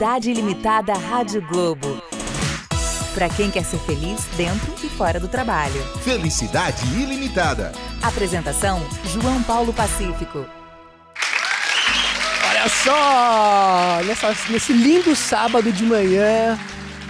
Felicidade 0.00 0.30
Ilimitada 0.30 0.94
Rádio 0.94 1.42
Globo. 1.42 2.02
Para 3.12 3.28
quem 3.28 3.50
quer 3.50 3.62
ser 3.62 3.76
feliz 3.80 4.24
dentro 4.34 4.74
e 4.82 4.88
fora 4.88 5.20
do 5.20 5.28
trabalho. 5.28 5.78
Felicidade 6.02 6.82
ilimitada. 6.98 7.70
Apresentação: 8.00 8.80
João 9.04 9.42
Paulo 9.42 9.74
Pacífico. 9.74 10.46
Olha 12.48 12.66
só! 12.70 14.00
Nessa, 14.06 14.34
nesse 14.48 14.72
lindo 14.72 15.14
sábado 15.14 15.70
de 15.70 15.84
manhã, 15.84 16.58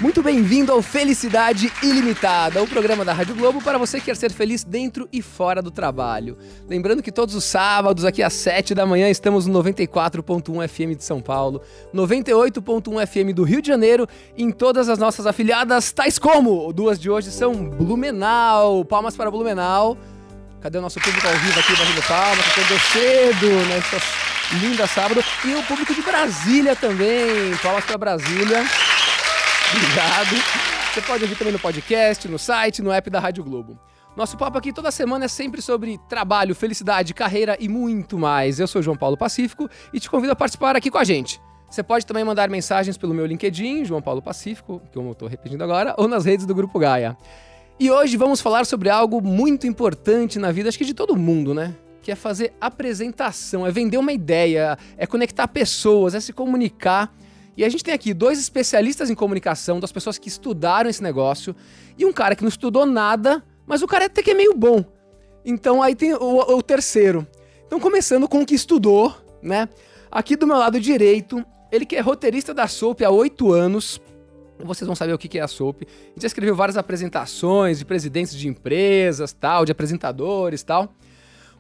muito 0.01 0.23
bem-vindo 0.23 0.73
ao 0.73 0.81
Felicidade 0.81 1.71
Ilimitada, 1.83 2.63
o 2.63 2.67
programa 2.67 3.05
da 3.05 3.13
Rádio 3.13 3.35
Globo 3.35 3.61
para 3.61 3.77
você 3.77 3.99
que 3.99 4.07
quer 4.07 4.17
ser 4.17 4.33
feliz 4.33 4.65
dentro 4.65 5.07
e 5.13 5.21
fora 5.21 5.61
do 5.61 5.71
trabalho. 5.71 6.39
Lembrando 6.67 7.03
que 7.03 7.13
todos 7.13 7.35
os 7.35 7.45
sábados, 7.45 8.07
aqui 8.07 8.23
às 8.23 8.33
7 8.33 8.75
da 8.75 8.87
manhã, 8.87 9.11
estamos 9.11 9.47
no 9.47 9.63
94.1 9.63 10.69
FM 10.69 10.97
de 10.97 11.05
São 11.05 11.21
Paulo, 11.21 11.61
98.1 11.95 13.07
FM 13.07 13.35
do 13.35 13.43
Rio 13.43 13.61
de 13.61 13.69
Janeiro, 13.69 14.09
em 14.39 14.51
todas 14.51 14.89
as 14.89 14.99
nossas 14.99 15.27
afiliadas, 15.27 15.93
tais 15.93 16.19
como 16.19 16.73
duas 16.73 16.99
de 16.99 17.11
hoje 17.11 17.31
são 17.31 17.53
Blumenau. 17.55 18.85
Palmas 18.87 19.15
para 19.15 19.31
Blumenau. 19.31 19.99
Cadê 20.63 20.79
o 20.79 20.83
nosso 20.83 20.99
público 20.99 21.27
ao 21.27 21.35
vivo 21.35 21.61
aqui, 21.61 21.73
batendo 21.73 22.07
palmas, 22.07 22.45
que 22.45 22.61
acordou 22.61 22.79
cedo 22.79 23.69
nessa 23.69 23.97
linda 24.63 24.87
sábado. 24.87 25.23
E 25.45 25.55
o 25.55 25.63
público 25.65 25.95
de 25.95 26.03
Brasília 26.03 26.75
também. 26.75 27.55
Palmas 27.63 27.85
para 27.85 27.99
Brasília. 27.99 28.65
Obrigado. 29.73 30.35
Você 30.93 31.01
pode 31.03 31.23
ouvir 31.23 31.37
também 31.37 31.53
no 31.53 31.59
podcast, 31.59 32.27
no 32.27 32.39
site, 32.39 32.83
no 32.83 32.91
app 32.91 33.09
da 33.09 33.21
Rádio 33.21 33.45
Globo. 33.45 33.79
Nosso 34.17 34.37
papo 34.37 34.59
aqui 34.59 34.73
toda 34.73 34.91
semana 34.91 35.27
é 35.27 35.29
sempre 35.29 35.63
sobre 35.63 35.97
trabalho, 36.09 36.57
felicidade, 36.57 37.15
carreira 37.15 37.57
e 37.61 37.69
muito 37.69 38.19
mais. 38.19 38.59
Eu 38.59 38.67
sou 38.67 38.83
João 38.83 38.97
Paulo 38.97 39.17
Pacífico 39.17 39.71
e 39.93 40.01
te 40.01 40.11
convido 40.11 40.33
a 40.33 40.37
participar 40.37 40.75
aqui 40.75 40.91
com 40.91 40.99
a 40.99 41.05
gente. 41.05 41.41
Você 41.71 41.85
pode 41.85 42.05
também 42.05 42.25
mandar 42.25 42.51
mensagens 42.51 42.99
pelo 42.99 43.15
meu 43.15 43.25
LinkedIn, 43.25 43.85
João 43.85 44.03
Paulo 44.03 44.21
Pacífico, 44.21 44.83
que 44.91 44.99
eu 44.99 45.13
estou 45.13 45.29
repetindo 45.29 45.63
agora, 45.63 45.95
ou 45.97 46.09
nas 46.09 46.25
redes 46.25 46.45
do 46.45 46.55
Grupo 46.55 46.77
Gaia. 46.77 47.17
E 47.79 47.89
hoje 47.89 48.17
vamos 48.17 48.41
falar 48.41 48.67
sobre 48.67 48.91
algo 48.91 49.23
muito 49.23 49.69
importante 49.69 50.37
na 50.37 50.51
vida, 50.51 50.69
acho 50.69 50.77
que 50.77 50.85
de 50.85 50.95
todo 50.95 51.17
mundo, 51.17 51.55
né? 51.55 51.77
Que 52.03 52.11
é 52.11 52.17
fazer 52.17 52.53
apresentação, 52.61 53.65
é 53.65 53.71
vender 53.71 53.99
uma 53.99 54.13
ideia, 54.13 54.77
é 54.99 55.07
conectar 55.07 55.47
pessoas, 55.47 56.17
é 56.17 56.21
se 56.21 56.33
comunicar. 56.33 57.15
E 57.57 57.65
a 57.65 57.69
gente 57.69 57.85
tem 57.85 57.93
aqui 57.93 58.15
dois 58.15 58.39
especialistas 58.39 59.11
em 59.11 59.15
comunicação, 59.15 59.81
duas 59.81 59.93
pessoas 59.93 60.19
que 60.19 60.29
estudaram 60.29 60.89
esse 60.89 61.03
negócio, 61.03 61.55
e 61.99 62.05
um 62.05 62.13
cara 62.13 62.35
que 62.35 62.43
não 62.43 62.49
estudou 62.49 62.87
nada, 62.87 63.45
mas 63.67 63.83
o 63.83 63.87
cara 63.87 64.07
até 64.07 64.23
que 64.23 64.31
é 64.31 64.35
meio 64.35 64.55
bom. 64.55 64.85
Então 65.45 65.83
aí 65.83 65.95
tem 65.95 66.15
o, 66.15 66.57
o 66.57 66.63
terceiro. 66.63 67.27
Então 67.67 67.79
começando 67.79 68.29
com 68.29 68.41
o 68.41 68.47
que 68.47 68.55
estudou, 68.55 69.15
né? 69.43 69.69
Aqui 70.11 70.37
do 70.37 70.47
meu 70.47 70.57
lado 70.57 70.81
direito, 70.81 71.45
ele 71.71 71.87
que 71.87 71.97
é 71.97 72.01
roteirista 72.01 72.53
da 72.53 72.67
Soap 72.67 73.03
há 73.03 73.11
oito 73.11 73.53
anos. 73.53 74.01
Vocês 74.59 74.87
vão 74.87 74.97
saber 74.97 75.13
o 75.15 75.19
que 75.19 75.39
é 75.39 75.43
a 75.43 75.49
Soap. 75.49 75.83
Já 76.17 76.27
escreveu 76.27 76.55
várias 76.55 76.77
apresentações 76.77 77.79
de 77.79 77.85
presidentes 77.85 78.35
de 78.35 78.49
empresas, 78.49 79.33
tal, 79.33 79.65
de 79.65 79.73
apresentadores, 79.73 80.63
tal. 80.63 80.93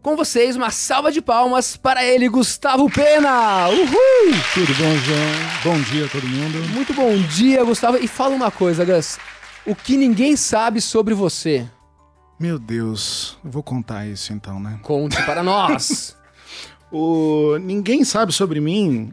Com 0.02 0.16
vocês, 0.16 0.56
uma 0.56 0.70
salva 0.70 1.12
de 1.12 1.20
palmas 1.20 1.76
para 1.76 2.02
ele, 2.02 2.26
Gustavo 2.26 2.88
Pena! 2.90 3.68
Uhul! 3.68 4.32
Tudo 4.54 4.74
bom, 4.74 4.96
João? 4.96 5.74
Bom 5.74 5.82
dia 5.82 6.06
a 6.06 6.08
todo 6.08 6.26
mundo. 6.26 6.58
Muito 6.70 6.94
bom 6.94 7.14
dia, 7.28 7.62
Gustavo. 7.62 7.98
E 7.98 8.08
fala 8.08 8.34
uma 8.34 8.50
coisa, 8.50 8.82
Gus. 8.82 9.18
O 9.66 9.74
que 9.74 9.98
ninguém 9.98 10.36
sabe 10.36 10.80
sobre 10.80 11.12
você? 11.12 11.68
Meu 12.40 12.58
Deus, 12.58 13.36
eu 13.44 13.50
vou 13.50 13.62
contar 13.62 14.06
isso 14.06 14.32
então, 14.32 14.58
né? 14.58 14.80
Conte 14.82 15.22
para 15.26 15.42
nós! 15.42 16.16
o... 16.90 17.58
Ninguém 17.58 18.02
sabe 18.02 18.32
sobre 18.32 18.58
mim. 18.58 19.12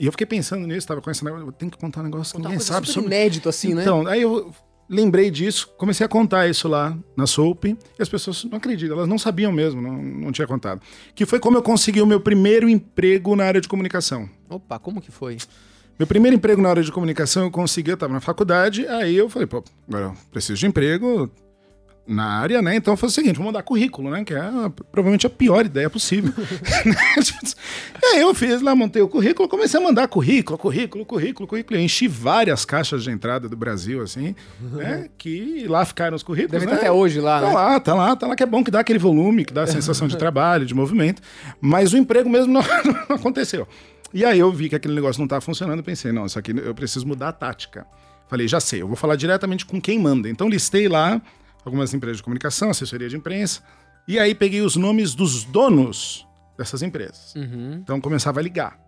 E 0.00 0.06
eu 0.06 0.12
fiquei 0.12 0.26
pensando 0.26 0.66
nisso, 0.66 0.86
tava 0.86 1.02
com 1.02 1.10
esse 1.10 1.22
negócio. 1.22 1.48
Eu 1.48 1.52
tenho 1.52 1.70
que 1.70 1.76
contar 1.76 2.00
um 2.00 2.04
negócio 2.04 2.34
que 2.34 2.40
ninguém 2.40 2.58
sabe 2.60 2.88
sobre 2.88 3.14
inédito 3.14 3.46
assim, 3.46 3.74
né? 3.74 3.82
Então, 3.82 4.06
aí 4.06 4.22
eu 4.22 4.54
lembrei 4.88 5.30
disso, 5.30 5.68
comecei 5.76 6.04
a 6.04 6.08
contar 6.08 6.48
isso 6.48 6.68
lá 6.68 6.96
na 7.16 7.26
Soap, 7.26 7.64
e 7.64 7.76
as 7.98 8.08
pessoas 8.08 8.44
não 8.44 8.58
acreditam, 8.58 8.96
elas 8.96 9.08
não 9.08 9.18
sabiam 9.18 9.52
mesmo, 9.52 9.80
não, 9.80 9.96
não 10.02 10.32
tinha 10.32 10.46
contado. 10.46 10.80
Que 11.14 11.26
foi 11.26 11.38
como 11.38 11.56
eu 11.56 11.62
consegui 11.62 12.00
o 12.00 12.06
meu 12.06 12.20
primeiro 12.20 12.68
emprego 12.68 13.34
na 13.36 13.44
área 13.44 13.60
de 13.60 13.68
comunicação. 13.68 14.28
Opa, 14.48 14.78
como 14.78 15.00
que 15.00 15.10
foi? 15.10 15.38
Meu 15.98 16.06
primeiro 16.06 16.36
emprego 16.36 16.60
na 16.60 16.70
área 16.70 16.82
de 16.82 16.90
comunicação 16.90 17.44
eu 17.44 17.50
consegui, 17.50 17.90
eu 17.90 17.94
estava 17.94 18.12
na 18.12 18.20
faculdade, 18.20 18.86
aí 18.88 19.14
eu 19.14 19.28
falei, 19.30 19.46
pô, 19.46 19.62
agora 19.88 20.06
eu 20.06 20.14
preciso 20.32 20.58
de 20.58 20.66
emprego 20.66 21.30
na 22.06 22.24
área, 22.24 22.60
né? 22.60 22.76
Então 22.76 22.96
foi 22.96 23.08
o 23.08 23.12
seguinte, 23.12 23.36
vou 23.36 23.46
mandar 23.46 23.62
currículo, 23.62 24.10
né? 24.10 24.24
Que 24.24 24.34
é 24.34 24.42
provavelmente 24.92 25.26
a 25.26 25.30
pior 25.30 25.64
ideia 25.64 25.88
possível. 25.88 26.32
e 28.02 28.06
aí 28.06 28.20
eu 28.20 28.34
fiz 28.34 28.60
lá, 28.60 28.74
montei 28.74 29.00
o 29.00 29.08
currículo, 29.08 29.48
comecei 29.48 29.80
a 29.80 29.82
mandar 29.82 30.06
currículo, 30.08 30.58
currículo, 30.58 31.06
currículo, 31.06 31.48
currículo. 31.48 31.78
Eu 31.78 31.82
enchi 31.82 32.06
várias 32.06 32.64
caixas 32.64 33.02
de 33.02 33.10
entrada 33.10 33.48
do 33.48 33.56
Brasil, 33.56 34.02
assim, 34.02 34.34
né? 34.60 35.08
Que 35.16 35.66
lá 35.66 35.84
ficaram 35.84 36.14
os 36.14 36.22
currículos. 36.22 36.60
Deve 36.60 36.66
né? 36.66 36.78
até 36.78 36.92
hoje 36.92 37.20
lá, 37.20 37.40
Tá 37.40 37.46
né? 37.46 37.54
lá, 37.54 37.80
tá 37.80 37.94
lá, 37.94 38.16
tá 38.16 38.26
lá, 38.26 38.36
que 38.36 38.42
é 38.42 38.46
bom 38.46 38.62
que 38.62 38.70
dá 38.70 38.80
aquele 38.80 38.98
volume, 38.98 39.44
que 39.44 39.52
dá 39.52 39.62
a 39.62 39.66
sensação 39.66 40.06
de 40.06 40.16
trabalho, 40.16 40.66
de 40.66 40.74
movimento. 40.74 41.22
Mas 41.60 41.92
o 41.92 41.96
emprego 41.96 42.28
mesmo 42.28 42.52
não, 42.52 42.62
não 43.08 43.16
aconteceu. 43.16 43.66
E 44.12 44.24
aí 44.24 44.38
eu 44.38 44.52
vi 44.52 44.68
que 44.68 44.76
aquele 44.76 44.94
negócio 44.94 45.18
não 45.18 45.26
estava 45.26 45.40
funcionando, 45.40 45.78
eu 45.78 45.84
pensei, 45.84 46.12
não, 46.12 46.26
isso 46.26 46.38
aqui 46.38 46.52
eu 46.56 46.74
preciso 46.74 47.06
mudar 47.06 47.28
a 47.28 47.32
tática. 47.32 47.86
Falei, 48.28 48.46
já 48.46 48.60
sei, 48.60 48.82
eu 48.82 48.86
vou 48.86 48.96
falar 48.96 49.16
diretamente 49.16 49.66
com 49.66 49.80
quem 49.80 49.98
manda. 49.98 50.28
Então 50.28 50.48
listei 50.48 50.86
lá 50.88 51.20
algumas 51.64 51.92
empresas 51.94 52.18
de 52.18 52.22
comunicação, 52.22 52.70
assessoria 52.70 53.08
de 53.08 53.16
imprensa, 53.16 53.62
e 54.06 54.18
aí 54.18 54.34
peguei 54.34 54.60
os 54.60 54.76
nomes 54.76 55.14
dos 55.14 55.44
donos 55.44 56.26
dessas 56.58 56.82
empresas. 56.82 57.34
Uhum. 57.34 57.78
Então 57.82 58.00
começava 58.00 58.40
a 58.40 58.42
ligar. 58.42 58.78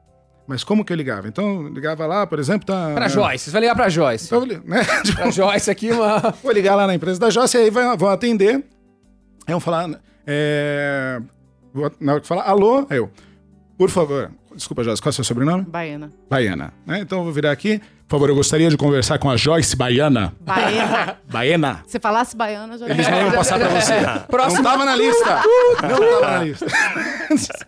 Mas 0.46 0.62
como 0.62 0.84
que 0.84 0.92
eu 0.92 0.96
ligava? 0.96 1.26
Então 1.26 1.62
eu 1.62 1.68
ligava 1.68 2.06
lá, 2.06 2.24
por 2.26 2.38
exemplo, 2.38 2.64
tá. 2.66 2.92
Pra 2.94 3.08
Joyce, 3.08 3.46
você 3.46 3.50
vai 3.50 3.62
ligar 3.62 3.74
pra 3.74 3.88
Joyce. 3.88 4.26
Então, 4.26 4.46
né? 4.46 4.84
Tipo, 5.02 5.16
Pra 5.22 5.30
Joyce 5.30 5.70
aqui, 5.70 5.90
uma... 5.90 6.20
Vou 6.42 6.52
ligar 6.52 6.76
lá 6.76 6.86
na 6.86 6.94
empresa 6.94 7.18
da 7.18 7.30
Joyce, 7.30 7.56
aí 7.56 7.68
vão 7.70 8.08
atender. 8.08 8.54
Aí 9.46 9.52
vão 9.52 9.58
falar. 9.60 10.00
É, 10.24 11.20
vou- 11.74 11.90
na 12.00 12.12
hora 12.12 12.20
que 12.20 12.28
falar, 12.28 12.42
alô, 12.44 12.86
aí 12.88 12.98
eu. 12.98 13.10
Por 13.76 13.90
favor. 13.90 14.30
Desculpa, 14.54 14.84
Joyce, 14.84 15.02
qual 15.02 15.10
é 15.10 15.12
o 15.12 15.14
seu 15.14 15.24
sobrenome? 15.24 15.64
Baiana. 15.64 16.12
Baiana. 16.30 16.72
Né? 16.86 17.00
Então 17.00 17.18
eu 17.18 17.24
vou 17.24 17.32
virar 17.32 17.50
aqui. 17.50 17.80
Por 18.08 18.16
favor, 18.16 18.28
eu 18.28 18.36
gostaria 18.36 18.68
de 18.70 18.76
conversar 18.76 19.18
com 19.18 19.28
a 19.28 19.36
Joyce 19.36 19.74
Baiana. 19.74 20.32
Baiana. 20.40 21.18
Baiana. 21.28 21.82
Se 21.88 21.98
falasse 21.98 22.36
baiana, 22.36 22.78
já 22.78 22.88
Eles 22.88 23.08
não 23.08 23.18
iam 23.20 23.32
passar 23.32 23.58
pra 23.58 23.68
você. 23.68 23.94
Próximo. 24.30 24.62
Não 24.62 24.70
tava 24.70 24.84
na 24.84 24.94
lista. 24.94 25.42
Não 25.82 26.20
tava 26.20 26.30
na 26.38 26.44
lista. 26.44 26.66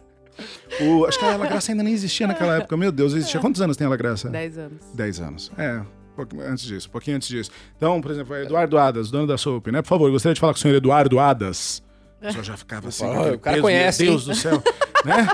O- 0.80 1.06
acho 1.06 1.18
que 1.18 1.24
a 1.24 1.32
Ela 1.32 1.46
Graça 1.48 1.72
ainda 1.72 1.82
nem 1.82 1.92
existia 1.92 2.26
naquela 2.26 2.56
época. 2.58 2.76
Meu 2.76 2.92
Deus, 2.92 3.12
existia. 3.12 3.40
Quantos 3.40 3.60
anos 3.60 3.76
tem 3.76 3.84
a 3.84 3.88
Ela 3.88 3.96
Graça? 3.96 4.28
10 4.28 4.58
anos. 4.58 4.78
10 4.94 5.20
anos. 5.20 5.50
É, 5.58 5.78
um 5.78 5.84
pouquinho 6.14 6.42
antes 6.48 6.64
disso, 6.66 6.86
um 6.88 6.92
pouquinho 6.92 7.16
antes 7.16 7.26
disso. 7.28 7.50
Então, 7.76 8.00
por 8.00 8.10
exemplo, 8.12 8.36
Eduardo 8.36 8.78
Adas, 8.78 9.10
dono 9.10 9.26
da 9.26 9.36
Soap, 9.36 9.66
né? 9.68 9.82
Por 9.82 9.88
favor, 9.88 10.08
gostaria 10.10 10.34
de 10.34 10.40
falar 10.40 10.52
com 10.52 10.58
o 10.58 10.60
senhor 10.62 10.76
Eduardo 10.76 11.18
Adas. 11.18 11.82
A 12.22 12.26
pessoa 12.26 12.44
já 12.44 12.56
ficava 12.56 12.88
assim, 12.88 13.04
aquele 13.10 13.34
o 13.34 13.38
cara 13.40 13.54
peso, 13.56 13.62
conhece, 13.62 14.02
Meu 14.04 14.12
Deus 14.12 14.22
hein? 14.22 14.28
do 14.28 14.36
céu. 14.36 14.62
né? 15.04 15.28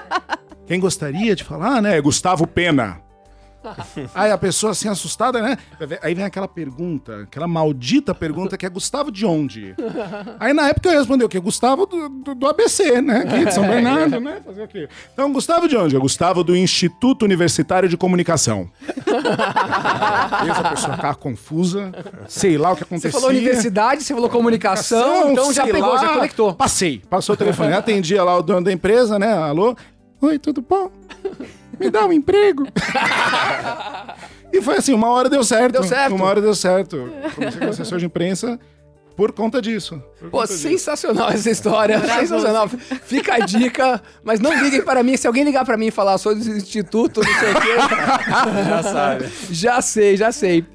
Quem 0.67 0.81
gostaria 0.81 1.37
de 1.37 1.45
falar, 1.45 1.83
né? 1.83 2.01
Gustavo 2.01 2.47
Pena. 2.47 3.01
Aí 4.15 4.31
a 4.31 4.39
pessoa 4.39 4.73
assim, 4.73 4.89
assustada, 4.89 5.41
né? 5.41 5.57
Aí 6.03 6.15
vem 6.15 6.25
aquela 6.25 6.49
pergunta, 6.49 7.23
aquela 7.23 7.47
maldita 7.49 8.15
pergunta 8.15 8.57
que 8.57 8.67
é 8.67 8.69
Gustavo 8.69 9.11
de 9.11 9.25
onde? 9.25 9.75
Aí 10.39 10.53
na 10.53 10.69
época 10.69 10.89
eu 10.89 10.99
respondi 10.99 11.25
o 11.25 11.29
quê? 11.29 11.39
Gustavo 11.41 11.87
do, 11.87 12.09
do, 12.09 12.35
do 12.35 12.47
ABC, 12.47 13.01
né? 13.01 13.19
Aqui 13.27 13.45
de 13.47 13.55
São 13.55 13.67
Bernardo, 13.67 14.21
né? 14.21 14.41
Fazer 14.45 14.63
o 14.63 14.69
quê? 14.69 14.89
Então, 15.13 15.33
Gustavo 15.33 15.69
de 15.69 15.77
onde? 15.77 15.97
É 15.97 15.99
Gustavo 15.99 16.45
do 16.45 16.57
Instituto 16.57 17.25
Universitário 17.25 17.89
de 17.89 17.97
Comunicação. 17.97 18.69
Fez 18.85 20.59
a 20.59 20.71
pessoa 20.71 20.97
ficar 20.97 21.15
confusa, 21.17 21.93
sei 22.29 22.59
lá 22.59 22.73
o 22.73 22.77
que 22.77 22.81
Você 22.81 22.87
acontecia. 22.87 23.13
falou 23.13 23.31
universidade, 23.31 24.03
você 24.03 24.15
falou 24.15 24.29
comunicação, 24.29 25.33
então 25.33 25.53
já 25.53 25.65
pegou, 25.65 25.95
lá. 25.95 25.99
já 25.99 26.15
conectou. 26.15 26.55
Passei, 26.55 27.03
passou 27.09 27.35
o 27.35 27.37
telefone. 27.37 27.73
Atendia 27.73 28.23
lá 28.23 28.37
o 28.37 28.43
dono 28.43 28.65
da 28.65 28.73
empresa, 28.73 29.19
né? 29.19 29.33
Alô? 29.33 29.77
Oi, 30.21 30.39
tudo 30.39 30.63
bom? 30.63 30.91
Me 31.79 31.91
dá 31.91 32.07
um 32.07 32.13
emprego. 32.13 32.67
e 34.53 34.61
foi 34.61 34.77
assim, 34.77 34.93
uma 34.93 35.09
hora 35.09 35.29
deu 35.29 35.45
certo. 35.45 35.73
Deu 35.73 35.85
certo. 35.85 36.15
Uma 36.15 36.27
hora 36.27 36.41
deu 36.41 36.55
certo. 36.55 37.11
Comecei 37.35 37.59
como 37.59 37.71
assessor 37.71 37.99
de 37.99 38.07
imprensa 38.07 38.59
por 39.17 39.33
conta 39.33 39.63
disso. 39.63 40.03
Por 40.19 40.31
Pô, 40.31 40.39
conta 40.39 40.49
disso. 40.53 40.63
sensacional 40.69 41.31
essa 41.31 41.51
história. 41.51 42.01
sensacional. 42.01 42.69
Fica 42.69 43.35
a 43.35 43.39
dica, 43.41 44.03
mas 44.25 44.41
não 44.41 44.53
liguem 44.63 44.83
para 44.83 45.03
mim. 45.03 45.17
Se 45.17 45.27
alguém 45.27 45.45
ligar 45.45 45.65
para 45.65 45.77
mim 45.77 45.87
e 45.87 45.91
falar, 45.91 46.19
sou 46.19 46.35
do 46.35 46.41
instituto, 46.41 47.21
não 47.23 47.35
sei 47.39 47.53
o 47.53 47.61
quê. 47.61 47.77
já 48.69 48.83
sabe. 48.83 49.29
Já 49.51 49.81
sei, 49.81 50.17
já 50.17 50.33
sei. 50.33 50.67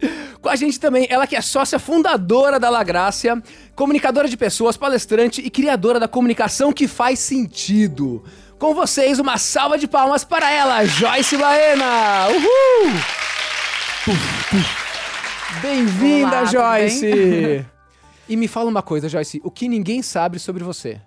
Com 0.42 0.48
a 0.48 0.56
gente 0.56 0.80
também, 0.80 1.06
ela 1.10 1.28
que 1.28 1.36
é 1.36 1.42
sócia 1.42 1.78
fundadora 1.78 2.58
da 2.60 2.70
La 2.70 2.82
Grácia, 2.82 3.42
comunicadora 3.76 4.28
de 4.30 4.38
pessoas, 4.38 4.78
palestrante 4.78 5.42
e 5.42 5.50
criadora 5.50 6.00
da 6.00 6.08
comunicação 6.08 6.72
que 6.72 6.88
faz 6.88 7.20
sentido. 7.20 8.24
Com 8.60 8.76
vocês, 8.76 9.20
uma 9.20 9.38
salva 9.38 9.78
de 9.78 9.88
palmas 9.88 10.26
para 10.26 10.52
ela, 10.52 10.84
Joyce 10.84 11.38
Baena! 11.38 12.28
Uhul! 12.28 12.92
Bem-vinda, 15.62 16.46
Joyce! 16.46 17.66
E 18.28 18.36
me 18.36 18.48
fala 18.48 18.70
uma 18.70 18.84
coisa, 18.84 19.10
Joyce, 19.10 19.42
o 19.44 19.50
que 19.50 19.68
ninguém 19.68 20.04
sabe 20.04 20.38
sobre 20.38 20.64
você? 20.64 21.02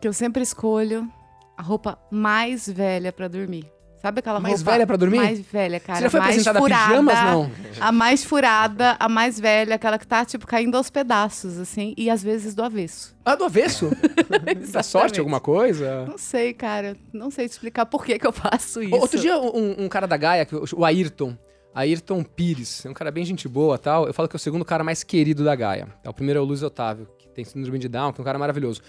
Que 0.00 0.06
eu 0.06 0.12
sempre 0.12 0.40
escolho 0.40 1.10
A 1.58 1.62
roupa 1.62 1.98
mais 2.12 2.68
velha 2.68 3.12
pra 3.12 3.26
dormir. 3.26 3.68
Sabe 4.00 4.20
aquela 4.20 4.40
Mais 4.40 4.60
roupa 4.60 4.70
velha 4.72 4.86
pra 4.86 4.96
dormir? 4.96 5.18
Mais 5.18 5.40
velha, 5.40 5.78
cara. 5.78 5.98
Você 5.98 6.04
já 6.04 6.10
foi 6.10 6.20
mais 6.20 6.30
apresentada 6.30 6.58
a 6.58 6.62
furada, 6.62 6.88
pijamas, 6.88 7.14
não? 7.24 7.50
A 7.80 7.92
mais 7.92 8.24
furada, 8.24 8.96
a 8.98 9.08
mais 9.10 9.38
velha, 9.38 9.74
aquela 9.74 9.98
que 9.98 10.06
tá, 10.06 10.24
tipo, 10.24 10.46
caindo 10.46 10.74
aos 10.74 10.88
pedaços, 10.88 11.58
assim, 11.58 11.92
e 11.98 12.08
às 12.08 12.22
vezes 12.22 12.54
do 12.54 12.62
avesso. 12.62 13.14
Ah, 13.22 13.34
do 13.34 13.44
avesso? 13.44 13.90
Dá 14.30 14.52
Exatamente. 14.52 14.86
sorte 14.86 15.18
alguma 15.20 15.38
coisa? 15.38 16.06
Não 16.06 16.16
sei, 16.16 16.54
cara. 16.54 16.96
Não 17.12 17.30
sei 17.30 17.46
te 17.46 17.52
explicar 17.52 17.84
por 17.84 18.02
que, 18.04 18.18
que 18.18 18.26
eu 18.26 18.32
faço 18.32 18.82
isso. 18.82 18.94
Outro 18.94 19.18
dia, 19.18 19.38
um, 19.38 19.84
um 19.84 19.88
cara 19.88 20.06
da 20.06 20.16
Gaia, 20.16 20.48
o 20.74 20.84
Ayrton, 20.84 21.36
Ayrton 21.74 22.24
Pires, 22.24 22.86
é 22.86 22.88
um 22.88 22.94
cara 22.94 23.10
bem 23.10 23.24
gente 23.24 23.46
boa 23.46 23.76
tal. 23.76 24.06
Eu 24.06 24.14
falo 24.14 24.28
que 24.28 24.34
é 24.34 24.38
o 24.38 24.40
segundo 24.40 24.64
cara 24.64 24.82
mais 24.82 25.04
querido 25.04 25.44
da 25.44 25.54
Gaia. 25.54 25.88
É, 26.02 26.08
O 26.08 26.14
primeiro 26.14 26.40
é 26.40 26.42
o 26.42 26.46
Luiz 26.46 26.62
Otávio, 26.62 27.06
que 27.18 27.28
tem 27.28 27.44
síndrome 27.44 27.78
de 27.78 27.88
Down, 27.88 28.14
que 28.14 28.20
é 28.20 28.22
um 28.22 28.24
cara 28.24 28.38
maravilhoso. 28.38 28.80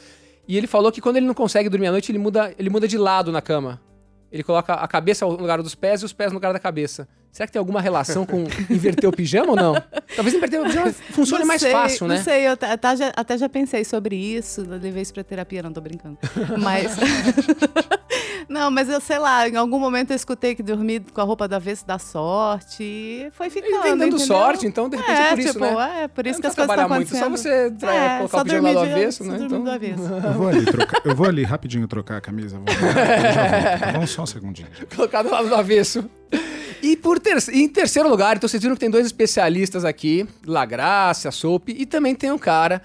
E 0.48 0.58
ele 0.58 0.68
falou 0.68 0.90
que 0.90 1.02
quando 1.02 1.18
ele 1.18 1.26
não 1.26 1.34
consegue 1.34 1.68
dormir 1.68 1.88
à 1.88 1.92
noite, 1.92 2.12
ele 2.12 2.18
muda, 2.18 2.54
ele 2.58 2.70
muda 2.70 2.88
de 2.88 2.98
lado 2.98 3.30
na 3.30 3.42
cama. 3.42 3.82
Ele 4.32 4.44
coloca 4.44 4.74
a 4.74 4.88
cabeça 4.88 5.26
no 5.26 5.32
lugar 5.32 5.62
dos 5.62 5.76
pés 5.76 6.02
e 6.02 6.06
os 6.06 6.14
pés 6.14 6.32
no 6.32 6.36
lugar 6.36 6.54
da 6.54 6.60
cabeça. 6.60 7.08
Será 7.32 7.48
que 7.48 7.54
tem 7.54 7.60
alguma 7.60 7.82
relação 7.82 8.26
com 8.26 8.44
inverter 8.70 9.10
o 9.10 9.12
pijama 9.12 9.52
ou 9.52 9.56
não? 9.56 9.74
Talvez 10.16 10.36
inverter 10.36 10.62
o 10.62 10.64
pijama 10.66 10.92
funcione 10.92 11.42
Não 11.42 11.48
mais 11.48 11.62
sei, 11.62 11.72
fácil, 11.72 12.08
né? 12.08 12.16
Não 12.16 12.24
sei, 12.24 12.48
eu 12.48 12.52
até, 12.52 12.96
já, 12.96 13.14
até 13.16 13.38
já 13.38 13.50
pensei 13.50 13.84
sobre 13.84 14.16
isso, 14.16 14.62
levei 14.68 15.02
isso 15.02 15.14
pra 15.14 15.24
terapia, 15.24 15.62
não 15.64 15.72
tô 15.72 15.82
brincando. 15.82 16.18
Mas. 16.60 16.96
Não, 18.50 18.70
mas 18.72 18.90
eu 18.90 19.00
sei 19.02 19.20
lá, 19.20 19.48
em 19.48 19.56
algum 19.56 19.80
momento 19.80 20.12
eu 20.12 20.16
escutei 20.16 20.56
que 20.56 20.62
dormir 20.64 21.02
com 21.14 21.22
a 21.22 21.24
roupa 21.24 21.48
do 21.48 21.54
avesso 21.56 21.86
dá 21.86 21.98
sorte 22.00 22.84
e 22.84 23.30
foi 23.32 23.50
ficando. 23.50 23.82
Vem 23.84 23.92
dando 23.98 24.04
entendeu? 24.08 24.26
sorte, 24.26 24.66
então 24.68 24.90
de 24.90 24.98
repente 24.98 25.20
é, 25.20 25.24
É, 25.24 25.30
por 25.30 25.40
isso, 25.40 25.54
tipo, 25.54 25.66
né? 25.66 26.02
é, 26.04 26.08
por 26.08 26.28
isso 26.28 26.36
Não 26.38 26.42
que 26.42 26.48
as 26.48 26.56
coisas 26.56 26.76
trabalhar 26.76 27.02
estão 27.02 27.18
muito, 27.18 27.18
só 27.18 27.30
você 27.30 27.72
tra- 27.72 27.94
É, 27.96 28.18
colocar 28.18 28.38
só 28.38 28.42
o 28.42 28.46
pijama 28.46 28.74
do 28.74 28.80
avesso, 28.80 29.24
né? 29.24 29.38
Então... 29.42 29.64
do 29.64 29.72
avesso. 29.72 30.04
Eu 30.04 30.34
vou 30.34 30.48
ali, 30.48 30.66
trocar, 30.66 31.02
eu 31.06 31.16
vou 31.16 31.28
ali 31.28 31.44
rapidinho 31.44 31.88
trocar 31.88 32.18
a 32.18 32.22
camisa. 32.22 32.58
Vou, 32.58 32.66
volto, 32.66 32.94
tá? 33.80 33.92
Vamos 33.92 34.10
só 34.10 34.24
um 34.24 34.26
segundinho. 34.28 34.68
colocado 34.96 35.30
lá 35.30 35.42
do 35.42 35.54
avesso. 35.56 36.04
E 36.82 36.96
por 36.98 37.20
ter... 37.20 37.38
em 37.54 37.68
terceiro 37.70 38.10
lugar, 38.10 38.36
então 38.38 38.48
vocês 38.50 38.62
viram 38.62 38.76
que 38.76 38.80
tem 38.80 38.90
dois 38.90 39.06
especialistas 39.06 39.86
aqui, 39.86 40.28
Lagrácia, 40.46 41.30
Soap, 41.32 41.70
e 41.70 41.86
também 41.86 42.16
tem 42.16 42.32
um 42.32 42.40
cara 42.40 42.82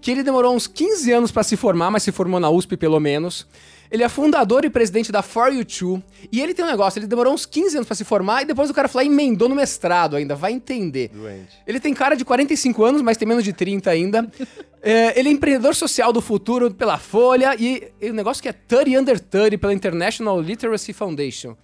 que 0.00 0.10
ele 0.10 0.22
demorou 0.22 0.54
uns 0.54 0.66
15 0.66 1.12
anos 1.12 1.30
pra 1.32 1.42
se 1.42 1.56
formar, 1.56 1.90
mas 1.90 2.02
se 2.02 2.12
formou 2.12 2.38
na 2.40 2.50
USP 2.50 2.76
pelo 2.76 2.98
menos. 3.00 3.46
Ele 3.92 4.02
é 4.02 4.08
fundador 4.08 4.64
e 4.64 4.70
presidente 4.70 5.12
da 5.12 5.20
For 5.20 5.52
You 5.52 5.64
Too, 5.66 6.02
e 6.32 6.40
ele 6.40 6.54
tem 6.54 6.64
um 6.64 6.68
negócio, 6.68 6.98
ele 6.98 7.06
demorou 7.06 7.34
uns 7.34 7.44
15 7.44 7.76
anos 7.76 7.86
pra 7.86 7.94
se 7.94 8.04
formar 8.04 8.40
e 8.42 8.46
depois 8.46 8.70
o 8.70 8.74
cara 8.74 8.88
foi 8.88 9.04
lá 9.04 9.04
e 9.04 9.12
emendou 9.12 9.48
no 9.50 9.54
mestrado 9.54 10.16
ainda, 10.16 10.34
vai 10.34 10.52
entender. 10.52 11.10
Doente. 11.12 11.50
Ele 11.66 11.78
tem 11.78 11.92
cara 11.92 12.16
de 12.16 12.24
45 12.24 12.82
anos, 12.84 13.02
mas 13.02 13.18
tem 13.18 13.28
menos 13.28 13.44
de 13.44 13.52
30 13.52 13.90
ainda. 13.90 14.26
É, 14.84 15.16
ele 15.16 15.28
é 15.28 15.32
empreendedor 15.32 15.76
social 15.76 16.12
do 16.12 16.20
futuro 16.20 16.68
pela 16.74 16.98
Folha 16.98 17.54
e, 17.56 17.92
o 18.02 18.12
negócio 18.12 18.42
que 18.42 18.48
é 18.48 18.52
30 18.52 19.00
Under 19.00 19.20
30 19.20 19.56
pela 19.56 19.72
International 19.72 20.40
Literacy 20.40 20.92
Foundation. 20.92 21.56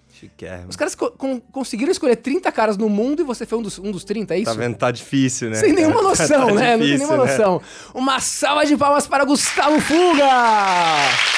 Os 0.68 0.76
caras 0.76 0.94
co- 0.94 1.10
con- 1.10 1.40
conseguiram 1.50 1.90
escolher 1.90 2.14
30 2.14 2.52
caras 2.52 2.76
no 2.76 2.88
mundo 2.88 3.20
e 3.22 3.24
você 3.24 3.44
foi 3.44 3.58
um 3.58 3.62
dos, 3.62 3.76
um 3.80 3.90
dos 3.90 4.04
30, 4.04 4.34
é 4.34 4.38
isso? 4.38 4.44
Tá 4.44 4.56
vendo? 4.56 4.76
Tá 4.76 4.92
difícil, 4.92 5.50
né? 5.50 5.56
Sem 5.56 5.72
nenhuma 5.72 5.96
cara? 5.96 6.06
noção, 6.10 6.46
Tá 6.46 6.54
né? 6.54 6.70
Não 6.76 6.78
tem 6.78 6.86
difícil, 6.86 7.08
nenhuma 7.08 7.24
né? 7.24 7.32
noção. 7.36 7.60
Uma 7.92 8.20
salva 8.20 8.64
de 8.64 8.76
palmas 8.76 9.08
para 9.08 9.24
Gustavo 9.24 9.80
Fuga! 9.80 11.37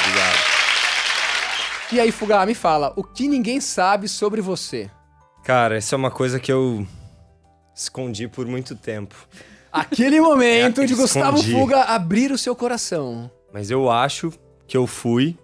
Obrigado. 0.00 0.38
E 1.92 2.00
aí, 2.00 2.12
Fuga, 2.12 2.44
me 2.44 2.54
fala, 2.54 2.92
o 2.96 3.02
que 3.02 3.26
ninguém 3.26 3.60
sabe 3.60 4.08
sobre 4.08 4.40
você? 4.40 4.90
Cara, 5.44 5.76
essa 5.76 5.94
é 5.94 5.96
uma 5.96 6.10
coisa 6.10 6.38
que 6.38 6.52
eu 6.52 6.86
escondi 7.74 8.28
por 8.28 8.46
muito 8.46 8.76
tempo. 8.76 9.14
Aquele 9.72 10.20
momento 10.20 10.82
É, 10.82 10.86
de 10.86 10.94
Gustavo 10.94 11.38
escondi. 11.38 11.52
Fuga 11.58 11.82
abrir 11.84 12.30
o 12.30 12.38
seu 12.38 12.54
coração. 12.54 13.30
Mas 13.52 13.70
eu 13.70 13.90
acho 13.90 14.32
que 14.66 14.76
eu 14.76 14.86
fui 14.86 15.38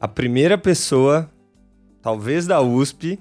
a 0.00 0.06
primeira 0.06 0.58
pessoa, 0.58 1.30
talvez 2.02 2.46
da 2.46 2.60
USP, 2.60 3.18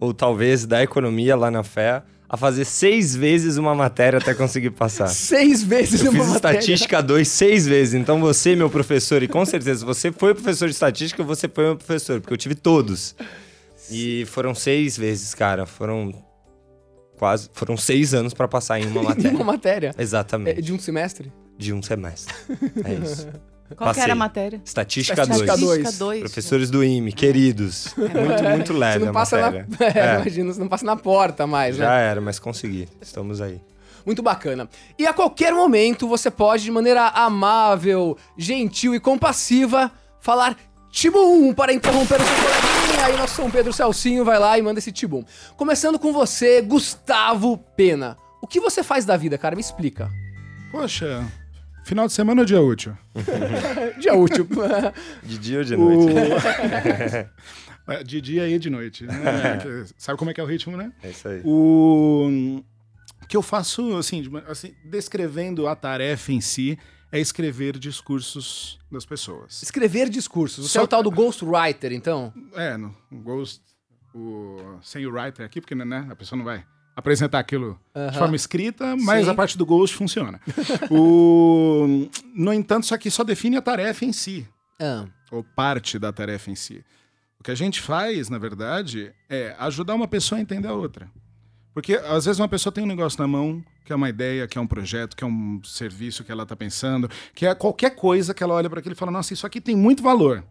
ou 0.00 0.14
talvez 0.14 0.64
da 0.64 0.82
economia 0.82 1.36
lá 1.36 1.50
na 1.50 1.62
FEA, 1.62 2.02
a 2.32 2.36
fazer 2.38 2.64
seis 2.64 3.14
vezes 3.14 3.58
uma 3.58 3.74
matéria 3.74 4.18
até 4.18 4.32
conseguir 4.32 4.70
passar. 4.70 5.06
Seis 5.12 5.62
vezes 5.62 6.02
Eu 6.02 6.10
uma 6.12 6.24
fiz 6.24 6.32
matéria. 6.32 6.58
estatística 6.58 7.02
2 7.02 7.28
seis 7.28 7.66
vezes. 7.66 7.92
Então 7.92 8.18
você, 8.20 8.56
meu 8.56 8.70
professor, 8.70 9.22
e 9.22 9.28
com 9.28 9.44
certeza 9.44 9.84
você 9.84 10.10
foi 10.10 10.32
professor 10.34 10.66
de 10.66 10.72
estatística, 10.72 11.22
você 11.22 11.46
foi 11.46 11.64
meu 11.64 11.76
professor, 11.76 12.22
porque 12.22 12.32
eu 12.32 12.38
tive 12.38 12.54
todos. 12.54 13.14
E 13.90 14.24
foram 14.26 14.54
seis 14.54 14.96
vezes, 14.96 15.34
cara. 15.34 15.66
Foram 15.66 16.10
quase. 17.18 17.50
Foram 17.52 17.76
seis 17.76 18.14
anos 18.14 18.32
pra 18.32 18.48
passar 18.48 18.80
em 18.80 18.86
uma 18.86 19.00
Uma 19.02 19.08
matéria. 19.10 19.44
matéria. 19.44 19.94
É, 19.98 20.02
Exatamente. 20.02 20.62
de 20.62 20.72
um 20.72 20.78
semestre? 20.78 21.30
De 21.58 21.72
um 21.74 21.82
semestre. 21.82 22.32
É 22.82 22.94
isso. 22.94 23.28
Qual 23.74 23.88
que 23.88 23.94
Passei. 23.94 24.02
era 24.04 24.12
a 24.12 24.16
matéria? 24.16 24.60
Estatística 24.64 25.20
Estatística 25.22 25.52
2. 25.56 25.60
dois. 25.60 25.78
Estatística 25.78 26.04
dois. 26.04 26.20
Professores 26.20 26.70
do 26.70 26.82
IME, 26.84 27.12
queridos. 27.12 27.94
Muito, 27.96 28.44
muito 28.50 28.72
Você 28.72 28.78
leve 28.78 29.04
não 29.04 29.10
a 29.10 29.12
passa 29.12 29.40
matéria. 29.40 29.66
na... 29.68 29.86
É, 29.86 29.98
É. 29.98 30.14
imagina, 30.20 30.52
você 30.52 30.60
não 30.60 30.68
passa 30.68 30.84
na 30.84 30.96
porta 30.96 31.46
mais, 31.46 31.76
né? 31.78 31.84
Já 31.84 31.94
era, 31.98 32.20
mas 32.20 32.38
consegui. 32.38 32.88
Estamos 33.00 33.40
aí. 33.40 33.60
Muito 34.04 34.22
bacana. 34.22 34.68
E 34.98 35.06
a 35.06 35.12
qualquer 35.12 35.52
momento 35.54 36.08
você 36.08 36.30
pode, 36.30 36.64
de 36.64 36.70
maneira 36.70 37.06
amável, 37.08 38.16
gentil 38.36 38.94
e 38.94 39.00
compassiva, 39.00 39.90
falar 40.20 40.56
Tibum 40.90 41.54
para 41.54 41.72
interromper 41.72 42.20
o 42.20 42.24
seu 42.24 42.34
coleguinha. 42.36 43.06
Aí 43.06 43.16
nosso 43.16 43.36
São 43.36 43.50
Pedro 43.50 43.72
Celcinho 43.72 44.24
vai 44.24 44.38
lá 44.38 44.58
e 44.58 44.62
manda 44.62 44.78
esse 44.78 44.92
Tibum. 44.92 45.22
Começando 45.56 45.98
com 45.98 46.12
você, 46.12 46.60
Gustavo 46.62 47.56
Pena. 47.76 48.16
O 48.42 48.46
que 48.46 48.60
você 48.60 48.82
faz 48.82 49.04
da 49.04 49.16
vida, 49.16 49.38
cara? 49.38 49.54
Me 49.54 49.60
explica. 49.60 50.10
Poxa, 50.72 51.24
final 51.84 52.06
de 52.06 52.12
semana 52.12 52.42
ou 52.42 52.46
dia 52.46 52.60
útil? 52.60 52.96
Dia 53.98 54.14
útil. 54.14 54.46
De 55.22 55.38
dia 55.38 55.58
ou 55.58 55.64
de 55.64 55.76
noite? 55.76 56.12
É, 57.88 58.04
De 58.04 58.20
dia 58.20 58.48
e 58.48 58.58
de 58.60 58.70
noite. 58.70 59.04
né? 59.04 59.58
Que- 59.60 59.92
Sabe 59.98 60.16
como 60.16 60.30
é 60.30 60.34
que 60.34 60.40
é 60.40 60.44
o 60.44 60.46
ritmo, 60.46 60.76
né? 60.76 60.92
É 61.02 61.10
isso 61.10 61.26
aí. 61.28 61.40
O 61.44 62.62
o 63.22 63.26
que 63.26 63.36
eu 63.36 63.42
faço, 63.42 63.96
assim, 63.96 64.22
assim, 64.46 64.74
descrevendo 64.84 65.66
a 65.66 65.74
tarefa 65.74 66.32
em 66.32 66.40
si, 66.40 66.78
é 67.10 67.18
escrever 67.18 67.78
discursos 67.78 68.78
das 68.90 69.04
pessoas. 69.06 69.62
Escrever 69.62 70.08
discursos. 70.10 70.66
Você 70.68 70.74
Só- 70.74 70.80
é 70.80 70.82
o 70.84 70.86
tal 70.86 71.02
do 71.02 71.10
ghostwriter, 71.10 71.92
então? 71.92 72.32
É, 72.54 72.76
no 72.76 72.94
o 73.10 73.16
Ghost, 73.16 73.62
o, 74.14 74.78
sem 74.82 75.04
o 75.06 75.10
writer 75.12 75.44
aqui, 75.46 75.60
porque 75.60 75.74
né, 75.74 76.06
a 76.10 76.14
pessoa 76.14 76.36
não 76.36 76.44
vai 76.44 76.64
apresentar 76.94 77.38
aquilo 77.38 77.78
de 78.10 78.18
forma 78.18 78.36
escrita, 78.36 78.96
mas 78.96 79.24
Sim. 79.24 79.30
a 79.30 79.34
parte 79.34 79.56
do 79.56 79.64
Ghost 79.66 79.96
funciona. 79.96 80.40
o, 80.90 82.08
no 82.34 82.52
entanto, 82.52 82.84
isso 82.84 82.94
aqui 82.94 83.10
só 83.10 83.24
define 83.24 83.56
a 83.56 83.62
tarefa 83.62 84.04
em 84.04 84.12
si. 84.12 84.46
Ah, 84.80 85.06
ou 85.30 85.42
parte 85.42 85.98
da 85.98 86.12
tarefa 86.12 86.50
em 86.50 86.54
si. 86.54 86.84
O 87.40 87.42
que 87.42 87.50
a 87.50 87.54
gente 87.54 87.80
faz, 87.80 88.28
na 88.28 88.38
verdade, 88.38 89.12
é 89.28 89.56
ajudar 89.58 89.94
uma 89.94 90.06
pessoa 90.06 90.38
a 90.38 90.42
entender 90.42 90.68
a 90.68 90.74
outra. 90.74 91.10
Porque 91.74 91.94
às 91.94 92.26
vezes 92.26 92.38
uma 92.38 92.48
pessoa 92.48 92.72
tem 92.72 92.84
um 92.84 92.86
negócio 92.86 93.20
na 93.20 93.26
mão, 93.26 93.64
que 93.84 93.92
é 93.92 93.96
uma 93.96 94.08
ideia, 94.08 94.46
que 94.46 94.58
é 94.58 94.60
um 94.60 94.66
projeto, 94.66 95.16
que 95.16 95.24
é 95.24 95.26
um 95.26 95.60
serviço 95.64 96.22
que 96.22 96.30
ela 96.30 96.42
está 96.42 96.54
pensando, 96.54 97.10
que 97.34 97.46
é 97.46 97.54
qualquer 97.54 97.96
coisa 97.96 98.34
que 98.34 98.42
ela 98.42 98.54
olha 98.54 98.68
para 98.68 98.80
aquilo 98.80 98.94
e 98.94 98.96
fala: 98.96 99.10
Nossa, 99.10 99.32
isso 99.32 99.46
aqui 99.46 99.60
tem 99.60 99.74
muito 99.74 100.02
valor. 100.02 100.44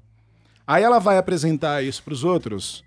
Aí 0.65 0.83
ela 0.83 0.99
vai 0.99 1.17
apresentar 1.17 1.83
isso 1.83 2.01
para 2.03 2.13
os 2.13 2.23
outros, 2.23 2.83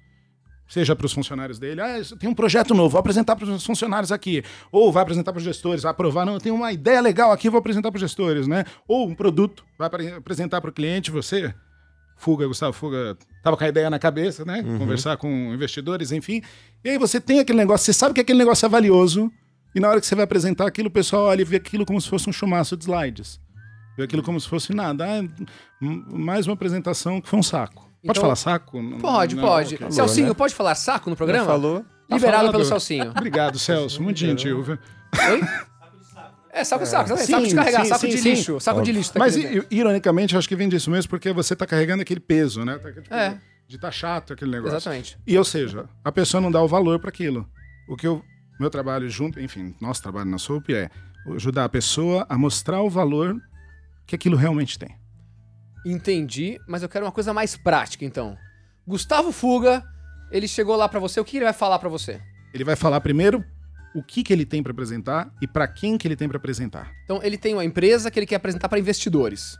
seja 0.66 0.97
para 0.97 1.06
os 1.06 1.12
funcionários 1.12 1.59
dele, 1.59 1.80
ah, 1.80 2.00
tem 2.18 2.28
um 2.28 2.35
projeto 2.35 2.75
novo, 2.75 2.90
vou 2.90 2.99
apresentar 2.99 3.37
para 3.37 3.47
os 3.47 3.64
funcionários 3.64 4.11
aqui. 4.11 4.42
Ou 4.73 4.90
vai 4.90 5.02
apresentar 5.02 5.33
para 5.33 5.38
os 5.38 5.44
gestores, 5.44 5.83
vai 5.83 5.90
aprovar, 5.90 6.25
não, 6.25 6.35
eu 6.35 6.40
tenho 6.40 6.54
uma 6.54 6.73
ideia 6.73 7.00
legal 7.00 7.30
aqui, 7.33 7.49
vou 7.50 7.59
apresentar 7.59 7.90
para 7.90 7.97
os 7.97 8.00
gestores, 8.00 8.47
né? 8.47 8.64
Ou 8.88 9.09
um 9.09 9.14
produto, 9.14 9.64
vai 9.78 9.87
apre- 9.87 10.12
apresentar 10.12 10.61
para 10.61 10.71
o 10.71 10.73
cliente, 10.73 11.11
você, 11.11 11.54
Fuga, 12.16 12.47
Gustavo 12.47 12.73
Fuga, 12.73 13.16
tava 13.42 13.56
com 13.56 13.64
a 13.64 13.68
ideia 13.68 13.90
na 13.90 13.99
cabeça, 13.99 14.44
né? 14.44 14.62
Conversar 14.78 15.16
com 15.16 15.28
investidores, 15.52 16.12
enfim. 16.12 16.42
E 16.83 16.90
aí 16.90 16.99
você 16.99 17.21
tem 17.21 17.40
aquele 17.40 17.59
negócio, 17.59 17.85
você 17.85 17.92
sabe 17.92 18.14
que 18.14 18.21
aquele 18.21 18.38
negócio 18.38 18.64
é 18.64 18.68
valioso, 18.68 19.30
e 19.75 19.80
na 19.80 19.88
hora 19.88 20.00
que 20.00 20.06
você 20.06 20.14
vai 20.14 20.25
apresentar 20.25 20.66
aquilo, 20.66 20.88
o 20.88 20.92
pessoal 20.92 21.25
olha 21.25 21.42
e 21.42 21.44
vê 21.44 21.56
aquilo 21.56 21.85
como 21.85 22.00
se 22.00 22.09
fosse 22.09 22.30
um 22.30 22.33
chumaço 22.33 22.76
de 22.76 22.85
slides. 22.85 23.40
Vê 23.97 24.04
aquilo 24.04 24.23
como 24.23 24.40
se 24.40 24.49
fosse 24.49 24.73
nada. 24.73 25.04
Ah, 25.04 25.23
mais 25.80 26.47
uma 26.47 26.54
apresentação 26.54 27.21
que 27.21 27.28
foi 27.28 27.38
um 27.38 27.42
saco. 27.42 27.88
Pode 28.04 28.18
Então- 28.18 28.23
falar 28.23 28.37
saco? 28.37 28.73
Pode, 29.00 29.34
não, 29.37 29.42
pode. 29.42 29.75
ok. 29.76 29.90
Celcinho, 29.90 30.28
né? 30.28 30.34
pode 30.34 30.54
falar 30.54 30.75
saco 30.75 31.08
no 31.08 31.16
programa? 31.16 31.44
Já 31.44 31.50
falou? 31.50 31.84
Tá 32.08 32.16
Liberado 32.16 32.50
pelo 32.50 32.64
Celcinho. 32.64 33.11
Obrigado, 33.11 33.58
Celso. 33.58 34.02
Muito 34.02 34.18
gentil. 34.18 34.62
viu? 34.62 34.78
É, 36.52 36.62
saco, 36.62 36.87
saco. 36.87 37.12
exatamente. 37.12 37.26
Sim, 37.26 37.32
saco 37.32 37.46
de 37.49 37.54
carregar, 37.54 37.82
sim, 37.82 37.88
saco 37.88 38.00
sim, 38.02 38.08
de 38.08 38.18
sim. 38.18 38.30
lixo. 38.30 38.61
Saco 38.61 38.82
de 38.82 38.92
lixo. 38.92 39.12
Tá 39.12 39.18
Mas, 39.18 39.37
i- 39.37 39.66
ironicamente, 39.70 40.34
eu 40.34 40.38
acho 40.38 40.49
que 40.49 40.54
vem 40.54 40.68
disso 40.68 40.90
mesmo, 40.90 41.08
porque 41.11 41.32
você 41.32 41.56
tá 41.56 41.66
carregando 41.66 42.02
aquele 42.02 42.20
peso, 42.20 42.64
né? 42.64 42.78
Tá, 42.78 42.92
tipo, 42.92 43.12
É. 43.12 43.38
De 43.66 43.78
tá 43.78 43.90
chato 43.90 44.34
aquele 44.34 44.50
negócio. 44.52 44.76
Exatamente. 44.76 45.18
E, 45.26 45.37
ou 45.38 45.44
seja, 45.44 45.88
a 46.04 46.12
pessoa 46.12 46.40
não 46.40 46.50
dá 46.52 46.62
o 46.62 46.68
valor 46.68 47.00
para 47.00 47.08
aquilo. 47.08 47.49
O 47.88 47.96
que 47.96 48.06
eu, 48.06 48.23
meu 48.61 48.68
trabalho 48.70 49.08
junto, 49.08 49.40
enfim, 49.40 49.75
nosso 49.80 50.02
trabalho 50.02 50.28
na 50.30 50.37
SOAP 50.38 50.68
é 50.70 50.90
ajudar 51.34 51.64
a 51.64 51.68
pessoa 51.68 52.26
a 52.28 52.37
mostrar 52.37 52.82
o 52.82 52.90
valor 52.90 53.34
que 54.06 54.14
aquilo 54.14 54.37
realmente 54.37 54.78
tem. 54.78 54.94
Entendi, 55.85 56.59
mas 56.67 56.83
eu 56.83 56.88
quero 56.88 57.05
uma 57.05 57.12
coisa 57.12 57.33
mais 57.33 57.57
prática, 57.57 58.05
então. 58.05 58.37
Gustavo 58.87 59.33
Fuga, 59.33 59.85
ele 60.31 60.49
chegou 60.49 60.76
lá 60.76 60.88
pra 60.88 61.00
você, 61.00 61.21
o 61.21 61.25
que 61.25 61.37
ele 61.37 61.45
vai 61.45 61.53
falar 61.53 61.79
pra 61.79 61.88
você? 61.88 62.21
Ele 62.53 62.64
vai 62.64 62.76
falar 62.76 63.00
primeiro 63.00 63.45
o 63.95 64.03
que, 64.03 64.23
que 64.23 64.33
ele 64.33 64.45
tem 64.45 64.62
para 64.62 64.73
apresentar 64.73 65.31
e 65.41 65.47
para 65.47 65.69
quem 65.69 65.97
que 65.97 66.09
ele 66.09 66.17
tem 66.17 66.29
para 66.29 66.37
apresentar. 66.38 66.91
Então, 67.05 67.21
ele 67.23 67.38
tem 67.38 67.55
uma 67.55 67.64
empresa 67.64 68.11
que 68.11 68.19
ele 68.19 68.26
quer 68.26 68.37
apresentar 68.37 68.69
pra 68.69 68.79
investidores. 68.79 69.57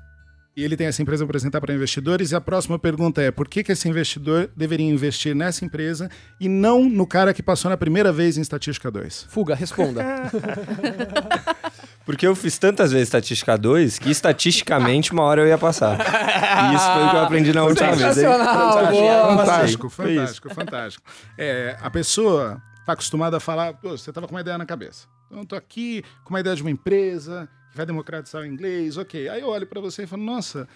E 0.57 0.63
ele 0.63 0.77
tem 0.77 0.87
essa 0.87 1.03
empresa 1.03 1.25
para 1.25 1.33
apresentar 1.33 1.61
para 1.61 1.75
investidores. 1.75 2.31
E 2.31 2.37
a 2.37 2.41
próxima 2.41 2.79
pergunta 2.79 3.21
é: 3.21 3.31
por 3.31 3.49
que, 3.49 3.65
que 3.65 3.73
esse 3.73 3.89
investidor 3.89 4.51
deveria 4.57 4.87
investir 4.87 5.35
nessa 5.35 5.65
empresa 5.65 6.09
e 6.41 6.49
não 6.49 6.89
no 6.89 7.07
cara 7.07 7.35
que 7.35 7.43
passou 7.43 7.69
na 7.69 7.77
primeira 7.77 8.13
vez 8.13 8.39
em 8.39 8.41
Estatística 8.41 8.91
2? 8.91 9.27
Fuga, 9.29 9.55
responda. 9.55 10.05
Porque 12.05 12.27
eu 12.27 12.35
fiz 12.35 12.59
tantas 12.59 12.93
vezes 12.93 13.09
estatística 13.09 13.57
2 13.57 13.99
que 13.99 14.11
estatisticamente 14.11 15.13
uma 15.13 15.23
hora 15.23 15.41
eu 15.41 15.47
ia 15.47 15.57
passar. 15.59 15.99
E 15.99 16.75
isso 16.75 16.93
foi 16.93 17.05
o 17.05 17.11
que 17.11 17.17
eu 17.17 17.21
aprendi 17.21 17.53
na 17.53 17.65
última 17.65 17.93
vez. 17.95 18.19
Aí, 18.19 18.25
boa. 18.25 19.37
Fantástico, 19.39 19.87
isso. 19.87 19.97
fantástico, 19.97 20.55
fantástico. 20.55 21.05
É, 21.39 21.77
a 21.81 21.91
pessoa 21.91 22.63
está 22.81 22.93
acostumada 22.93 23.39
a 23.39 23.41
falar, 23.41 23.73
"Pô, 23.75 23.97
você 23.97 24.11
estava 24.11 24.27
com 24.27 24.35
uma 24.35 24.41
ideia 24.43 24.59
na 24.59 24.67
cabeça. 24.67 25.07
Então, 25.27 25.41
eu 25.41 25.47
tô 25.47 25.57
aqui 25.57 26.05
com 26.23 26.31
uma 26.35 26.41
ideia 26.41 26.55
de 26.55 26.63
uma 26.63 26.71
empresa 26.71 27.49
que 27.71 27.77
vai 27.77 27.87
democratizar 27.87 28.43
o 28.43 28.47
inglês, 28.47 28.97
ok. 28.97 29.29
Aí 29.29 29.41
eu 29.41 29.49
olho 29.49 29.67
para 29.67 29.81
você 29.81 30.05
e 30.05 30.07
falo, 30.07 30.23
nossa, 30.23 30.69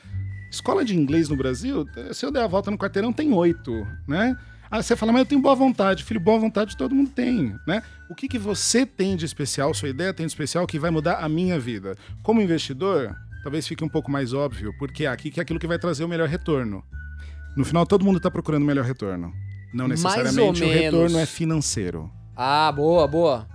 escola 0.51 0.85
de 0.85 0.97
inglês 0.97 1.29
no 1.29 1.37
Brasil, 1.37 1.87
se 2.13 2.27
eu 2.27 2.31
der 2.33 2.43
a 2.43 2.47
volta 2.47 2.71
no 2.71 2.79
quarteirão, 2.79 3.13
tem 3.13 3.33
oito, 3.33 3.87
né? 4.07 4.37
Ah, 4.71 4.83
você 4.83 4.95
fala, 4.95 5.13
mas 5.13 5.21
eu 5.21 5.27
tenho 5.27 5.41
boa 5.41 5.55
vontade. 5.55 6.05
Filho, 6.05 6.21
boa 6.21 6.39
vontade 6.39 6.77
todo 6.77 6.95
mundo 6.95 7.11
tem, 7.11 7.55
né? 7.67 7.83
O 8.11 8.15
que, 8.15 8.29
que 8.29 8.39
você 8.39 8.85
tem 8.85 9.17
de 9.17 9.25
especial, 9.25 9.73
sua 9.73 9.89
ideia 9.89 10.13
tem 10.13 10.27
de 10.27 10.33
especial 10.33 10.67
que 10.67 10.79
vai 10.79 10.91
mudar 10.91 11.17
a 11.17 11.29
minha 11.29 11.59
vida? 11.59 11.97
Como 12.23 12.41
investidor, 12.43 13.15
talvez 13.43 13.67
fique 13.67 13.83
um 13.85 13.89
pouco 13.89 14.11
mais 14.11 14.33
óbvio, 14.33 14.73
porque 14.79 15.07
aqui 15.07 15.31
que 15.31 15.41
é 15.41 15.43
aquilo 15.43 15.59
que 15.59 15.67
vai 15.67 15.79
trazer 15.79 16.05
o 16.05 16.09
melhor 16.09 16.29
retorno. 16.29 16.83
No 17.57 17.65
final, 17.65 17.87
todo 17.87 18.05
mundo 18.05 18.19
está 18.19 18.31
procurando 18.31 18.63
o 18.63 18.67
melhor 18.67 18.85
retorno. 18.85 19.33
Não 19.73 19.89
Mais 19.89 20.03
necessariamente 20.03 20.63
o 20.63 20.69
retorno 20.69 21.19
é 21.19 21.27
financeiro. 21.27 22.11
Ah, 22.37 22.71
boa, 22.71 23.07
boa. 23.07 23.49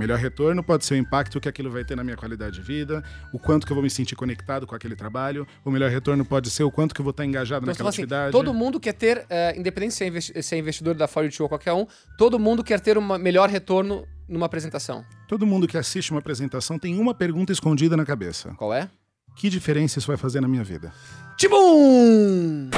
Melhor 0.00 0.18
retorno 0.18 0.62
pode 0.64 0.86
ser 0.86 0.94
o 0.94 0.96
impacto 0.96 1.38
que 1.38 1.46
aquilo 1.46 1.70
vai 1.70 1.84
ter 1.84 1.94
na 1.94 2.02
minha 2.02 2.16
qualidade 2.16 2.56
de 2.56 2.62
vida, 2.62 3.04
o 3.34 3.38
quanto 3.38 3.66
que 3.66 3.72
eu 3.72 3.74
vou 3.74 3.82
me 3.82 3.90
sentir 3.90 4.16
conectado 4.16 4.66
com 4.66 4.74
aquele 4.74 4.96
trabalho. 4.96 5.46
O 5.62 5.70
melhor 5.70 5.90
retorno 5.90 6.24
pode 6.24 6.48
ser 6.48 6.62
o 6.64 6.70
quanto 6.70 6.94
que 6.94 7.02
eu 7.02 7.04
vou 7.04 7.10
estar 7.10 7.22
engajado 7.26 7.64
Então, 7.64 7.72
naquela 7.74 7.90
assim, 7.90 7.98
atividade. 8.04 8.32
todo 8.32 8.54
mundo 8.54 8.80
quer 8.80 8.94
ter, 8.94 9.26
é, 9.28 9.54
independente 9.58 9.92
se 9.92 10.02
é, 10.02 10.06
investi- 10.06 10.42
se 10.42 10.54
é 10.54 10.58
investidor 10.58 10.94
da 10.94 11.06
Fortune 11.06 11.34
ou 11.40 11.50
qualquer 11.50 11.74
um, 11.74 11.86
todo 12.16 12.38
mundo 12.38 12.64
quer 12.64 12.80
ter 12.80 12.96
um 12.96 13.18
melhor 13.18 13.50
retorno 13.50 14.08
numa 14.26 14.46
apresentação. 14.46 15.04
Todo 15.28 15.46
mundo 15.46 15.68
que 15.68 15.76
assiste 15.76 16.12
uma 16.12 16.20
apresentação 16.20 16.78
tem 16.78 16.98
uma 16.98 17.12
pergunta 17.12 17.52
escondida 17.52 17.94
na 17.94 18.06
cabeça. 18.06 18.54
Qual 18.56 18.72
é? 18.72 18.88
Que 19.36 19.50
diferença 19.50 19.98
isso 19.98 20.08
vai 20.08 20.16
fazer 20.16 20.40
na 20.40 20.48
minha 20.48 20.64
vida? 20.64 20.90
Tibum! 21.36 22.70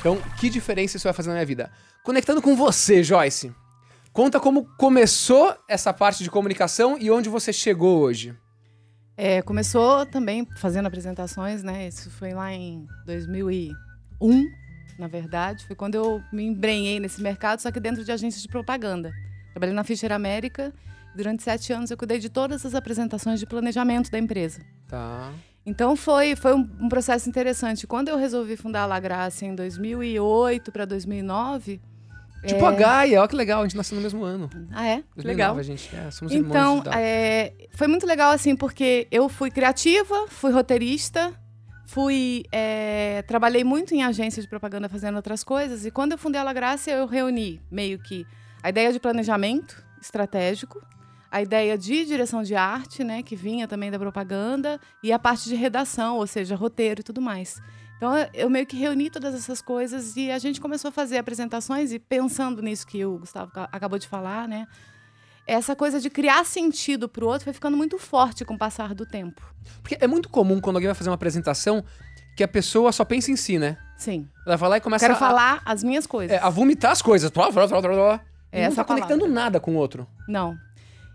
Então, 0.00 0.18
que 0.40 0.50
diferença 0.50 0.96
isso 0.96 1.04
vai 1.04 1.12
fazer 1.12 1.28
na 1.28 1.34
minha 1.34 1.46
vida? 1.46 1.70
Conectando 2.02 2.42
com 2.42 2.56
você, 2.56 3.00
Joyce. 3.04 3.52
Conta 4.18 4.40
como 4.40 4.64
começou 4.76 5.56
essa 5.68 5.94
parte 5.94 6.24
de 6.24 6.28
comunicação 6.28 6.98
e 6.98 7.08
onde 7.08 7.28
você 7.28 7.52
chegou 7.52 8.00
hoje. 8.00 8.34
É, 9.16 9.40
começou 9.42 10.04
também 10.06 10.44
fazendo 10.56 10.86
apresentações, 10.86 11.62
né? 11.62 11.86
Isso 11.86 12.10
foi 12.10 12.34
lá 12.34 12.52
em 12.52 12.84
2001, 13.06 14.44
na 14.98 15.06
verdade. 15.06 15.64
Foi 15.68 15.76
quando 15.76 15.94
eu 15.94 16.20
me 16.32 16.42
embrenhei 16.42 16.98
nesse 16.98 17.22
mercado, 17.22 17.60
só 17.60 17.70
que 17.70 17.78
dentro 17.78 18.04
de 18.04 18.10
agências 18.10 18.42
de 18.42 18.48
propaganda. 18.48 19.12
Trabalhei 19.52 19.72
na 19.72 19.84
Fischer 19.84 20.10
América. 20.10 20.74
Durante 21.14 21.44
sete 21.44 21.72
anos 21.72 21.88
eu 21.92 21.96
cuidei 21.96 22.18
de 22.18 22.28
todas 22.28 22.66
as 22.66 22.74
apresentações 22.74 23.38
de 23.38 23.46
planejamento 23.46 24.10
da 24.10 24.18
empresa. 24.18 24.62
Tá. 24.88 25.32
Então 25.64 25.94
foi, 25.94 26.34
foi 26.34 26.56
um, 26.56 26.68
um 26.80 26.88
processo 26.88 27.28
interessante. 27.28 27.86
Quando 27.86 28.08
eu 28.08 28.18
resolvi 28.18 28.56
fundar 28.56 28.82
a 28.82 28.86
La 28.86 28.98
Graça 28.98 29.46
em 29.46 29.54
2008 29.54 30.72
para 30.72 30.84
2009... 30.84 31.80
Tipo 32.46 32.64
a 32.66 32.72
Gaia, 32.72 33.18
olha 33.20 33.28
que 33.28 33.34
legal, 33.34 33.60
a 33.60 33.64
gente 33.64 33.76
nasceu 33.76 33.96
no 33.96 34.02
mesmo 34.02 34.22
ano. 34.24 34.48
Ah, 34.70 34.86
é? 34.86 34.96
Que 34.98 35.22
2009, 35.22 35.26
legal. 35.26 35.56
A 35.58 35.62
gente, 35.62 35.94
é, 35.94 36.10
somos 36.10 36.32
irmãos 36.32 36.80
Então, 36.80 36.92
é, 36.92 37.52
foi 37.72 37.86
muito 37.88 38.06
legal, 38.06 38.30
assim, 38.32 38.54
porque 38.54 39.08
eu 39.10 39.28
fui 39.28 39.50
criativa, 39.50 40.26
fui 40.28 40.52
roteirista, 40.52 41.32
fui. 41.86 42.44
é, 42.52 43.22
trabalhei 43.26 43.64
muito 43.64 43.94
em 43.94 44.02
agência 44.04 44.40
de 44.40 44.48
propaganda 44.48 44.88
fazendo 44.88 45.16
outras 45.16 45.42
coisas. 45.42 45.84
E 45.84 45.90
quando 45.90 46.12
eu 46.12 46.18
fundei 46.18 46.40
a 46.40 46.44
La 46.44 46.52
Graça, 46.52 46.90
eu 46.90 47.06
reuni 47.06 47.60
meio 47.70 47.98
que 47.98 48.24
a 48.62 48.68
ideia 48.68 48.92
de 48.92 49.00
planejamento 49.00 49.84
estratégico, 50.00 50.80
a 51.30 51.42
ideia 51.42 51.76
de 51.76 52.04
direção 52.04 52.42
de 52.42 52.54
arte, 52.54 53.04
né, 53.04 53.22
que 53.22 53.36
vinha 53.36 53.68
também 53.68 53.90
da 53.90 53.98
propaganda, 53.98 54.80
e 55.02 55.12
a 55.12 55.18
parte 55.18 55.48
de 55.48 55.54
redação, 55.54 56.16
ou 56.16 56.26
seja, 56.26 56.56
roteiro 56.56 57.00
e 57.00 57.04
tudo 57.04 57.20
mais. 57.20 57.60
Então, 57.98 58.12
eu- 58.32 58.48
meio 58.48 58.64
que 58.64 58.76
reuni 58.76 59.10
todas 59.10 59.34
essas 59.34 59.60
coisas 59.60 60.16
e 60.16 60.30
a 60.30 60.38
gente 60.38 60.60
começou 60.60 60.88
a 60.88 60.92
fazer 60.92 61.18
apresentações 61.18 61.92
e 61.92 61.98
pensando 61.98 62.62
nisso 62.62 62.86
que 62.86 63.04
o 63.04 63.18
Gustavo 63.18 63.50
ca- 63.52 63.68
acabou 63.70 63.98
de 63.98 64.08
falar, 64.08 64.48
né? 64.48 64.66
essa 65.46 65.74
coisa 65.74 65.98
de 65.98 66.10
criar 66.10 66.44
sentido 66.44 67.08
pro 67.08 67.26
outro 67.26 67.44
foi 67.44 67.54
ficando 67.54 67.74
muito 67.74 67.98
forte 67.98 68.44
com 68.44 68.52
o 68.52 68.58
passar 68.58 68.94
do 68.94 69.06
tempo. 69.06 69.40
Porque 69.80 69.96
é 69.98 70.06
muito 70.06 70.28
comum 70.28 70.60
quando 70.60 70.76
alguém 70.76 70.88
vai 70.88 70.94
fazer 70.94 71.08
uma 71.08 71.14
apresentação 71.14 71.82
que 72.36 72.44
a 72.44 72.48
pessoa 72.48 72.92
só 72.92 73.02
pensa 73.02 73.30
em 73.30 73.36
si, 73.36 73.58
né? 73.58 73.78
Sim. 73.96 74.28
Ela 74.46 74.56
vai 74.58 74.68
lá 74.68 74.76
e 74.76 74.80
começa 74.82 75.02
Quero 75.06 75.14
a, 75.14 75.18
falar 75.18 75.62
as 75.64 75.82
minhas 75.82 76.06
coisas. 76.06 76.36
é, 76.36 76.38
a 76.38 76.50
vomitar 76.50 76.92
as 76.92 77.00
coisas. 77.00 77.30
Blá, 77.30 77.50
blá, 77.50 77.66
blá, 77.66 77.80
blá, 77.80 77.90
blá. 77.94 78.20
E 78.52 78.58
É 78.60 78.68
não 78.68 78.76
tá 78.76 78.84
palavra. 78.84 79.06
conectando 79.06 79.32
nada 79.32 79.58
com 79.58 79.72
o 79.72 79.76
outro. 79.78 80.06
Não. 80.28 80.54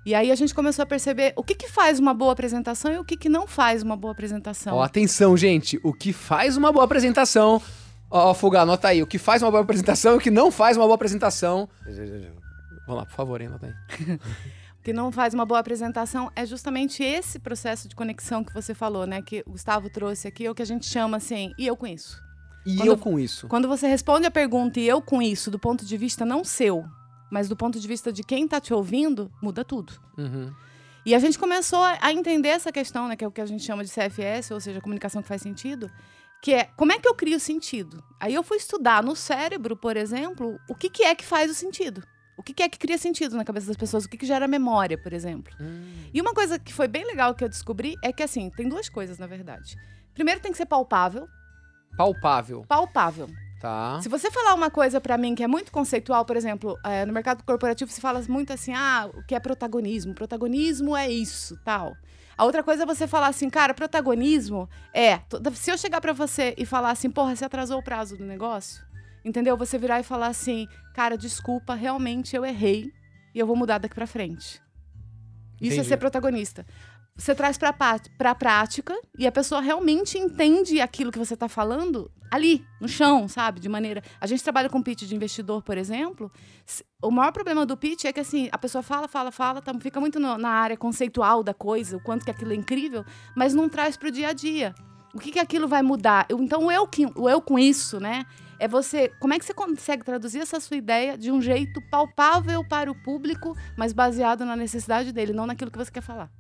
E 0.06 0.14
aí 0.14 0.32
a 0.32 0.36
gente 0.36 0.54
começou 0.54 0.84
a 0.84 0.86
perceber 0.86 1.34
o 1.38 1.44
que, 1.44 1.56
que 1.56 1.70
faz 1.70 1.98
uma 2.00 2.14
boa 2.14 2.34
apresentação 2.34 2.92
e 2.92 2.98
o 2.98 3.06
que, 3.06 3.16
que 3.16 3.30
não 3.30 3.48
faz 3.48 3.82
uma 3.84 3.96
boa 3.96 4.12
apresentação. 4.12 4.76
Ó, 4.76 4.82
atenção, 4.84 5.36
gente. 5.38 5.80
O 5.84 5.94
que 5.94 6.12
faz 6.12 6.58
uma 6.58 6.72
boa 6.74 6.84
apresentação. 6.86 7.62
Ó, 8.12 8.30
ó, 8.32 8.34
Fuga, 8.34 8.62
anota 8.62 8.90
aí. 8.90 9.02
O 9.02 9.08
que 9.08 9.18
faz 9.18 9.42
uma 9.42 9.50
boa 9.50 9.64
apresentação 9.64 10.16
e 10.16 10.18
o 10.18 10.20
que 10.20 10.30
não 10.32 10.52
faz 10.52 10.76
uma 10.76 10.86
boa 10.86 10.96
apresentação. 10.96 11.70
Vamos 12.86 13.02
lá, 13.02 13.06
por 13.06 13.16
favor, 13.16 13.40
hein, 13.42 13.48
anota 13.48 13.68
aí. 13.68 14.20
O 14.80 14.84
que 14.84 14.92
não 14.92 15.14
faz 15.14 15.34
uma 15.34 15.46
boa 15.46 15.62
apresentação 15.62 16.30
é 16.36 16.46
justamente 16.46 17.02
esse 17.02 17.40
processo 17.40 17.88
de 17.88 17.96
conexão 17.96 18.44
que 18.44 18.54
você 18.54 18.74
falou, 18.74 19.08
né? 19.08 19.22
Que 19.22 19.42
o 19.48 19.52
Gustavo 19.52 19.90
trouxe 19.90 20.28
aqui, 20.28 20.46
é 20.46 20.52
o 20.52 20.54
que 20.54 20.62
a 20.62 20.66
gente 20.66 20.86
chama 20.86 21.16
assim, 21.16 21.54
e 21.58 21.66
eu 21.66 21.78
com 21.78 21.88
isso. 21.88 22.22
E 22.66 22.76
Quando- 22.76 22.88
eu 22.90 22.98
com 22.98 23.18
isso. 23.18 23.48
Quando 23.48 23.66
você 23.70 23.88
responde 23.88 24.28
a 24.28 24.32
pergunta 24.32 24.82
e 24.82 24.86
eu 24.86 25.02
com 25.02 25.22
isso, 25.22 25.50
do 25.50 25.58
ponto 25.58 25.86
de 25.86 25.96
vista 25.96 26.26
não 26.26 26.44
seu, 26.44 26.84
mas 27.34 27.50
do 27.50 27.56
ponto 27.56 27.80
de 27.80 27.88
vista 27.88 28.14
de 28.14 28.24
quem 28.24 28.48
tá 28.48 28.62
te 28.62 28.72
ouvindo, 28.76 29.32
muda 29.42 29.66
tudo. 29.66 29.92
Uhum. 30.16 30.54
E 31.04 31.16
a 31.16 31.20
gente 31.20 31.40
começou 31.40 31.84
a 31.84 32.14
entender 32.14 32.50
essa 32.50 32.72
questão, 32.72 33.08
né, 33.08 33.16
que 33.16 33.26
é 33.26 33.28
o 33.28 33.32
que 33.32 33.42
a 33.42 33.46
gente 33.48 33.64
chama 33.64 33.84
de 33.84 33.90
CFS, 33.90 34.52
ou 34.52 34.60
seja, 34.60 34.80
comunicação 34.80 35.20
que 35.20 35.28
faz 35.28 35.42
sentido, 35.42 35.90
que 36.44 36.54
é 36.54 36.66
como 36.78 36.92
é 36.92 37.00
que 37.00 37.08
eu 37.08 37.16
crio 37.16 37.40
sentido? 37.40 38.04
Aí 38.20 38.36
eu 38.36 38.44
fui 38.44 38.58
estudar 38.58 39.02
no 39.02 39.16
cérebro, 39.16 39.76
por 39.76 39.98
exemplo, 39.98 40.60
o 40.70 40.76
que, 40.76 40.92
que 40.92 41.02
é 41.02 41.16
que 41.16 41.26
faz 41.26 41.50
o 41.50 41.56
sentido. 41.56 42.04
O 42.38 42.44
que, 42.44 42.54
que 42.54 42.62
é 42.62 42.70
que 42.70 42.78
cria 42.78 43.00
sentido 43.00 43.36
na 43.36 43.44
cabeça 43.44 43.66
das 43.66 43.78
pessoas? 43.78 44.06
O 44.06 44.10
que, 44.10 44.18
que 44.18 44.28
gera 44.28 44.48
memória, 44.48 44.98
por 44.98 45.12
exemplo? 45.12 45.54
E 46.14 46.22
uma 46.22 46.34
coisa 46.36 46.60
que 46.60 46.72
foi 46.72 46.88
bem 46.88 47.04
legal 47.06 47.34
que 47.34 47.44
eu 47.44 47.50
descobri 47.50 47.96
é 48.04 48.14
que, 48.14 48.22
assim, 48.22 48.52
tem 48.52 48.70
duas 48.70 48.90
coisas, 48.90 49.18
na 49.18 49.28
verdade. 49.28 49.76
Primeiro 50.14 50.40
tem 50.40 50.52
que 50.52 50.58
ser 50.58 50.66
palpável. 50.66 51.28
Palpável. 51.98 52.64
Palpável. 52.68 53.28
Tá. 53.64 54.02
Se 54.02 54.10
você 54.10 54.30
falar 54.30 54.54
uma 54.56 54.70
coisa 54.70 55.00
pra 55.00 55.18
mim 55.18 55.34
que 55.34 55.42
é 55.42 55.48
muito 55.48 55.72
conceitual, 55.72 56.26
por 56.26 56.36
exemplo, 56.36 56.78
é, 56.84 57.06
no 57.06 57.14
mercado 57.14 57.46
corporativo 57.46 57.90
se 57.90 58.02
fala 58.02 58.22
muito 58.28 58.52
assim, 58.52 58.74
ah, 58.74 59.10
o 59.14 59.24
que 59.24 59.34
é 59.34 59.40
protagonismo? 59.40 60.14
Protagonismo 60.14 60.98
é 60.98 61.10
isso, 61.10 61.58
tal. 61.64 61.96
A 62.38 62.44
outra 62.44 62.62
coisa 62.62 62.84
é 62.84 62.86
você 62.86 63.08
falar 63.08 63.28
assim, 63.28 63.50
cara, 63.50 63.74
protagonismo 63.74 64.70
é. 64.94 65.22
Se 65.54 65.72
eu 65.72 65.78
chegar 65.78 66.02
pra 66.02 66.12
você 66.12 66.54
e 66.58 66.66
falar 66.66 66.92
assim, 66.92 67.10
porra, 67.10 67.38
você 67.38 67.46
atrasou 67.46 67.80
o 67.80 67.84
prazo 67.84 68.18
do 68.18 68.26
negócio, 68.26 68.84
entendeu? 69.24 69.56
Você 69.56 69.78
virar 69.78 70.02
e 70.02 70.04
falar 70.04 70.28
assim, 70.28 70.68
cara, 70.94 71.18
desculpa, 71.18 71.74
realmente 71.74 72.36
eu 72.36 72.44
errei 72.44 72.92
e 73.34 73.40
eu 73.40 73.48
vou 73.48 73.56
mudar 73.56 73.78
daqui 73.78 73.96
pra 73.96 74.06
frente. 74.06 74.62
Isso 75.62 75.72
é 75.72 75.76
Entendi. 75.76 75.88
ser 75.88 75.96
protagonista. 75.96 76.66
Você 77.16 77.34
traz 77.34 77.58
pá- 77.58 78.02
pra 78.18 78.36
prática 78.36 78.94
e 79.18 79.26
a 79.26 79.32
pessoa 79.32 79.62
realmente 79.62 80.18
entende 80.18 80.82
aquilo 80.82 81.12
que 81.14 81.20
você 81.20 81.38
tá 81.38 81.48
falando 81.48 82.12
ali, 82.34 82.66
no 82.82 82.88
chão, 82.88 83.28
sabe? 83.28 83.60
De 83.60 83.70
maneira. 83.70 84.02
A 84.20 84.26
gente 84.28 84.44
trabalha 84.44 84.70
com 84.70 84.82
pitch 84.82 85.04
de 85.04 85.16
investidor, 85.16 85.62
por 85.62 85.78
exemplo. 85.78 86.32
O 87.02 87.12
maior 87.12 87.32
problema 87.32 87.66
do 87.66 87.78
pitch 87.78 88.06
é 88.06 88.14
que 88.14 88.20
assim, 88.20 88.50
a 88.52 88.58
pessoa 88.58 88.82
fala, 88.82 89.08
fala, 89.08 89.32
fala, 89.32 89.62
tá- 89.62 89.74
fica 89.80 90.00
muito 90.00 90.20
no- 90.20 90.38
na 90.38 90.50
área 90.50 90.76
conceitual 90.78 91.44
da 91.44 91.54
coisa, 91.54 91.98
o 91.98 92.00
quanto 92.00 92.26
que 92.26 92.32
aquilo 92.32 92.52
é 92.52 92.56
incrível, 92.56 93.06
mas 93.36 93.54
não 93.54 93.70
traz 93.70 93.96
pro 93.98 94.10
dia 94.12 94.30
a 94.30 94.34
dia. 94.34 94.74
O 95.14 95.20
que, 95.20 95.32
que 95.32 95.40
aquilo 95.40 95.68
vai 95.68 95.84
mudar? 95.84 96.26
Eu- 96.28 96.42
então, 96.42 96.66
o 96.66 96.72
eu, 96.72 96.90
o 97.16 97.30
eu 97.30 97.40
com 97.42 97.60
isso, 97.60 98.00
né? 98.00 98.26
É 98.60 98.68
você. 98.68 99.10
Como 99.20 99.34
é 99.34 99.38
que 99.40 99.46
você 99.46 99.54
consegue 99.54 100.04
traduzir 100.04 100.40
essa 100.40 100.60
sua 100.60 100.78
ideia 100.78 101.18
de 101.18 101.32
um 101.32 101.42
jeito 101.42 101.82
palpável 101.92 102.64
para 102.68 102.90
o 102.90 102.96
público, 102.96 103.56
mas 103.78 103.94
baseado 103.94 104.46
na 104.46 104.56
necessidade 104.56 105.12
dele, 105.12 105.34
não 105.34 105.46
naquilo 105.46 105.70
que 105.70 105.78
você 105.78 105.92
quer 105.92 106.02
falar? 106.02 106.32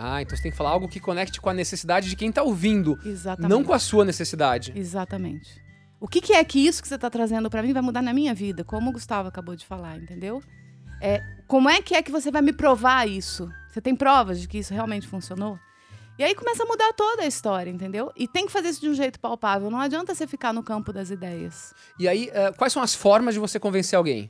Ah, 0.00 0.22
então 0.22 0.36
você 0.36 0.44
tem 0.44 0.52
que 0.52 0.56
falar 0.56 0.70
algo 0.70 0.86
que 0.86 1.00
conecte 1.00 1.40
com 1.40 1.50
a 1.50 1.54
necessidade 1.54 2.08
de 2.08 2.14
quem 2.14 2.30
tá 2.30 2.40
ouvindo, 2.40 2.96
Exatamente. 3.04 3.50
não 3.50 3.64
com 3.64 3.72
a 3.72 3.80
sua 3.80 4.04
necessidade. 4.04 4.72
Exatamente. 4.76 5.60
O 6.00 6.06
que, 6.06 6.20
que 6.20 6.32
é 6.32 6.44
que 6.44 6.64
isso 6.64 6.80
que 6.80 6.86
você 6.86 6.94
está 6.94 7.10
trazendo 7.10 7.50
para 7.50 7.60
mim 7.64 7.72
vai 7.72 7.82
mudar 7.82 8.00
na 8.00 8.12
minha 8.12 8.32
vida? 8.32 8.62
Como 8.62 8.90
o 8.90 8.92
Gustavo 8.92 9.28
acabou 9.28 9.56
de 9.56 9.66
falar, 9.66 9.96
entendeu? 9.96 10.40
É, 11.02 11.20
como 11.48 11.68
é 11.68 11.82
que 11.82 11.96
é 11.96 12.02
que 12.02 12.12
você 12.12 12.30
vai 12.30 12.42
me 12.42 12.52
provar 12.52 13.08
isso? 13.08 13.50
Você 13.68 13.80
tem 13.80 13.96
provas 13.96 14.40
de 14.40 14.46
que 14.46 14.58
isso 14.58 14.72
realmente 14.72 15.08
funcionou? 15.08 15.58
E 16.16 16.22
aí 16.22 16.34
começa 16.34 16.62
a 16.62 16.66
mudar 16.66 16.92
toda 16.94 17.22
a 17.22 17.26
história, 17.26 17.70
entendeu? 17.70 18.12
E 18.16 18.28
tem 18.28 18.46
que 18.46 18.52
fazer 18.52 18.68
isso 18.68 18.80
de 18.80 18.88
um 18.88 18.94
jeito 18.94 19.18
palpável. 19.18 19.70
Não 19.70 19.80
adianta 19.80 20.14
você 20.14 20.26
ficar 20.26 20.52
no 20.52 20.62
campo 20.62 20.92
das 20.92 21.10
ideias. 21.10 21.72
E 21.98 22.08
aí, 22.08 22.28
eh, 22.32 22.52
quais 22.52 22.72
são 22.72 22.82
as 22.82 22.92
formas 22.92 23.34
de 23.34 23.40
você 23.40 23.58
convencer 23.60 23.96
alguém? 23.96 24.28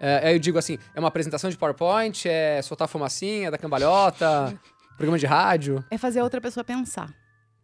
Aí 0.00 0.34
eu 0.34 0.38
digo 0.38 0.58
assim, 0.58 0.78
é 0.94 0.98
uma 1.00 1.08
apresentação 1.08 1.50
de 1.50 1.56
PowerPoint, 1.56 2.28
é 2.28 2.62
soltar 2.62 2.86
fumacinha 2.88 3.50
da 3.50 3.58
cambalhota, 3.58 4.58
programa 4.96 5.18
de 5.18 5.26
rádio. 5.26 5.84
É 5.90 5.98
fazer 5.98 6.20
a 6.20 6.24
outra 6.24 6.40
pessoa 6.40 6.62
pensar. 6.64 7.12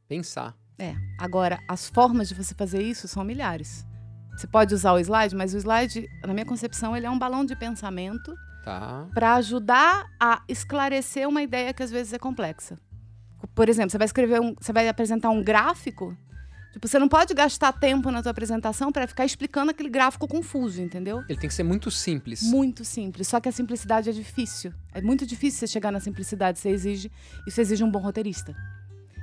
Pensar. 0.08 0.54
É. 0.78 0.94
Agora, 1.18 1.58
as 1.68 1.88
formas 1.88 2.28
de 2.28 2.34
você 2.34 2.54
fazer 2.54 2.82
isso 2.82 3.06
são 3.06 3.22
milhares. 3.24 3.86
Você 4.36 4.46
pode 4.48 4.74
usar 4.74 4.92
o 4.92 4.98
slide, 4.98 5.34
mas 5.36 5.54
o 5.54 5.58
slide, 5.58 6.08
na 6.26 6.32
minha 6.34 6.44
concepção, 6.44 6.96
ele 6.96 7.06
é 7.06 7.10
um 7.10 7.18
balão 7.18 7.44
de 7.44 7.54
pensamento 7.56 8.34
Tá. 8.64 9.06
para 9.12 9.34
ajudar 9.34 10.06
a 10.18 10.42
esclarecer 10.48 11.28
uma 11.28 11.42
ideia 11.42 11.72
que 11.74 11.82
às 11.82 11.90
vezes 11.90 12.14
é 12.14 12.18
complexa. 12.18 12.78
Por 13.54 13.68
exemplo, 13.68 13.90
você 13.90 13.98
vai 13.98 14.06
escrever 14.06 14.40
um, 14.40 14.54
você 14.58 14.72
vai 14.72 14.88
apresentar 14.88 15.28
um 15.28 15.42
gráfico, 15.42 16.16
tipo, 16.74 16.88
você 16.88 16.98
não 16.98 17.08
pode 17.08 17.32
gastar 17.34 17.72
tempo 17.72 18.10
na 18.10 18.20
tua 18.20 18.30
apresentação 18.30 18.90
para 18.90 19.06
ficar 19.06 19.24
explicando 19.24 19.70
aquele 19.70 19.88
gráfico 19.88 20.26
confuso, 20.26 20.82
entendeu? 20.82 21.22
Ele 21.28 21.38
tem 21.38 21.48
que 21.48 21.54
ser 21.54 21.62
muito 21.62 21.90
simples. 21.90 22.42
Muito 22.42 22.84
simples, 22.84 23.28
só 23.28 23.40
que 23.40 23.48
a 23.48 23.52
simplicidade 23.52 24.10
é 24.10 24.12
difícil. 24.12 24.72
É 24.92 25.00
muito 25.00 25.24
difícil 25.24 25.60
você 25.60 25.66
chegar 25.68 25.92
na 25.92 26.00
simplicidade, 26.00 26.58
você 26.58 26.70
exige, 26.70 27.10
isso 27.46 27.60
exige 27.60 27.84
um 27.84 27.90
bom 27.90 28.00
roteirista. 28.00 28.54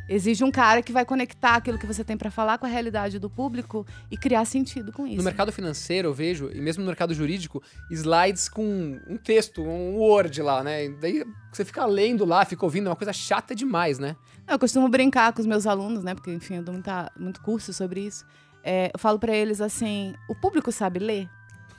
Exige 0.10 0.44
um 0.44 0.52
cara 0.52 0.82
que 0.82 0.92
vai 0.92 1.06
conectar 1.06 1.56
aquilo 1.56 1.78
que 1.78 1.86
você 1.86 2.04
tem 2.04 2.18
para 2.18 2.30
falar 2.30 2.58
com 2.58 2.66
a 2.66 2.70
realidade 2.70 3.18
do 3.18 3.30
público 3.30 3.86
e 4.10 4.18
criar 4.18 4.46
sentido 4.46 4.92
com 4.92 5.08
isso. 5.08 5.18
No 5.18 5.24
mercado 5.24 5.52
financeiro, 5.52 6.10
eu 6.10 6.14
vejo, 6.14 6.50
e 6.54 6.60
mesmo 6.60 6.82
no 6.82 6.88
mercado 6.88 7.14
jurídico, 7.14 7.62
slides 7.90 8.50
com 8.50 9.00
um 9.08 9.18
texto, 9.18 9.62
um 9.62 9.96
Word 9.98 10.42
lá, 10.42 10.64
né? 10.64 10.86
E 10.86 10.90
daí 10.90 11.26
você 11.52 11.64
fica 11.64 11.86
lendo 11.86 12.26
lá, 12.26 12.44
fica 12.46 12.66
ouvindo, 12.66 12.88
é 12.88 12.90
uma 12.90 12.96
coisa 12.96 13.14
chata 13.14 13.56
demais, 13.56 14.00
né? 14.00 14.16
Eu 14.48 14.60
costumo 14.60 14.90
brincar 14.90 15.32
com 15.34 15.42
os 15.42 15.48
meus 15.48 15.66
alunos, 15.66 16.04
né? 16.04 16.14
Porque, 16.14 16.32
enfim, 16.34 16.56
eu 16.56 16.64
dou 16.64 16.74
muita, 16.74 17.12
muito 17.18 17.42
curso 17.42 17.74
sobre 17.74 18.02
isso. 18.02 18.26
É, 18.64 18.92
eu 18.94 19.00
falo 19.00 19.18
pra 19.18 19.36
eles 19.36 19.62
assim: 19.62 20.14
o 20.28 20.36
público 20.36 20.72
sabe 20.72 21.00
ler? 21.00 21.30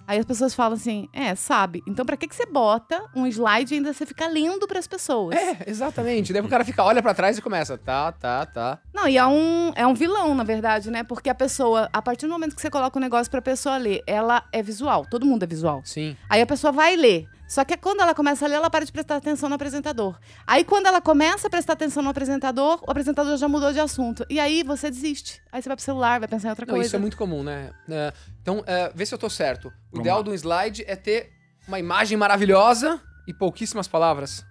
Aí 0.07 0.19
as 0.19 0.25
pessoas 0.25 0.55
falam 0.55 0.75
assim: 0.75 1.09
é, 1.13 1.35
sabe. 1.35 1.83
Então 1.87 2.05
pra 2.05 2.17
que, 2.17 2.29
que 2.29 2.35
você 2.35 2.47
bota 2.47 3.05
um 3.15 3.27
slide 3.27 3.75
e 3.75 3.77
ainda 3.79 3.93
você 3.93 4.07
fica 4.07 4.27
lendo 4.27 4.67
pras 4.67 4.87
pessoas? 4.87 5.37
É, 5.37 5.65
exatamente. 5.67 6.33
Daí 6.33 6.43
o 6.43 6.49
cara 6.49 6.65
fica, 6.65 6.83
olha 6.83 7.03
pra 7.03 7.15
trás 7.15 7.37
e 7.39 7.43
começa, 7.43 7.77
tá, 7.77 8.13
tá, 8.13 8.47
tá. 8.47 8.79
Não, 8.95 9.09
e 9.09 9.19
é 9.19 9.27
um, 9.27 9.73
é 9.75 9.87
um 9.87 9.95
vilão, 9.95 10.35
na 10.35 10.45
verdade, 10.45 10.91
né? 10.91 11.03
Porque 11.03 11.29
a 11.29 11.35
pessoa, 11.35 11.89
a 11.93 12.01
partir 12.01 12.27
do 12.27 12.33
momento 12.33 12.55
que 12.55 12.61
você 12.63 12.71
coloca 12.71 12.99
o 12.99 13.01
negócio 13.01 13.31
pra 13.31 13.43
pessoa 13.43 13.77
ler, 13.77 14.03
ela 14.07 14.45
é 14.53 14.63
visual. 14.63 15.07
Todo 15.09 15.27
mundo 15.27 15.43
é 15.43 15.47
visual. 15.47 15.83
Sim. 15.85 16.17
Aí 16.29 16.41
a 16.41 16.47
pessoa 16.47 16.73
vai 16.73 16.97
ler. 16.97 17.29
Só 17.49 17.65
que 17.65 17.77
quando 17.77 18.01
ela 18.01 18.15
começa 18.15 18.45
a 18.45 18.49
ler, 18.49 18.57
ela 18.57 18.69
para 18.69 18.85
de 18.85 18.91
prestar 18.93 19.17
atenção 19.17 19.49
no 19.49 19.55
apresentador. 19.55 20.19
Aí 20.47 20.65
quando 20.65 20.87
ela 20.87 21.01
começa 21.01 21.47
a 21.47 21.51
prestar 21.51 21.75
atenção 21.75 22.03
no 22.03 22.11
apresentador, 22.11 22.83
o 22.87 22.91
apresentador 22.91 23.37
já 23.37 23.49
mudou 23.49 23.73
de 23.73 23.79
assunto. 23.79 24.27
E 24.29 24.41
aí 24.41 24.63
você 24.63 24.91
desiste. 24.91 25.41
Aí 25.53 25.63
você 25.63 25.69
vai 25.69 25.77
pro 25.77 25.85
celular, 25.85 26.19
vai 26.19 26.29
pensar 26.29 26.49
em 26.49 26.51
outra 26.51 26.67
Não, 26.67 26.75
coisa. 26.75 26.87
isso 26.87 26.97
é 26.97 26.99
muito 26.99 27.17
comum, 27.17 27.45
né? 27.45 27.71
É, 27.89 28.13
então, 28.43 28.65
é, 28.67 28.91
vê 28.95 29.07
se 29.07 29.15
eu 29.15 29.19
tô 29.19 29.31
certo. 29.31 29.69
O 29.69 29.71
Vamos 29.93 30.01
ideal 30.01 30.19
lá. 30.19 30.23
de 30.25 30.31
um 30.31 30.35
slide 30.35 30.85
é 30.87 30.97
ter 30.97 31.31
uma 31.69 31.79
imagem 31.79 32.17
maravilhosa 32.19 33.01
e 33.29 33.33
pouquíssimas 33.33 33.87
palavras. 33.87 34.45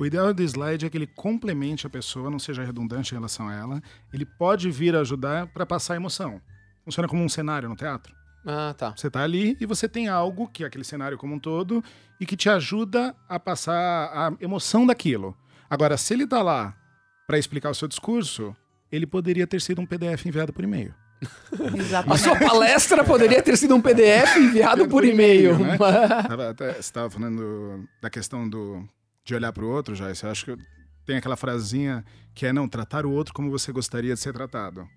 O 0.00 0.06
ideal 0.06 0.32
do 0.32 0.42
slide 0.42 0.86
é 0.86 0.90
que 0.90 0.96
ele 0.96 1.08
complemente 1.08 1.86
a 1.86 1.90
pessoa, 1.90 2.30
não 2.30 2.38
seja 2.38 2.64
redundante 2.64 3.12
em 3.12 3.16
relação 3.16 3.48
a 3.48 3.54
ela. 3.54 3.82
Ele 4.12 4.24
pode 4.24 4.70
vir 4.70 4.94
ajudar 4.94 5.48
para 5.48 5.66
passar 5.66 5.96
emoção. 5.96 6.40
Funciona 6.84 7.08
como 7.08 7.22
um 7.22 7.28
cenário 7.28 7.68
no 7.68 7.74
teatro. 7.76 8.14
Ah, 8.50 8.72
tá. 8.72 8.94
Você 8.96 9.10
tá 9.10 9.22
ali 9.22 9.56
e 9.60 9.66
você 9.66 9.86
tem 9.86 10.08
algo, 10.08 10.48
que 10.48 10.64
é 10.64 10.66
aquele 10.66 10.82
cenário 10.84 11.18
como 11.18 11.34
um 11.34 11.38
todo, 11.38 11.84
e 12.18 12.24
que 12.24 12.34
te 12.34 12.48
ajuda 12.48 13.14
a 13.28 13.38
passar 13.38 13.74
a 13.74 14.32
emoção 14.40 14.86
daquilo. 14.86 15.36
Agora, 15.68 15.98
se 15.98 16.14
ele 16.14 16.26
tá 16.26 16.42
lá 16.42 16.74
para 17.26 17.38
explicar 17.38 17.68
o 17.68 17.74
seu 17.74 17.86
discurso, 17.86 18.56
ele 18.90 19.06
poderia 19.06 19.46
ter 19.46 19.60
sido 19.60 19.82
um 19.82 19.86
PDF 19.86 20.24
enviado 20.24 20.50
por 20.50 20.64
e-mail. 20.64 20.94
A 21.20 21.76
Exatamente. 21.76 22.20
sua 22.22 22.36
palestra 22.38 23.04
poderia 23.04 23.42
ter 23.42 23.56
sido 23.58 23.74
um 23.74 23.82
PDF 23.82 24.36
enviado 24.38 24.88
por 24.88 25.04
e-mail. 25.04 25.58
né? 25.58 25.76
Você 26.72 26.78
estava 26.78 27.10
falando 27.10 27.86
da 28.00 28.08
questão 28.08 28.48
do, 28.48 28.82
de 29.24 29.34
olhar 29.34 29.52
para 29.52 29.64
o 29.64 29.68
outro, 29.68 29.94
já. 29.94 30.14
Você 30.14 30.26
acha 30.26 30.44
que 30.44 30.50
eu- 30.52 30.58
tem 31.04 31.16
aquela 31.16 31.36
frasinha 31.36 32.04
que 32.34 32.46
é 32.46 32.52
não 32.52 32.68
tratar 32.68 33.04
o 33.04 33.10
outro 33.10 33.34
como 33.34 33.50
você 33.50 33.72
gostaria 33.72 34.14
de 34.14 34.20
ser 34.20 34.32
tratado. 34.32 34.88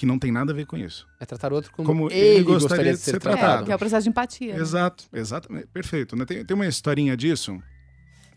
Que 0.00 0.06
não 0.06 0.18
tem 0.18 0.32
nada 0.32 0.52
a 0.52 0.54
ver 0.54 0.64
com 0.66 0.76
isso. 0.78 1.06
É 1.20 1.26
tratar 1.26 1.52
o 1.52 1.56
outro 1.56 1.70
como, 1.72 1.86
Como 1.86 2.10
ele, 2.10 2.18
ele 2.18 2.42
gostaria, 2.44 2.68
gostaria 2.68 2.92
de 2.92 2.98
de 2.98 3.04
ser, 3.04 3.10
ser 3.10 3.16
É, 3.16 3.20
tratado. 3.20 3.66
que 3.66 3.72
é 3.72 3.74
o 3.74 3.78
processo 3.78 4.04
de 4.04 4.08
empatia. 4.10 4.54
né? 4.54 4.60
Exato, 4.60 5.04
exatamente. 5.12 5.66
Perfeito. 5.68 6.16
né? 6.16 6.24
Tem, 6.24 6.44
tem 6.44 6.54
uma 6.54 6.66
historinha 6.66 7.16
disso. 7.16 7.60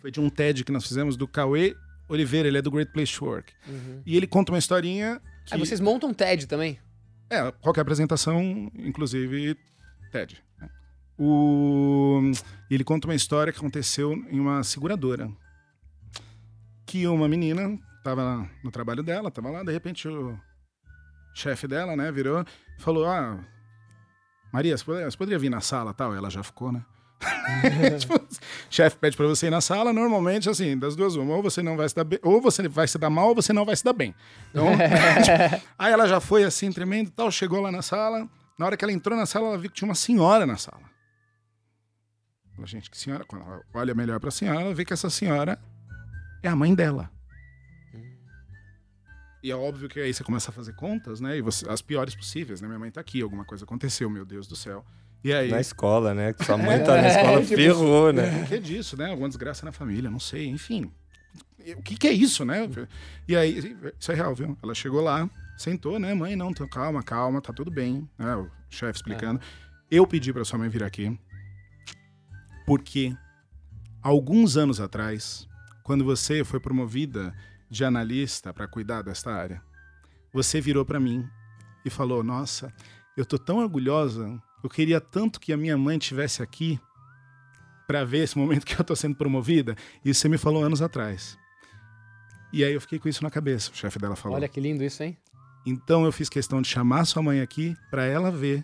Foi 0.02 0.12
de 0.12 0.20
um 0.20 0.30
TED 0.30 0.64
que 0.66 0.72
nós 0.72 0.86
fizemos 0.86 1.16
do 1.16 1.28
Cauê 1.28 1.76
Oliveira, 2.10 2.48
ele 2.50 2.58
é 2.58 2.62
do 2.62 2.70
Great 2.70 2.92
Place 2.92 3.18
to 3.18 3.26
Work. 3.26 3.54
Uhum. 3.68 4.02
E 4.06 4.18
ele 4.18 4.28
conta 4.28 4.52
uma 4.52 4.58
historinha 4.60 5.22
que. 5.46 5.54
Aí 5.54 5.60
vocês 5.60 5.80
montam 5.80 6.10
um 6.10 6.14
TED 6.14 6.46
também? 6.48 6.78
É, 7.30 7.50
qualquer 7.62 7.82
apresentação, 7.82 8.70
inclusive 8.76 9.56
TED. 10.12 10.44
né? 10.60 10.70
O... 11.18 12.20
e 12.70 12.74
Ele 12.76 12.84
conta 12.84 13.08
uma 13.08 13.16
história 13.16 13.54
que 13.54 13.60
aconteceu 13.60 14.14
em 14.30 14.40
uma 14.40 14.64
seguradora. 14.64 15.32
Que 16.86 17.08
uma 17.08 17.28
menina 17.30 17.80
estava 17.98 18.48
no 18.64 18.70
trabalho 18.70 19.02
dela, 19.02 19.30
estava 19.30 19.50
lá, 19.50 19.64
de 19.64 19.72
repente 19.72 20.08
o 20.08 20.38
chefe 21.34 21.68
dela, 21.68 21.96
né, 21.96 22.12
virou 22.12 22.46
falou: 22.78 23.06
Ah, 23.06 23.40
Maria, 24.52 24.78
você 24.78 24.84
poderia, 24.84 25.10
você 25.10 25.18
poderia 25.18 25.40
vir 25.40 25.50
na 25.50 25.62
sala 25.62 25.94
tal? 25.94 26.14
Ela 26.14 26.30
já 26.30 26.44
ficou, 26.44 26.72
né? 26.72 26.84
Tipo, 28.00 28.20
chefe 28.70 28.98
pede 28.98 29.16
pra 29.16 29.26
você 29.26 29.48
ir 29.48 29.50
na 29.50 29.62
sala, 29.62 29.94
normalmente, 29.94 30.50
assim, 30.50 30.78
das 30.78 30.96
duas, 30.96 31.16
uma, 31.16 31.36
ou 31.36 31.42
você 31.42 31.62
não 31.62 31.78
vai 31.78 31.88
se 31.88 31.96
dar 31.96 32.04
bem, 32.04 32.20
ou 32.22 32.42
você 32.42 32.68
vai 32.68 32.88
se 32.88 32.98
dar 32.98 33.10
mal, 33.10 33.30
ou 33.30 33.36
você 33.36 33.54
não 33.54 33.64
vai 33.64 33.76
se 33.76 33.84
dar 33.84 33.94
bem. 33.94 34.14
Então, 34.50 34.66
tipo, 34.68 35.64
aí 35.80 35.94
ela 35.94 36.08
já 36.08 36.20
foi 36.20 36.44
assim, 36.44 36.72
tremendo 36.72 37.12
tal, 37.12 37.32
chegou 37.32 37.62
lá 37.62 37.72
na 37.72 37.82
sala. 37.82 38.28
Na 38.60 38.66
hora 38.66 38.78
que 38.78 38.84
ela 38.84 38.92
entrou 38.92 39.18
na 39.18 39.26
sala, 39.26 39.48
ela 39.48 39.58
viu 39.58 39.70
que 39.70 39.78
tinha 39.78 39.88
uma 39.88 39.96
senhora 39.96 40.46
na 40.46 40.58
sala. 40.58 40.84
Falou, 42.52 42.68
gente, 42.68 42.92
que 42.92 42.98
senhora? 42.98 43.24
Quando 43.26 43.44
ela 43.44 43.62
olha 43.74 43.96
melhor 43.96 44.20
pra 44.20 44.30
senhora, 44.30 44.62
ela 44.62 44.74
vê 44.74 44.86
que 44.86 44.94
essa 44.94 45.10
senhora 45.10 45.58
é 46.44 46.50
a 46.50 46.56
mãe 46.56 46.76
dela. 46.76 47.10
E 49.44 49.52
é 49.52 49.56
óbvio 49.56 49.90
que 49.90 50.00
aí 50.00 50.14
você 50.14 50.24
começa 50.24 50.50
a 50.50 50.54
fazer 50.54 50.74
contas, 50.74 51.20
né? 51.20 51.38
E 51.38 51.42
você- 51.42 51.68
as 51.70 51.82
piores 51.82 52.16
possíveis, 52.16 52.62
né? 52.62 52.68
Minha 52.68 52.80
mãe 52.80 52.90
tá 52.90 53.02
aqui, 53.02 53.22
alguma 53.22 53.44
coisa 53.44 53.66
aconteceu, 53.66 54.10
meu 54.10 54.24
Deus 54.26 54.48
do 54.48 54.56
céu. 54.56 54.86
E 55.24 55.34
aí. 55.34 55.52
Na 55.52 55.60
escola, 55.60 56.14
né? 56.14 56.32
Que 56.34 56.46
sua 56.46 56.58
mãe 56.58 56.82
tá 56.84 57.02
na 57.02 57.08
escola, 57.10 57.42
tipo, 57.42 57.56
ferrou, 57.58 58.14
né? 58.14 58.44
O 58.44 58.48
que 58.48 58.56
é 58.56 58.60
disso, 58.60 58.96
né? 58.98 59.10
Alguma 59.10 59.28
desgraça 59.28 59.66
na 59.66 59.72
família, 59.74 60.10
não 60.10 60.20
sei, 60.20 60.48
enfim. 60.48 60.90
O 61.78 61.82
que, 61.82 61.96
que 61.98 62.08
é 62.08 62.12
isso, 62.12 62.44
né? 62.46 62.70
E 63.28 63.36
aí, 63.36 63.76
isso 64.00 64.12
é 64.12 64.16
real, 64.16 64.34
viu? 64.36 64.58
Ela 64.62 64.74
chegou 64.76 65.02
lá, 65.02 65.30
sentou, 65.58 65.98
né? 66.00 66.14
Mãe, 66.14 66.36
não, 66.36 66.54
tô- 66.54 66.68
calma, 66.68 67.02
calma, 67.04 67.42
tá 67.42 67.52
tudo 67.54 67.72
bem. 67.72 68.08
Né? 68.18 68.36
O 68.36 68.50
chefe 68.70 68.98
explicando. 68.98 69.40
Eu 69.90 70.06
pedi 70.08 70.32
pra 70.34 70.44
sua 70.46 70.58
mãe 70.60 70.68
vir 70.70 70.84
aqui 70.84 71.18
porque 72.66 73.16
alguns 74.02 74.58
anos 74.58 74.80
atrás, 74.80 75.48
quando 75.84 76.04
você 76.04 76.44
foi 76.44 76.60
promovida 76.60 77.34
de 77.74 77.84
analista 77.84 78.54
para 78.54 78.68
cuidar 78.68 79.02
desta 79.02 79.34
área, 79.34 79.62
você 80.32 80.62
virou 80.62 80.86
para 80.86 81.00
mim 81.00 81.28
e 81.84 81.90
falou: 81.90 82.24
Nossa, 82.24 82.72
eu 83.18 83.26
tô 83.26 83.38
tão 83.38 83.58
orgulhosa, 83.58 84.40
eu 84.64 84.70
queria 84.70 85.02
tanto 85.02 85.40
que 85.40 85.52
a 85.52 85.58
minha 85.58 85.78
mãe 85.78 85.98
estivesse 85.98 86.42
aqui 86.44 86.80
para 87.88 88.06
ver 88.06 88.20
esse 88.20 88.38
momento 88.38 88.66
que 88.66 88.80
eu 88.80 88.84
tô 88.84 88.96
sendo 88.96 89.16
promovida. 89.16 89.76
Isso 90.06 90.22
você 90.22 90.30
me 90.30 90.38
falou 90.38 90.64
anos 90.64 90.82
atrás. 90.82 91.38
E 92.54 92.64
aí 92.64 92.74
eu 92.74 92.80
fiquei 92.80 93.00
com 93.00 93.10
isso 93.10 93.24
na 93.24 93.32
cabeça, 93.32 93.72
o 93.72 93.76
chefe 93.76 93.98
dela 93.98 94.16
falou. 94.16 94.38
Olha 94.38 94.48
que 94.48 94.62
lindo 94.62 94.84
isso, 94.84 95.02
hein? 95.02 95.18
Então 95.66 96.06
eu 96.06 96.12
fiz 96.12 96.30
questão 96.30 96.62
de 96.62 96.68
chamar 96.68 97.06
sua 97.06 97.24
mãe 97.24 97.42
aqui 97.42 97.76
para 97.90 98.06
ela 98.06 98.30
ver 98.30 98.64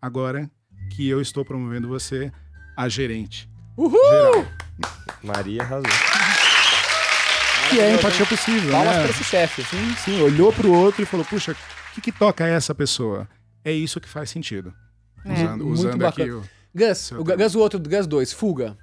agora 0.00 0.48
que 0.94 1.08
eu 1.08 1.20
estou 1.20 1.44
promovendo 1.44 1.88
você 1.88 2.32
a 2.76 2.88
gerente. 2.88 3.50
Uhul! 3.76 3.98
Geral. 3.98 4.46
Maria 5.22 5.62
arrasou. 5.62 6.09
Que 7.70 7.80
é 7.80 7.92
a 7.92 7.94
empatia 7.94 8.26
possível, 8.26 8.72
Palmas 8.72 8.96
né? 8.96 9.02
pra 9.02 9.10
esse 9.10 9.24
chefe. 9.24 9.62
Sim, 9.64 9.94
sim, 10.04 10.22
olhou 10.22 10.52
pro 10.52 10.72
outro 10.72 11.02
e 11.02 11.06
falou: 11.06 11.24
"Puxa, 11.24 11.52
o 11.52 11.94
que, 11.94 12.00
que 12.00 12.12
toca 12.12 12.46
essa 12.46 12.74
pessoa?" 12.74 13.28
É 13.64 13.72
isso 13.72 14.00
que 14.00 14.08
faz 14.08 14.30
sentido. 14.30 14.72
É. 15.24 15.32
Usando, 15.32 15.64
Muito 15.64 15.78
usando 15.78 16.06
aqui 16.06 16.24
bacana. 16.24 16.36
o 16.36 16.44
Gus, 16.74 17.12
o. 17.12 17.24
Gus, 17.24 17.54
o 17.54 17.58
outro, 17.60 17.80
Gus 17.80 18.06
2, 18.06 18.32
Fuga. 18.32 18.76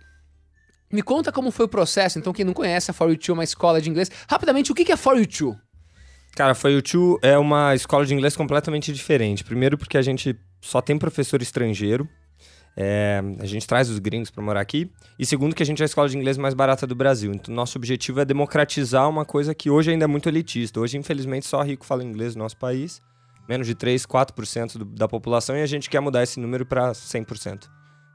Me 0.92 1.02
conta 1.02 1.32
como 1.32 1.52
foi 1.52 1.66
o 1.66 1.70
processo. 1.70 2.18
Então, 2.18 2.32
quem 2.32 2.46
não 2.46 2.54
conhece, 2.54 2.90
a 2.92 2.94
For 2.94 3.10
You 3.10 3.18
Two 3.18 3.34
é 3.34 3.38
uma 3.38 3.44
escola 3.44 3.82
de 3.82 3.90
inglês. 3.90 4.10
Rapidamente, 4.30 4.72
o 4.72 4.76
que 4.76 4.90
é 4.92 4.96
For 4.96 5.18
You 5.18 5.28
Two? 5.28 5.58
Cara, 6.38 6.54
foi 6.54 6.76
o 6.76 6.82
Tio 6.84 7.18
é 7.24 7.36
uma 7.36 7.74
escola 7.74 8.06
de 8.06 8.14
inglês 8.14 8.36
completamente 8.36 8.94
diferente. 8.94 9.44
Primeiro 9.44 9.76
porque 9.76 9.98
a 9.98 10.04
gente 10.04 10.40
só 10.62 10.80
tem 10.82 10.96
professor 10.96 11.42
estrangeiro. 11.42 12.08
É, 12.80 13.24
a 13.40 13.46
gente 13.48 13.66
traz 13.66 13.90
os 13.90 13.98
gringos 13.98 14.30
para 14.30 14.44
morar 14.44 14.62
aqui. 14.62 14.92
E 15.18 15.26
segundo 15.26 15.56
que 15.56 15.64
a 15.64 15.66
gente 15.66 15.82
é 15.82 15.84
a 15.84 15.88
escola 15.88 16.08
de 16.08 16.16
inglês 16.16 16.38
mais 16.38 16.54
barata 16.54 16.86
do 16.86 16.94
Brasil. 16.94 17.34
Então 17.34 17.54
nosso 17.54 17.76
objetivo 17.76 18.20
é 18.20 18.26
democratizar 18.26 19.10
uma 19.10 19.26
coisa 19.26 19.56
que 19.56 19.68
hoje 19.68 19.90
ainda 19.90 20.06
é 20.06 20.08
muito 20.08 20.30
elitista. 20.30 20.80
Hoje, 20.80 20.96
infelizmente, 20.96 21.48
só 21.48 21.64
rico 21.64 21.84
fala 21.84 22.04
inglês 22.04 22.36
no 22.36 22.44
nosso 22.44 22.56
país. 22.58 23.02
Menos 23.50 23.66
de 23.66 23.74
3, 23.74 24.06
4% 24.06 24.78
do, 24.78 24.86
da 24.86 25.08
população 25.08 25.58
e 25.58 25.64
a 25.64 25.66
gente 25.66 25.90
quer 25.90 26.02
mudar 26.02 26.22
esse 26.22 26.40
número 26.40 26.66
para 26.68 26.92
100%. 26.92 27.68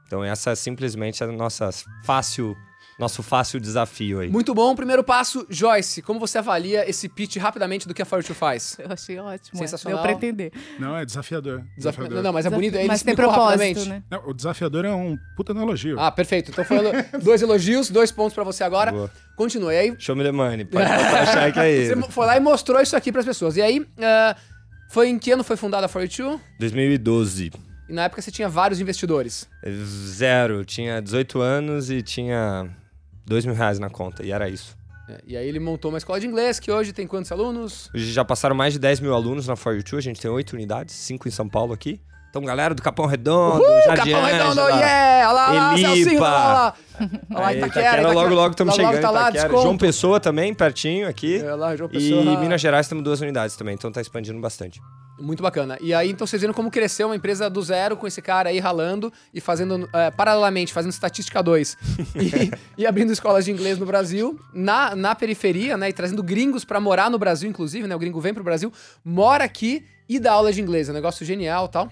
Então 0.07 0.23
essa 0.23 0.51
é 0.51 0.55
simplesmente 0.55 1.23
a 1.23 1.27
nossa 1.27 1.69
fácil 2.05 2.55
nosso 2.99 3.23
fácil 3.23 3.59
desafio 3.59 4.19
aí. 4.19 4.29
Muito 4.29 4.53
bom. 4.53 4.75
Primeiro 4.75 5.03
passo, 5.03 5.45
Joyce, 5.49 6.01
como 6.01 6.19
você 6.19 6.37
avalia 6.37 6.87
esse 6.89 7.09
pitch 7.09 7.37
rapidamente 7.37 7.87
do 7.87 7.93
que 7.93 8.01
a 8.01 8.05
42 8.05 8.37
faz? 8.37 8.77
Eu 8.79 8.91
achei 8.91 9.17
ótimo. 9.19 9.57
Sensacional. 9.57 9.97
Deu 9.99 10.03
pra 10.03 10.11
entender. 10.13 10.51
Não, 10.79 10.95
é 10.95 11.03
desafiador. 11.05 11.63
Desafio- 11.75 12.09
Não, 12.09 12.21
não, 12.21 12.33
mas 12.33 12.45
é 12.45 12.49
bonito. 12.49 12.75
Ele 12.75 12.87
Mas 12.87 13.01
tem 13.03 13.15
propósito, 13.15 13.85
né? 13.85 14.03
Não, 14.09 14.27
o 14.29 14.33
desafiador 14.33 14.85
é 14.85 14.91
um 14.91 15.17
puta 15.35 15.53
no 15.53 15.61
elogio. 15.61 15.99
Ah, 15.99 16.11
perfeito. 16.11 16.51
Então 16.51 16.63
foi 16.63 16.77
dois 17.21 17.41
elogios, 17.41 17.89
dois 17.89 18.11
pontos 18.11 18.33
pra 18.33 18.43
você 18.43 18.63
agora. 18.63 18.91
Boa. 18.91 19.11
Continue. 19.35 19.75
Aí, 19.75 19.95
Show 19.97 20.15
me 20.15 20.23
the 20.23 20.31
money, 20.31 20.63
pode 20.65 20.83
achar 20.85 21.51
que 21.51 21.59
é 21.59 21.63
você 21.63 21.91
ele. 21.91 21.95
mo- 21.95 22.09
foi 22.11 22.25
lá 22.27 22.37
e 22.37 22.39
mostrou 22.39 22.79
isso 22.81 22.95
aqui 22.95 23.11
pras 23.11 23.25
pessoas. 23.25 23.57
E 23.57 23.61
aí, 23.61 23.85
ah, 23.99 24.35
foi 24.89 25.09
em 25.09 25.17
que 25.17 25.31
ano 25.31 25.43
foi 25.43 25.57
fundada 25.57 25.87
a 25.87 25.89
42? 25.89 26.39
2012. 26.59 27.51
E 27.89 27.93
na 27.93 28.03
época 28.03 28.21
você 28.21 28.29
tinha 28.31 28.47
vários 28.47 28.79
investidores. 28.79 29.49
Zero. 29.67 30.63
Tinha 30.63 31.01
18 31.01 31.41
anos 31.41 31.89
e 31.89 32.01
tinha 32.01 32.69
2 33.25 33.45
mil 33.45 33.55
reais 33.55 33.79
na 33.79 33.89
conta. 33.89 34.23
E 34.25 34.31
era 34.31 34.49
isso. 34.49 34.75
É, 35.09 35.17
E 35.27 35.35
aí 35.37 35.47
ele 35.47 35.59
montou 35.59 35.91
uma 35.91 35.97
escola 35.97 36.19
de 36.19 36.25
inglês 36.27 36.59
que 36.59 36.71
hoje 36.71 36.93
tem 36.93 37.05
quantos 37.05 37.31
alunos? 37.31 37.89
Hoje 37.93 38.11
já 38.11 38.23
passaram 38.23 38.55
mais 38.55 38.73
de 38.73 38.79
10 38.79 38.99
mil 39.01 39.13
alunos 39.13 39.47
na 39.47 39.55
For 39.55 39.75
You 39.75 39.83
Two. 39.83 39.97
A 39.99 40.01
gente 40.01 40.19
tem 40.21 40.31
oito 40.31 40.53
unidades, 40.53 40.95
cinco 40.95 41.27
em 41.27 41.31
São 41.31 41.47
Paulo 41.49 41.73
aqui. 41.73 41.99
Então, 42.29 42.41
galera 42.41 42.73
do 42.73 42.81
Capão 42.81 43.05
Redondo, 43.05 43.61
Uhul, 43.63 43.81
Jardim 43.85 44.09
Capão 44.11 44.25
Redondo, 44.25 44.61
Ângela, 44.61 44.69
yeah! 44.79 45.29
Olha 45.29 45.33
lá, 45.33 45.51
lá, 45.51 45.73
Elipa. 45.73 45.87
Celcinho, 45.93 46.19
olha 46.19 46.29
lá, 46.29 46.73
olha 47.29 47.39
lá. 47.39 47.47
Aí, 47.47 47.57
Itaquera, 47.57 47.57
Itaquera, 47.57 48.01
Itaquera. 48.01 48.11
logo, 48.11 48.33
logo 48.33 48.51
estamos 48.51 48.75
logo 48.77 48.87
chegando. 48.89 49.01
tá 49.03 49.11
lá, 49.11 49.29
Itaquera. 49.29 49.61
João 49.61 49.77
Pessoa 49.77 50.19
também, 50.19 50.51
pertinho 50.51 51.07
aqui. 51.07 51.37
É, 51.37 51.53
lá, 51.53 51.75
João 51.75 51.89
Pessoa. 51.89 52.21
E 52.23 52.37
Minas 52.37 52.59
Gerais 52.59 52.87
temos 52.87 53.03
duas 53.03 53.21
unidades 53.21 53.55
também, 53.55 53.75
então 53.75 53.91
tá 53.91 54.01
expandindo 54.01 54.39
bastante. 54.41 54.81
Muito 55.23 55.41
bacana. 55.41 55.77
E 55.79 55.93
aí, 55.93 56.11
então, 56.11 56.27
vocês 56.27 56.41
viram 56.41 56.53
como 56.53 56.69
cresceu 56.69 57.07
uma 57.07 57.15
empresa 57.15 57.49
do 57.49 57.61
zero 57.61 57.95
com 57.95 58.05
esse 58.05 58.21
cara 58.21 58.49
aí 58.49 58.59
ralando 58.59 59.11
e 59.33 59.39
fazendo, 59.39 59.89
é, 59.93 60.11
paralelamente, 60.11 60.73
fazendo 60.73 60.91
estatística 60.91 61.41
2 61.41 61.77
e, 62.15 62.81
e 62.81 62.85
abrindo 62.85 63.11
escolas 63.13 63.45
de 63.45 63.51
inglês 63.51 63.77
no 63.77 63.85
Brasil, 63.85 64.37
na, 64.53 64.95
na 64.95 65.15
periferia, 65.15 65.77
né? 65.77 65.89
E 65.89 65.93
trazendo 65.93 66.21
gringos 66.21 66.65
pra 66.65 66.79
morar 66.81 67.09
no 67.09 67.17
Brasil, 67.17 67.49
inclusive, 67.49 67.87
né? 67.87 67.95
O 67.95 67.99
gringo 67.99 68.19
vem 68.19 68.33
pro 68.33 68.43
Brasil, 68.43 68.71
mora 69.03 69.45
aqui 69.45 69.85
e 70.09 70.19
dá 70.19 70.33
aula 70.33 70.51
de 70.51 70.61
inglês. 70.61 70.89
É 70.89 70.91
um 70.91 70.95
negócio 70.95 71.25
genial 71.25 71.69
tal. 71.69 71.89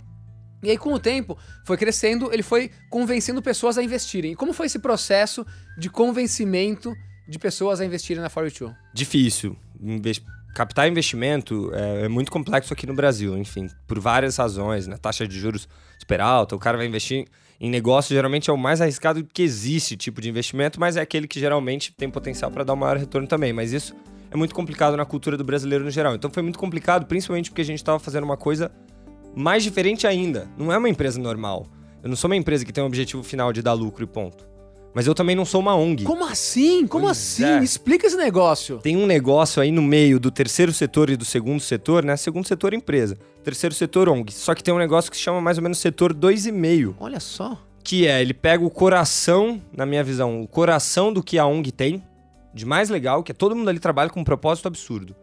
E 0.62 0.70
aí, 0.70 0.78
com 0.78 0.94
o 0.94 1.00
tempo, 1.00 1.38
foi 1.66 1.78
crescendo, 1.78 2.32
ele 2.34 2.44
foi 2.44 2.70
convencendo 2.90 3.42
pessoas 3.42 3.78
a 3.78 3.84
investirem. 3.84 4.34
E 4.34 4.36
como 4.36 4.52
foi 4.52 4.66
esse 4.66 4.78
processo 4.78 5.46
de 5.78 5.90
convencimento 5.90 6.94
de 7.28 7.40
pessoas 7.40 7.80
a 7.80 7.86
investirem 7.86 8.22
na 8.22 8.30
42? 8.30 8.76
Difícil. 8.94 9.56
Inves- 9.82 10.22
Captar 10.54 10.88
investimento 10.88 11.72
é, 11.74 12.06
é 12.06 12.08
muito 12.08 12.32
complexo 12.32 12.74
aqui 12.74 12.86
no 12.86 12.94
Brasil, 12.94 13.38
enfim, 13.38 13.70
por 13.88 14.00
várias 14.00 14.36
razões, 14.38 14.86
né? 14.86 14.98
Taxa 14.98 15.28
de 15.28 15.40
juros 15.40 15.68
super 15.98 16.20
alta, 16.20 16.56
o 16.56 16.60
cara 16.60 16.78
vai 16.78 16.88
investir 16.88 17.26
em 17.60 17.70
negócio, 17.70 18.16
geralmente 18.16 18.50
é 18.50 18.54
o 18.54 18.58
mais 18.58 18.82
arriscado 18.82 19.24
que 19.24 19.44
existe 19.44 19.96
tipo 19.96 20.20
de 20.20 20.28
investimento, 20.28 20.80
mas 20.80 20.98
é 20.98 21.02
aquele 21.02 21.28
que 21.28 21.40
geralmente 21.40 21.94
tem 21.94 22.10
potencial 22.10 22.50
para 22.50 22.64
dar 22.64 22.74
um 22.74 22.78
maior 22.78 22.98
retorno 22.98 23.28
também. 23.28 23.54
Mas 23.54 23.72
isso 23.72 23.96
é 24.32 24.36
muito 24.36 24.56
complicado 24.56 24.98
na 24.98 25.06
cultura 25.06 25.38
do 25.38 25.44
brasileiro 25.44 25.84
no 25.84 25.92
geral. 25.92 26.16
Então 26.16 26.32
foi 26.32 26.42
muito 26.42 26.58
complicado, 26.58 27.06
principalmente 27.06 27.52
porque 27.52 27.62
a 27.62 27.66
gente 27.66 27.78
estava 27.78 28.00
fazendo 28.00 28.24
uma 28.24 28.36
coisa 28.36 28.72
mais 29.36 29.64
diferente 29.64 30.08
ainda. 30.08 30.50
Não 30.58 30.72
é 30.72 30.78
uma 30.78 30.90
empresa 30.90 31.20
normal. 31.20 31.68
Eu 32.02 32.10
não 32.10 32.16
sou 32.16 32.30
uma 32.30 32.36
empresa 32.36 32.66
que 32.66 32.74
tem 32.74 32.84
um 32.84 32.88
objetivo 32.88 33.22
final 33.24 33.54
de 33.54 33.62
dar 33.62 33.74
lucro 33.74 34.04
e 34.04 34.08
ponto. 34.08 34.51
Mas 34.94 35.08
eu 35.08 35.16
também 35.16 35.36
não 35.36 35.46
sou 35.46 35.62
uma 35.62 35.74
ONG. 35.76 36.04
Como 36.04 36.26
assim? 36.26 36.86
Como 36.86 37.06
Pois 37.06 37.18
assim? 37.18 37.46
é. 37.46 37.64
Explica 37.64 38.06
esse 38.08 38.18
negócio. 38.18 38.78
Tem 38.80 38.98
um 38.98 39.06
negócio 39.06 39.62
aí 39.62 39.72
no 39.72 39.82
meio 39.82 40.20
do 40.20 40.30
terceiro 40.30 40.74
setor 40.74 41.10
e 41.10 41.16
do 41.16 41.24
segundo 41.24 41.62
setor, 41.62 42.04
né? 42.04 42.18
Segundo 42.18 42.46
setor 42.46 42.74
empresa, 42.74 43.18
terceiro 43.44 43.74
setor 43.74 44.10
ONG. 44.10 44.34
Só 44.34 44.54
que 44.54 44.62
tem 44.64 44.74
um 44.74 44.78
negócio 44.78 45.10
que 45.10 45.16
se 45.16 45.24
chama 45.24 45.40
mais 45.40 45.58
ou 45.58 45.64
menos 45.64 45.78
setor 45.78 46.14
2,5, 46.14 46.96
Olha 47.00 47.20
só. 47.22 47.58
que 47.84 48.06
é 48.06 48.22
ele 48.22 48.34
pega 48.34 48.64
o 48.66 48.70
coração, 48.70 49.62
na 49.76 49.86
minha 49.86 50.04
visão, 50.04 50.42
o 50.42 50.48
coração 50.48 51.14
do 51.14 51.24
que 51.24 51.40
a 51.40 51.46
ONG 51.46 51.72
tem, 51.72 52.04
de 52.54 52.66
mais 52.66 52.90
legal, 52.90 53.24
que 53.24 53.32
é 53.32 53.36
todo 53.36 53.56
mundo 53.56 53.70
ali 53.70 53.80
trabalha 53.80 54.10
com 54.10 54.20
um 54.20 54.26
propósito 54.26 54.68
absurdo. 54.68 55.16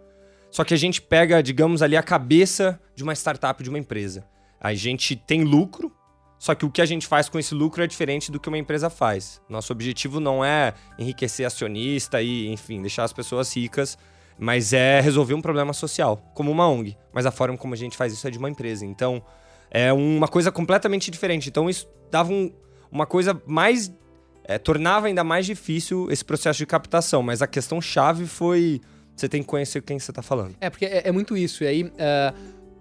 Só 0.51 0.65
que 0.65 0.73
a 0.73 0.79
gente 0.79 1.03
pega, 1.03 1.43
digamos 1.43 1.83
ali, 1.83 1.95
a 1.95 2.03
cabeça 2.03 2.81
de 2.97 3.03
uma 3.03 3.13
startup, 3.15 3.63
de 3.63 3.69
uma 3.69 3.79
empresa. 3.79 4.25
A 4.59 4.73
gente 4.73 5.15
tem 5.15 5.45
lucro, 5.45 5.93
só 6.39 6.55
que 6.55 6.65
o 6.65 6.71
que 6.71 6.81
a 6.81 6.87
gente 6.87 7.07
faz 7.07 7.29
com 7.29 7.39
esse 7.39 7.55
lucro 7.55 7.83
é 7.83 7.87
diferente 7.87 8.31
do 8.31 8.39
que 8.39 8.49
uma 8.49 8.59
empresa 8.59 8.89
faz. 8.89 9.41
Nosso 9.49 9.73
objetivo 9.73 10.21
não 10.21 10.45
é 10.45 10.73
enriquecer 10.99 11.45
acionista 11.47 12.23
e, 12.23 12.47
enfim, 12.49 12.81
deixar 12.81 13.05
as 13.05 13.13
pessoas 13.13 13.55
ricas, 13.55 13.99
mas 14.39 14.73
é 14.73 15.01
resolver 15.01 15.35
um 15.35 15.43
problema 15.43 15.73
social, 15.73 16.17
como 16.35 16.51
uma 16.51 16.69
ONG. 16.69 16.97
Mas 17.13 17.27
a 17.27 17.31
forma 17.33 17.57
como 17.59 17.75
a 17.75 17.77
gente 17.77 17.97
faz 17.97 18.13
isso 18.13 18.27
é 18.27 18.31
de 18.31 18.39
uma 18.39 18.49
empresa. 18.49 18.87
Então, 18.87 19.21
é 19.71 19.93
uma 19.93 20.29
coisa 20.29 20.53
completamente 20.53 21.11
diferente. 21.11 21.49
Então, 21.49 21.69
isso 21.69 21.89
dava 22.11 22.33
um- 22.33 22.53
uma 22.91 23.05
coisa 23.07 23.41
mais. 23.47 23.93
é, 24.51 24.57
tornava 24.57 25.09
ainda 25.09 25.23
mais 25.23 25.45
difícil 25.45 26.11
esse 26.11 26.25
processo 26.25 26.57
de 26.57 26.65
captação. 26.65 27.23
Mas 27.23 27.43
a 27.43 27.47
questão 27.47 27.83
chave 27.83 28.27
foi. 28.27 28.81
Você 29.15 29.29
tem 29.29 29.43
que 29.43 29.47
conhecer 29.49 29.83
quem 29.83 29.99
você 29.99 30.11
está 30.11 30.23
falando. 30.23 30.55
É, 30.59 30.71
porque 30.71 30.87
é, 30.87 31.07
é 31.09 31.13
muito 31.13 31.37
isso. 31.37 31.65
E 31.65 31.67
aí, 31.67 31.93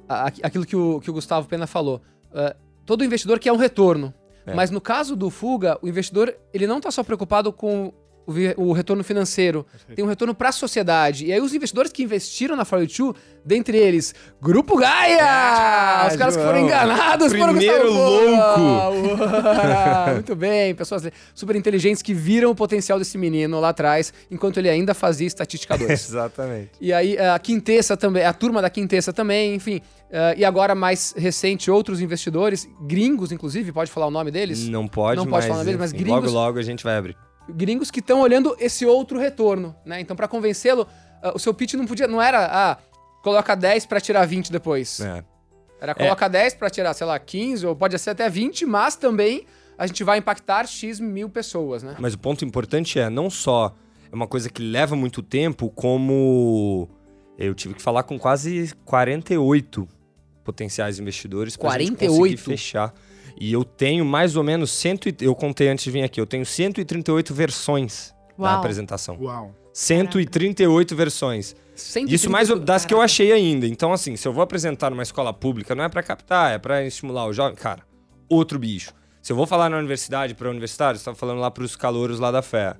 a- 0.08 0.28
aquilo 0.44 0.66
que 0.66 0.76
o, 0.78 1.00
que 1.02 1.10
o 1.10 1.14
Gustavo 1.14 1.48
Pena 1.48 1.68
falou. 1.68 2.02
é, 2.34 2.56
todo 2.88 3.04
investidor 3.04 3.38
quer 3.38 3.52
um 3.52 3.58
retorno. 3.58 4.14
É. 4.46 4.56
Mas 4.56 4.72
no 4.72 4.80
caso 4.80 5.16
do 5.16 5.30
Fuga, 5.30 5.78
o 5.82 5.88
investidor 5.90 6.34
ele 6.54 6.66
não 6.66 6.78
está 6.78 6.90
só 6.90 7.04
preocupado 7.04 7.52
com 7.52 7.94
o, 8.28 8.70
o 8.70 8.74
retorno 8.74 9.04
financeiro. 9.04 9.66
Tem 9.96 10.04
um 10.04 10.08
retorno 10.08 10.36
para 10.36 10.50
a 10.50 10.52
sociedade. 10.52 11.26
E 11.26 11.34
aí 11.34 11.40
os 11.42 11.54
investidores 11.54 11.92
que 11.92 12.04
investiram 12.04 12.56
na 12.56 12.66
42, 12.66 13.16
dentre 13.46 13.78
eles, 13.78 14.14
Grupo 14.42 14.78
Gaia! 14.78 15.20
Ah, 15.24 16.08
os 16.12 16.16
caras 16.18 16.36
que 16.36 16.42
João. 16.44 16.54
foram 16.54 16.66
enganados 16.66 17.34
por 17.34 17.48
Primeiro 17.50 17.92
Fuga. 17.94 19.18
muito 20.14 20.36
bem, 20.36 20.76
pessoas 20.76 21.04
super 21.34 21.56
inteligentes 21.56 22.02
que 22.02 22.14
viram 22.14 22.52
o 22.52 22.56
potencial 22.56 23.00
desse 23.00 23.18
menino 23.18 23.60
lá 23.60 23.70
atrás, 23.70 24.14
enquanto 24.30 24.58
ele 24.58 24.70
ainda 24.70 24.94
fazia 24.94 25.28
estatística 25.28 25.78
2. 25.78 25.90
Exatamente. 25.92 26.72
E 26.82 26.92
aí 26.94 27.18
a 27.18 27.38
Quintessa 27.40 27.96
também, 27.96 28.24
a 28.26 28.34
turma 28.34 28.62
da 28.62 28.70
Quintessa 28.70 29.14
também, 29.14 29.56
enfim. 29.56 29.82
eh, 30.12 30.36
e 30.40 30.46
agora, 30.46 30.76
mais 30.76 31.14
recente, 31.18 31.72
outros 31.72 32.02
investidores, 32.02 32.68
gringos, 32.82 33.32
inclusive, 33.32 33.72
pode 33.72 33.92
falar 33.92 34.08
o 34.08 34.12
nome 34.12 34.32
deles? 34.32 34.68
Não 34.68 34.88
pode, 34.88 35.18
Não 35.18 35.26
pode 35.26 35.48
mas, 35.48 35.48
falar 35.48 35.64
deles, 35.64 35.80
mas 35.80 35.92
gringos- 35.92 36.32
logo 36.32 36.48
logo 36.48 36.60
a 36.60 36.64
gente 36.64 36.84
vai 36.84 36.98
abrir. 36.98 37.16
Gringos 37.50 37.92
que 37.92 38.00
estão 38.00 38.22
olhando 38.22 38.56
esse 38.60 38.86
outro 38.86 39.20
retorno, 39.20 39.76
né? 39.86 40.00
Então, 40.00 40.16
pra 40.16 40.28
convencê-lo, 40.28 40.88
ah, 41.22 41.34
o 41.36 41.40
seu 41.40 41.54
pitch 41.54 41.74
não 41.74 41.86
podia, 41.86 42.08
não 42.08 42.22
era, 42.22 42.46
ah, 42.46 42.78
coloca 43.24 43.56
10 43.56 43.86
pra 43.86 44.00
tirar 44.00 44.26
20 44.26 44.52
depois. 44.52 45.00
É. 45.00 45.24
Era 45.80 45.94
coloca 45.94 46.28
10 46.28 46.56
pra 46.56 46.70
tirar, 46.70 46.94
sei 46.94 47.06
lá, 47.06 47.20
15, 47.20 47.66
ou 47.68 47.76
pode 47.76 47.98
ser 48.00 48.10
até 48.12 48.30
20, 48.30 48.66
mas 48.66 48.96
também 48.96 49.46
a 49.78 49.86
gente 49.86 50.04
vai 50.04 50.18
impactar 50.18 50.66
X 50.66 51.00
mil 51.00 51.30
pessoas, 51.30 51.84
né? 51.84 51.96
Mas 52.00 52.16
o 52.16 52.18
ponto 52.18 52.44
importante 52.44 53.00
é 53.00 53.10
não 53.10 53.30
só 53.30 53.76
é 54.12 54.16
uma 54.16 54.28
coisa 54.28 54.50
que 54.50 54.62
leva 54.62 54.96
muito 54.96 55.22
tempo, 55.22 55.70
como 55.70 56.90
eu 57.38 57.54
tive 57.54 57.76
que 57.76 57.82
falar 57.82 58.04
com 58.04 58.18
quase 58.18 58.74
48 58.86 59.88
potenciais 60.44 60.98
investidores 60.98 61.56
48? 61.56 62.18
conseguir 62.18 62.38
fechar. 62.38 62.94
E 63.40 63.54
eu 63.54 63.64
tenho 63.64 64.04
mais 64.04 64.36
ou 64.36 64.44
menos 64.44 64.72
cento 64.72 65.08
e, 65.08 65.16
eu 65.22 65.36
contei 65.36 65.70
antes 65.70 65.84
de 65.84 65.92
vir 65.92 66.04
aqui, 66.04 66.20
eu 66.20 66.26
tenho 66.26 66.46
138 66.46 67.34
versões 67.34 68.14
da 68.38 68.46
Uau. 68.46 68.58
apresentação. 68.58 69.18
Uau. 69.22 69.56
138 69.74 70.96
versões. 70.96 71.56
Isso 71.76 72.32
mais 72.32 72.48
138 72.48 72.66
das 72.66 72.86
que 72.86 72.94
eu 72.94 73.00
achei 73.00 73.32
ainda. 73.32 73.68
Então, 73.68 73.94
assim, 73.94 74.16
se 74.16 74.28
eu 74.28 74.34
vou 74.34 74.42
apresentar 74.42 74.90
numa 74.90 75.04
escola 75.04 75.32
pública, 75.32 75.76
não 75.76 75.84
é 75.84 75.90
pra 75.90 76.02
captar, 76.02 76.52
é 76.52 76.58
pra 76.58 76.84
estimular 76.84 77.28
o 77.28 77.34
jovem. 77.34 77.56
Cara, 77.56 77.84
outro 78.28 78.58
bicho. 78.58 78.92
Se 79.22 79.32
eu 79.32 79.36
vou 79.36 79.46
falar 79.46 79.70
na 79.70 79.78
universidade 79.78 80.34
para 80.34 80.50
universitários, 80.50 81.02
estava 81.02 81.16
falando 81.16 81.40
lá 81.40 81.52
pros 81.52 81.76
calouros 81.76 82.20
lá 82.20 82.32
da 82.32 82.42
fé, 82.42 82.76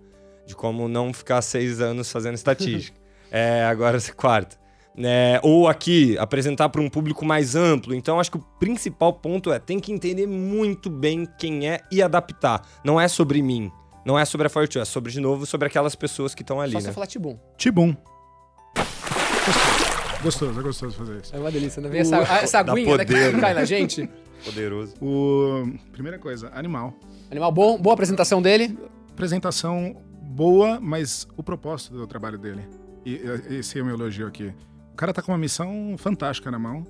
de 0.48 0.56
como 0.56 0.88
não 0.88 1.14
ficar 1.14 1.42
seis 1.44 1.80
anos 1.80 2.12
fazendo 2.12 2.36
estatística. 2.36 2.98
é, 3.30 3.64
agora 3.66 4.00
quarta. 4.16 4.58
É, 5.00 5.40
ou 5.44 5.68
aqui, 5.68 6.18
apresentar 6.18 6.70
para 6.70 6.82
um 6.82 6.90
público 6.90 7.24
mais 7.24 7.56
amplo. 7.56 7.94
Então, 7.94 8.20
acho 8.20 8.32
que 8.32 8.38
o 8.38 8.44
principal 8.60 9.14
ponto 9.14 9.52
é 9.52 9.60
tem 9.60 9.80
que 9.80 9.92
entender 9.92 10.26
muito 10.26 10.90
bem 10.90 11.28
quem 11.38 11.70
é 11.70 11.82
e 11.92 12.02
adaptar. 12.02 12.68
Não 12.84 13.00
é 13.00 13.08
sobre 13.08 13.42
mim. 13.42 13.72
Não 14.04 14.18
é 14.18 14.26
sobre 14.26 14.48
a 14.48 14.50
Fortune, 14.50 14.82
é 14.82 14.86
sobre, 14.86 15.12
de 15.12 15.20
novo, 15.20 15.46
sobre 15.46 15.68
aquelas 15.68 15.94
pessoas 15.94 16.34
que 16.34 16.42
estão 16.42 16.62
ali, 16.62 16.72
Só 16.72 16.80
né? 16.80 16.86
você 16.86 16.94
falar 16.94 17.08
Tibum. 17.08 17.38
Tibum. 17.58 17.96
Gostoso, 20.24 20.60
é 20.60 20.64
gostoso 20.64 20.98
fazer 20.98 21.22
isso. 21.22 21.36
É 21.36 21.40
uma 21.40 21.52
delícia, 21.52 21.82
não 21.82 21.90
vem 21.90 22.02
essa, 22.02 22.18
essa 22.18 22.64
Dá 22.64 22.72
aguinha 22.72 22.98
né, 22.98 23.06
que 23.06 23.14
poder, 23.14 23.40
cai 23.40 23.54
né? 23.54 23.60
na 23.60 23.66
gente. 23.66 24.10
Poderoso. 24.44 24.96
O... 25.02 25.72
Primeira 25.92 26.18
coisa, 26.18 26.50
animal. 26.54 26.94
Animal 27.30 27.52
bom, 27.52 27.78
boa 27.78 27.94
apresentação 27.94 28.42
dele. 28.42 28.78
Apresentação 29.12 29.96
boa, 30.22 30.80
mas 30.80 31.28
o 31.36 31.44
propósito 31.44 31.96
do 31.96 32.08
trabalho 32.08 32.38
dele. 32.38 32.62
E 33.06 33.22
e, 33.50 33.56
esse 33.58 33.78
é 33.78 33.82
o 33.82 33.86
meu 33.86 33.96
elogio 33.96 34.28
aqui. 34.28 34.54
O 34.98 35.00
cara 35.00 35.14
tá 35.14 35.22
com 35.22 35.32
uma 35.32 35.38
missão 35.38 35.94
fantástica 35.96 36.50
na 36.50 36.58
mão. 36.58 36.84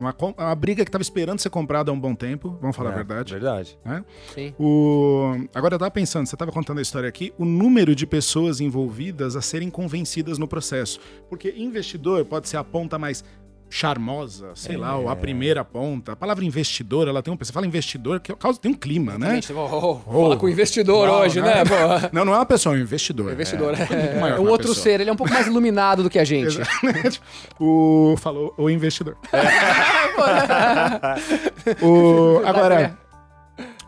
Uma, 0.00 0.12
uma 0.36 0.52
briga 0.56 0.84
que 0.84 0.90
tava 0.90 1.00
esperando 1.00 1.38
ser 1.38 1.48
comprada 1.48 1.92
há 1.92 1.94
um 1.94 2.00
bom 2.00 2.12
tempo, 2.12 2.58
vamos 2.60 2.74
falar 2.74 2.90
É, 2.90 2.92
a 2.94 2.96
verdade. 2.96 3.32
Verdade. 3.34 3.78
Sim. 4.34 4.52
O... 4.58 5.46
Agora 5.54 5.76
eu 5.76 5.78
tava 5.78 5.92
pensando, 5.92 6.26
você 6.26 6.36
tava 6.36 6.50
contando 6.50 6.78
a 6.78 6.82
história 6.82 7.08
aqui, 7.08 7.32
o 7.38 7.44
número 7.44 7.94
de 7.94 8.04
pessoas 8.04 8.60
envolvidas 8.60 9.36
a 9.36 9.40
serem 9.40 9.70
convencidas 9.70 10.38
no 10.38 10.48
processo. 10.48 10.98
Porque 11.28 11.54
investidor 11.56 12.24
pode 12.24 12.48
ser 12.48 12.56
a 12.56 12.64
ponta 12.64 12.98
mais 12.98 13.24
charmosa, 13.72 14.50
sei 14.54 14.76
lá, 14.76 14.96
ou 14.96 15.08
a 15.08 15.16
primeira 15.16 15.64
ponta. 15.64 16.12
A 16.12 16.16
palavra 16.16 16.44
investidor, 16.44 17.08
ela 17.08 17.22
tem 17.22 17.32
um. 17.32 17.36
Você 17.38 17.50
fala 17.52 17.66
investidor, 17.66 18.20
que 18.20 18.34
causa 18.36 18.60
tem 18.60 18.70
um 18.70 18.74
clima, 18.74 19.18
né? 19.18 19.38
Exatamente. 19.38 19.74
Oh, 19.74 19.98
oh, 20.06 20.22
fala 20.22 20.36
com 20.36 20.44
o 20.44 20.48
investidor 20.48 21.08
Não, 21.08 21.14
hoje, 21.20 21.40
não 21.40 21.46
né? 21.46 21.60
é- 21.60 21.64
pô? 21.64 21.74
Não, 22.12 22.24
não 22.26 22.34
é 22.34 22.36
uma 22.36 22.44
pessoa, 22.46 22.74
é 22.74 22.78
um 22.78 22.82
investidor. 22.82 23.32
Investidor 23.32 23.74
É, 23.74 24.16
é, 24.16 24.20
maior 24.20 24.34
é 24.34 24.36
que 24.36 24.40
um 24.42 24.48
outro 24.50 24.68
pessoa. 24.68 24.84
ser, 24.84 25.00
ele 25.00 25.08
é 25.08 25.12
um 25.12 25.16
pouco 25.16 25.32
mais 25.32 25.46
iluminado 25.46 26.02
do 26.02 26.10
que 26.10 26.18
a 26.18 26.24
gente. 26.24 26.48
Exatamente. 26.48 27.20
O 27.58 28.14
falou 28.18 28.52
o 28.58 28.68
investidor. 28.68 29.16
o, 31.80 32.42
agora, 32.44 32.98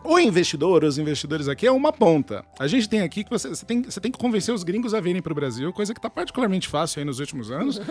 o 0.05 0.19
investidor, 0.19 0.83
os 0.83 0.97
investidores 0.97 1.47
aqui 1.47 1.65
é 1.65 1.71
uma 1.71 1.91
ponta. 1.91 2.45
A 2.59 2.67
gente 2.67 2.87
tem 2.87 3.01
aqui 3.01 3.23
que 3.23 3.29
você, 3.29 3.49
você 3.49 3.65
tem, 3.65 3.81
você 3.81 3.99
tem 3.99 4.11
que 4.11 4.17
convencer 4.17 4.53
os 4.53 4.63
gringos 4.63 4.93
a 4.93 5.01
virem 5.01 5.21
para 5.21 5.31
o 5.31 5.35
Brasil, 5.35 5.73
coisa 5.73 5.93
que 5.93 5.99
está 5.99 6.09
particularmente 6.09 6.67
fácil 6.67 6.99
aí 6.99 7.05
nos 7.05 7.19
últimos 7.19 7.51
anos. 7.51 7.81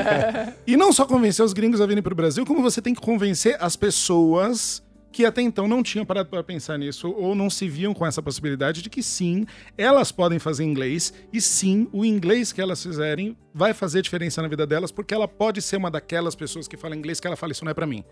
e 0.66 0.76
não 0.76 0.92
só 0.92 1.06
convencer 1.06 1.44
os 1.44 1.52
gringos 1.52 1.80
a 1.80 1.86
virem 1.86 2.02
para 2.02 2.12
o 2.12 2.16
Brasil, 2.16 2.44
como 2.46 2.62
você 2.62 2.80
tem 2.80 2.94
que 2.94 3.00
convencer 3.00 3.56
as 3.60 3.76
pessoas 3.76 4.82
que 5.12 5.24
até 5.24 5.42
então 5.42 5.66
não 5.66 5.82
tinham 5.82 6.06
parado 6.06 6.28
para 6.28 6.42
pensar 6.42 6.78
nisso 6.78 7.10
ou 7.10 7.34
não 7.34 7.50
se 7.50 7.68
viam 7.68 7.92
com 7.92 8.06
essa 8.06 8.22
possibilidade 8.22 8.80
de 8.80 8.88
que 8.88 9.02
sim, 9.02 9.44
elas 9.76 10.12
podem 10.12 10.38
fazer 10.38 10.64
inglês 10.64 11.12
e 11.32 11.40
sim, 11.40 11.88
o 11.92 12.04
inglês 12.04 12.52
que 12.52 12.60
elas 12.60 12.82
fizerem 12.82 13.36
vai 13.52 13.74
fazer 13.74 14.02
diferença 14.02 14.40
na 14.40 14.48
vida 14.48 14.66
delas, 14.66 14.92
porque 14.92 15.12
ela 15.12 15.26
pode 15.26 15.60
ser 15.60 15.76
uma 15.76 15.90
daquelas 15.90 16.34
pessoas 16.34 16.68
que 16.68 16.76
falam 16.76 16.96
inglês 16.96 17.18
que 17.18 17.26
ela 17.26 17.36
fala 17.36 17.52
isso 17.52 17.64
não 17.64 17.72
é 17.72 17.74
para 17.74 17.86
mim. 17.86 18.04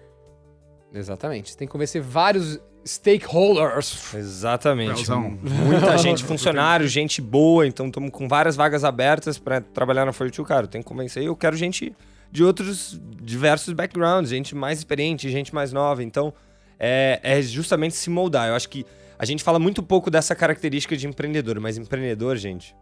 Exatamente. 0.92 1.56
Tem 1.56 1.68
que 1.68 1.72
convencer 1.72 2.02
vários 2.02 2.58
stakeholders. 2.84 4.14
Exatamente. 4.14 4.94
Belzão. 4.94 5.38
Muita 5.42 5.96
gente, 5.98 6.24
funcionário, 6.24 6.86
gente 6.88 7.20
boa, 7.20 7.66
então 7.66 7.86
estamos 7.86 8.10
com 8.10 8.28
várias 8.28 8.56
vagas 8.56 8.84
abertas 8.84 9.38
para 9.38 9.60
trabalhar 9.60 10.04
na 10.04 10.12
Fortune, 10.12 10.46
cara. 10.46 10.66
Tem 10.66 10.82
que 10.82 10.88
convencer. 10.88 11.22
Eu 11.22 11.36
quero 11.36 11.56
gente 11.56 11.94
de 12.30 12.44
outros 12.44 13.00
diversos 13.22 13.72
backgrounds, 13.72 14.30
gente 14.30 14.54
mais 14.54 14.78
experiente, 14.78 15.30
gente 15.30 15.54
mais 15.54 15.72
nova. 15.72 16.02
Então, 16.02 16.32
é, 16.78 17.20
é 17.22 17.42
justamente 17.42 17.94
se 17.94 18.10
moldar. 18.10 18.48
Eu 18.48 18.54
acho 18.54 18.68
que 18.68 18.84
a 19.18 19.24
gente 19.24 19.42
fala 19.42 19.58
muito 19.58 19.82
pouco 19.82 20.10
dessa 20.10 20.34
característica 20.34 20.96
de 20.96 21.06
empreendedor, 21.06 21.58
mas 21.60 21.76
empreendedor, 21.76 22.36
gente, 22.36 22.74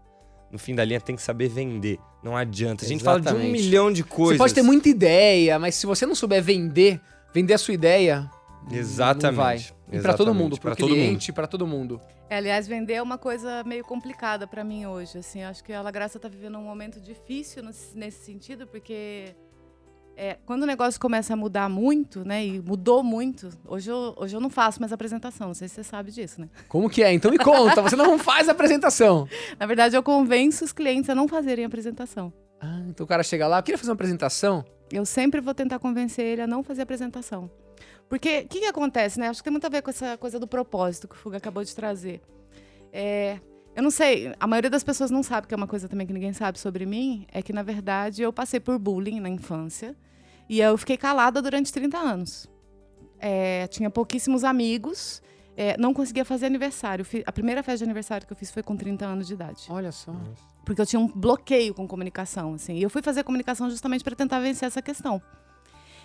no 0.51 0.59
fim 0.59 0.75
da 0.75 0.85
linha 0.85 1.01
tem 1.01 1.17
que 1.17 1.23
saber 1.23 1.49
vender. 1.49 1.99
Não 2.23 2.37
adianta. 2.37 2.85
A 2.85 2.89
gente 2.89 3.03
fala 3.03 3.21
de 3.21 3.29
um 3.29 3.31
Exatamente. 3.31 3.63
milhão 3.63 3.93
de 3.93 4.03
coisas. 4.03 4.37
Você 4.37 4.39
pode 4.39 4.55
ter 4.55 4.63
muita 4.63 4.89
ideia, 4.89 5.59
mas 5.59 5.75
se 5.75 5.87
você 5.87 6.05
não 6.05 6.15
souber 6.15 6.43
vender, 6.43 7.01
vender 7.33 7.55
a 7.55 7.59
sua 7.59 7.75
ideia, 7.75 8.31
Exatamente. 8.71 9.76
E 9.91 10.01
pra 10.01 10.15
todo 10.15 10.35
mundo, 10.35 10.59
todo 10.59 10.69
mundo. 10.69 10.77
cliente, 10.77 11.33
pra 11.33 11.47
todo 11.47 11.67
mundo. 11.67 12.01
É, 12.29 12.37
aliás, 12.37 12.67
vender 12.67 12.95
é 12.95 13.03
uma 13.03 13.19
coisa 13.19 13.63
meio 13.65 13.85
complicada 13.85 14.47
pra 14.47 14.65
mim 14.65 14.87
hoje. 14.87 15.19
Assim, 15.19 15.43
acho 15.45 15.63
que 15.63 15.73
a 15.73 15.81
La 15.81 15.91
Graça 15.91 16.19
tá 16.19 16.29
vivendo 16.29 16.59
um 16.59 16.63
momento 16.63 17.01
difícil 17.01 17.63
nesse, 17.63 17.97
nesse 17.97 18.25
sentido, 18.25 18.67
porque 18.67 19.35
é, 20.17 20.39
quando 20.47 20.63
o 20.63 20.67
negócio 20.67 20.99
começa 20.99 21.35
a 21.35 21.37
mudar 21.37 21.69
muito, 21.69 22.27
né? 22.27 22.45
E 22.45 22.61
mudou 22.61 23.03
muito. 23.05 23.51
Hoje 23.67 23.91
eu, 23.91 24.15
hoje 24.17 24.35
eu 24.35 24.41
não 24.41 24.49
faço 24.49 24.81
mais 24.81 24.93
apresentação, 24.93 25.49
não 25.49 25.55
sei 25.55 25.69
se 25.69 25.75
você 25.75 25.85
sabe 25.85 26.11
disso, 26.11 26.41
né? 26.41 26.49
Como 26.69 26.89
que 26.89 27.03
é? 27.03 27.13
Então 27.13 27.31
me 27.31 27.39
conta, 27.39 27.83
você 27.83 27.95
não 27.95 28.19
faz 28.19 28.49
apresentação. 28.49 29.29
Na 29.61 29.67
verdade, 29.67 29.95
eu 29.95 30.03
convenço 30.03 30.65
os 30.65 30.73
clientes 30.73 31.11
a 31.11 31.15
não 31.15 31.29
fazerem 31.29 31.65
apresentação. 31.65 32.33
Ah, 32.61 32.83
então 32.89 33.05
o 33.05 33.07
cara 33.07 33.23
chega 33.23 33.47
lá, 33.47 33.59
eu 33.59 33.63
queria 33.63 33.79
fazer 33.79 33.91
uma 33.91 33.95
apresentação. 33.95 34.65
Eu 34.91 35.05
sempre 35.05 35.41
vou 35.41 35.53
tentar 35.53 35.79
convencer 35.79 36.25
ele 36.25 36.41
a 36.43 36.47
não 36.47 36.63
fazer 36.63 36.83
apresentação. 36.83 37.51
Porque 38.09 38.41
o 38.41 38.49
que, 38.49 38.61
que 38.61 38.67
acontece, 38.67 39.19
né? 39.19 39.29
Acho 39.29 39.41
que 39.41 39.45
tem 39.45 39.51
muito 39.51 39.67
a 39.67 39.71
ver 39.71 39.83
com 39.83 39.91
essa 39.91 40.17
coisa 40.17 40.39
do 40.39 40.47
propósito 40.47 41.09
que 41.09 41.15
o 41.15 41.19
Fuga 41.19 41.39
acabou 41.39 41.65
de 41.65 41.75
trazer. 41.75 42.23
É, 42.93 43.41
eu 43.75 43.83
não 43.83 43.91
sei, 43.91 44.33
a 44.41 44.47
maioria 44.47 44.71
das 44.71 44.83
pessoas 44.83 45.11
não 45.11 45.23
sabe, 45.23 45.47
que 45.47 45.53
é 45.53 45.57
uma 45.57 45.67
coisa 45.67 45.89
também 45.89 46.07
que 46.07 46.13
ninguém 46.13 46.33
sabe 46.33 46.59
sobre 46.59 46.87
mim, 46.87 47.27
é 47.31 47.43
que, 47.43 47.53
na 47.53 47.63
verdade, 47.63 48.23
eu 48.23 48.33
passei 48.33 48.59
por 48.59 48.79
bullying 48.79 49.21
na 49.21 49.29
infância 49.29 49.95
e 50.49 50.61
eu 50.61 50.79
fiquei 50.79 50.97
calada 50.97 51.43
durante 51.43 51.73
30 51.73 51.99
anos. 51.99 52.49
É, 53.19 53.67
tinha 53.67 53.91
pouquíssimos 53.91 54.45
amigos, 54.45 55.21
é, 55.57 55.77
não 55.79 55.93
conseguia 55.93 56.25
fazer 56.25 56.47
aniversário. 56.47 57.05
A 57.27 57.33
primeira 57.33 57.63
festa 57.63 57.79
de 57.79 57.85
aniversário 57.85 58.27
que 58.27 58.33
eu 58.33 58.37
fiz 58.37 58.51
foi 58.51 58.63
com 58.63 58.77
30 58.77 59.05
anos 59.05 59.27
de 59.27 59.35
idade 59.35 59.67
Olha 59.69 59.91
só. 59.91 60.15
porque 60.65 60.81
eu 60.81 60.87
tinha 60.87 61.01
um 61.01 61.09
bloqueio 61.09 61.75
com 61.75 61.87
comunicação, 61.89 62.55
assim. 62.55 62.77
E 62.77 62.83
eu 62.83 62.89
fui 62.89 63.03
fazer 63.03 63.25
comunicação 63.25 63.69
justamente 63.69 64.05
para 64.05 64.15
tentar 64.15 64.39
vencer 64.41 64.67
essa 64.67 64.81
questão. 64.81 65.21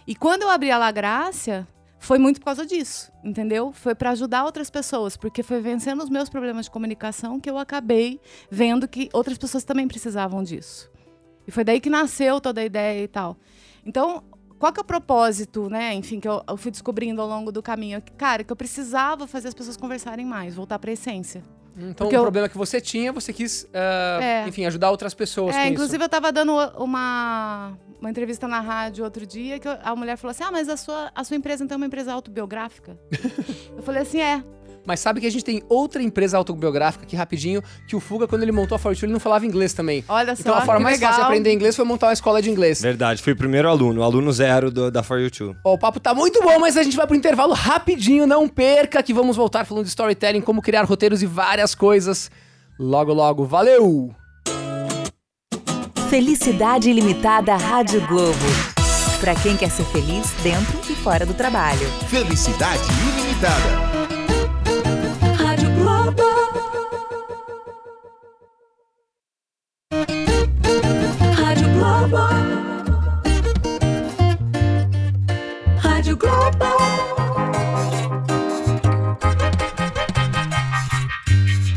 E 0.08 0.16
quando 0.16 0.42
eu 0.42 0.50
abri 0.50 0.72
a 0.72 0.78
La 0.78 0.92
Grácia, 0.92 1.68
foi 2.02 2.18
muito 2.18 2.40
por 2.40 2.46
causa 2.46 2.66
disso, 2.66 3.12
entendeu? 3.24 3.72
Foi 3.72 3.94
para 3.94 4.10
ajudar 4.10 4.44
outras 4.44 4.72
pessoas, 4.72 5.16
porque 5.16 5.44
foi 5.44 5.62
vencendo 5.62 6.02
os 6.02 6.10
meus 6.10 6.30
problemas 6.30 6.66
de 6.66 6.72
comunicação 6.72 7.40
que 7.40 7.48
eu 7.48 7.60
acabei 7.60 8.20
vendo 8.50 8.88
que 8.88 9.08
outras 9.14 9.38
pessoas 9.38 9.64
também 9.64 9.88
precisavam 9.88 10.42
disso. 10.42 10.90
E 11.48 11.52
foi 11.52 11.64
daí 11.64 11.80
que 11.80 11.92
nasceu 11.92 12.42
toda 12.42 12.60
a 12.60 12.66
ideia 12.66 13.04
e 13.04 13.08
tal. 13.08 13.38
Então, 13.86 14.24
qual 14.58 14.74
que 14.74 14.80
é 14.80 14.82
o 14.82 14.86
propósito, 14.86 15.70
né? 15.70 15.94
Enfim, 15.94 16.20
que 16.20 16.28
eu, 16.28 16.42
eu 16.50 16.58
fui 16.58 16.72
descobrindo 16.72 17.22
ao 17.22 17.28
longo 17.28 17.52
do 17.52 17.62
caminho. 17.62 18.02
Cara, 18.18 18.44
que 18.44 18.52
eu 18.52 18.58
precisava 18.58 19.28
fazer 19.28 19.50
as 19.50 19.54
pessoas 19.54 19.78
conversarem 19.78 20.26
mais, 20.26 20.56
voltar 20.56 20.80
para 20.80 20.90
a 20.90 20.94
essência. 20.94 21.44
Então 21.78 21.94
Porque 22.06 22.16
o 22.16 22.20
eu- 22.20 22.22
problema 22.22 22.50
que 22.50 22.58
você 22.58 22.82
tinha, 22.82 23.12
você 23.14 23.32
quis, 23.32 23.68
ah, 23.74 24.20
É. 24.22 24.48
enfim, 24.48 24.66
ajudar 24.66 24.92
outras 24.92 25.14
pessoas 25.14 25.56
É, 25.56 25.68
inclusive 25.68 26.04
eu 26.04 26.10
tava 26.10 26.32
dando 26.32 26.52
uma, 26.78 27.78
uma 28.00 28.10
entrevista 28.10 28.48
na 28.48 28.60
rádio 28.60 29.04
outro 29.06 29.26
dia 29.26 29.58
que 29.60 29.68
eu- 29.68 29.78
a 29.84 29.96
mulher 29.96 30.18
falou 30.18 30.32
assim: 30.32 30.44
Ah, 30.44 30.52
mas 30.52 30.68
a 30.70 30.76
sua, 30.78 31.12
a 31.16 31.24
sua 31.24 31.36
empresa 31.38 31.64
então 31.64 31.76
é 31.76 31.78
uma 31.78 31.86
empresa 31.86 32.12
autobiográfica? 32.14 32.98
eu 33.78 33.82
falei 33.84 34.02
assim: 34.02 34.20
é. 34.20 34.44
Mas 34.86 35.00
sabe 35.00 35.22
que 35.22 35.28
a 35.28 35.32
gente 35.32 35.44
tem 35.46 35.62
outra 35.70 36.02
empresa 36.02 36.38
autobiográfica 36.38 37.04
aqui 37.06 37.16
rapidinho, 37.16 37.62
que 37.88 37.96
o 37.96 38.00
Fuga, 38.00 38.28
quando 38.28 38.42
ele 38.44 38.52
montou 38.52 38.76
a 38.76 38.80
Fortune, 38.80 39.06
ele 39.08 39.14
não 39.14 39.20
falava 39.20 39.46
inglês 39.46 39.74
também. 39.74 40.04
Olha 40.08 40.36
só. 40.36 40.42
Então 40.42 40.56
a 40.56 40.62
forma 40.62 40.80
mais 40.82 41.00
fácil 41.00 41.08
de 41.10 41.14
legal. 41.18 41.28
aprender 41.30 41.54
inglês 41.54 41.76
foi 41.76 41.86
montar 41.86 42.08
uma 42.08 42.14
escola 42.14 42.42
de 42.42 42.50
inglês. 42.50 42.82
Verdade, 42.82 43.22
fui 43.22 43.34
o 43.34 43.36
primeiro 43.36 43.70
aluno, 43.70 44.02
o 44.02 44.04
aluno 44.04 44.32
zero 44.34 44.72
do- 44.72 44.90
da 44.90 45.04
For 45.04 45.20
You 45.20 45.30
Too. 45.30 45.56
Ó, 45.64 45.74
o 45.74 45.78
papo 45.78 46.00
tá 46.00 46.14
muito 46.14 46.42
bom, 46.42 46.60
mas 46.60 46.78
a 46.78 46.84
gente 46.84 46.98
vai 46.98 47.06
pro 47.06 47.16
intervalo 47.16 47.54
rapidinho, 47.54 48.26
não 48.26 48.48
perca 48.48 49.04
que 49.04 49.14
vamos 49.14 49.36
voltar 49.38 49.66
falando 49.66 49.84
de 49.84 49.90
storytelling, 49.90 50.42
como 50.42 50.62
criar 50.62 50.84
roteiros 50.84 51.22
e 51.22 51.26
várias 51.26 51.76
coisas. 51.76 52.32
Logo, 52.80 53.14
logo. 53.14 53.46
Valeu! 53.46 54.14
Felicidade 56.10 56.90
Ilimitada 56.90 57.56
Rádio 57.56 58.06
Globo. 58.08 58.36
Pra 59.20 59.36
quem 59.36 59.56
quer 59.56 59.70
ser 59.70 59.86
feliz 59.86 60.32
dentro 60.42 60.80
e 60.90 60.96
fora 60.96 61.26
do 61.26 61.34
trabalho. 61.34 61.88
Felicidade 62.10 62.82
ilimitada. 63.08 63.91
Globo. 72.02 72.18
Rádio 75.78 76.18
Globo. 76.18 76.66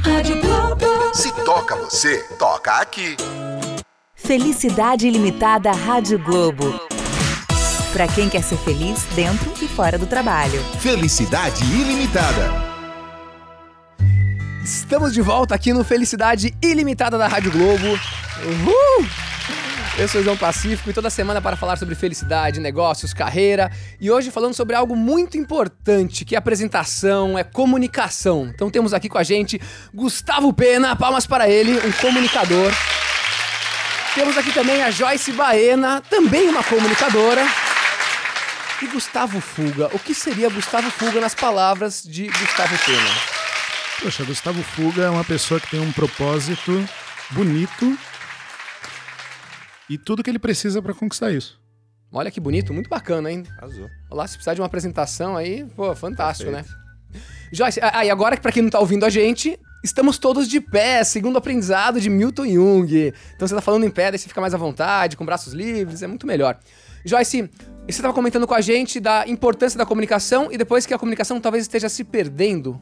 Rádio 0.02 0.40
Globo. 0.40 1.14
Se 1.14 1.30
toca 1.44 1.76
você, 1.76 2.22
toca 2.38 2.72
aqui. 2.72 3.16
Felicidade 4.14 5.06
Ilimitada 5.06 5.70
Rádio 5.72 6.18
Globo. 6.18 6.80
Pra 7.92 8.08
quem 8.08 8.30
quer 8.30 8.42
ser 8.42 8.56
feliz 8.56 9.04
dentro 9.14 9.52
e 9.62 9.68
fora 9.68 9.98
do 9.98 10.06
trabalho. 10.06 10.58
Felicidade 10.80 11.62
ilimitada. 11.64 12.50
Estamos 14.64 15.12
de 15.12 15.20
volta 15.20 15.54
aqui 15.54 15.74
no 15.74 15.84
Felicidade 15.84 16.54
Ilimitada 16.62 17.18
da 17.18 17.28
Rádio 17.28 17.52
Globo. 17.52 17.87
Uhul! 18.42 19.23
Eu 19.96 20.09
sou 20.09 20.24
João 20.24 20.37
Pacífico 20.37 20.90
e 20.90 20.92
toda 20.92 21.09
semana 21.09 21.40
para 21.40 21.54
falar 21.54 21.76
sobre 21.76 21.94
felicidade, 21.94 22.59
negócios, 22.59 23.14
carreira 23.14 23.70
e 24.00 24.11
hoje 24.11 24.28
falando 24.28 24.52
sobre 24.52 24.74
algo 24.74 24.96
muito 24.96 25.38
importante 25.38 26.24
que 26.24 26.35
é 26.35 26.38
apresentação, 26.38 27.38
é 27.38 27.44
comunicação. 27.44 28.50
Então 28.52 28.68
temos 28.70 28.92
aqui 28.92 29.09
com 29.09 29.18
a 29.18 29.22
gente 29.22 29.61
Gustavo 29.94 30.52
Pena, 30.52 30.96
palmas 30.96 31.28
para 31.28 31.48
ele, 31.48 31.78
um 31.87 31.92
comunicador. 31.92 32.72
Temos 34.16 34.37
aqui 34.37 34.52
também 34.52 34.83
a 34.83 34.90
Joyce 34.90 35.30
Baena, 35.30 36.02
também 36.11 36.48
uma 36.48 36.64
comunicadora. 36.64 37.46
E 38.83 38.87
Gustavo 38.88 39.40
Fuga. 39.40 39.90
O 39.92 39.98
que 40.00 40.12
seria 40.12 40.50
Gustavo 40.50 40.90
Fuga 40.90 41.20
nas 41.20 41.37
palavras 41.37 42.02
de 42.02 42.26
Gustavo 42.26 42.76
Pena? 42.85 43.11
Poxa, 44.02 44.24
Gustavo 44.24 44.61
Fuga 44.61 45.04
é 45.04 45.11
uma 45.11 45.24
pessoa 45.24 45.61
que 45.61 45.70
tem 45.70 45.78
um 45.78 45.92
propósito 45.92 46.85
bonito 47.30 47.96
e 49.88 49.99
tudo 49.99 50.23
que 50.23 50.31
ele 50.31 50.38
precisa 50.38 50.81
para 50.81 50.94
conquistar 50.94 51.31
isso. 51.33 51.61
Olha 52.12 52.31
que 52.31 52.40
bonito, 52.40 52.73
muito 52.73 52.88
bacana, 52.88 53.31
hein? 53.31 53.42
Azul. 53.61 53.88
Olá, 54.11 54.27
se 54.27 54.35
precisar 54.35 54.55
de 54.55 54.61
uma 54.61 54.66
apresentação 54.66 55.37
aí, 55.37 55.64
pô, 55.77 55.94
fantástico, 55.97 56.51
né? 56.51 56.64
Joyce, 57.53 57.81
ah, 57.83 58.05
e 58.05 58.11
agora 58.11 58.37
que 58.37 58.42
pra 58.42 58.53
quem 58.53 58.62
não 58.62 58.70
tá 58.70 58.79
ouvindo 58.79 59.05
a 59.05 59.11
gente, 59.11 59.59
estamos 59.83 60.18
todos 60.18 60.49
de 60.49 60.61
pé, 60.61 61.03
segundo 61.05 61.35
o 61.35 61.38
aprendizado 61.38 62.01
de 62.01 62.09
Milton 62.09 62.47
Jung. 62.47 63.12
Então 63.35 63.47
você 63.47 63.55
tá 63.55 63.61
falando 63.61 63.85
em 63.85 63.90
pé, 63.90 64.11
daí 64.11 64.18
você 64.18 64.29
fica 64.29 64.40
mais 64.40 64.55
à 64.55 64.57
vontade, 64.57 65.16
com 65.16 65.27
braços 65.27 65.53
livres, 65.53 66.03
é 66.03 66.07
muito 66.07 66.27
melhor. 66.27 66.59
Joyce, 67.05 67.51
você 67.87 68.01
tava 68.01 68.14
comentando 68.14 68.47
com 68.47 68.55
a 68.55 68.61
gente 68.61 68.99
da 68.99 69.27
importância 69.29 69.77
da 69.77 69.85
comunicação 69.85 70.51
e 70.51 70.57
depois 70.57 70.87
que 70.87 70.94
a 70.94 70.99
comunicação 70.99 71.40
talvez 71.40 71.64
esteja 71.64 71.88
se 71.88 72.03
perdendo. 72.03 72.81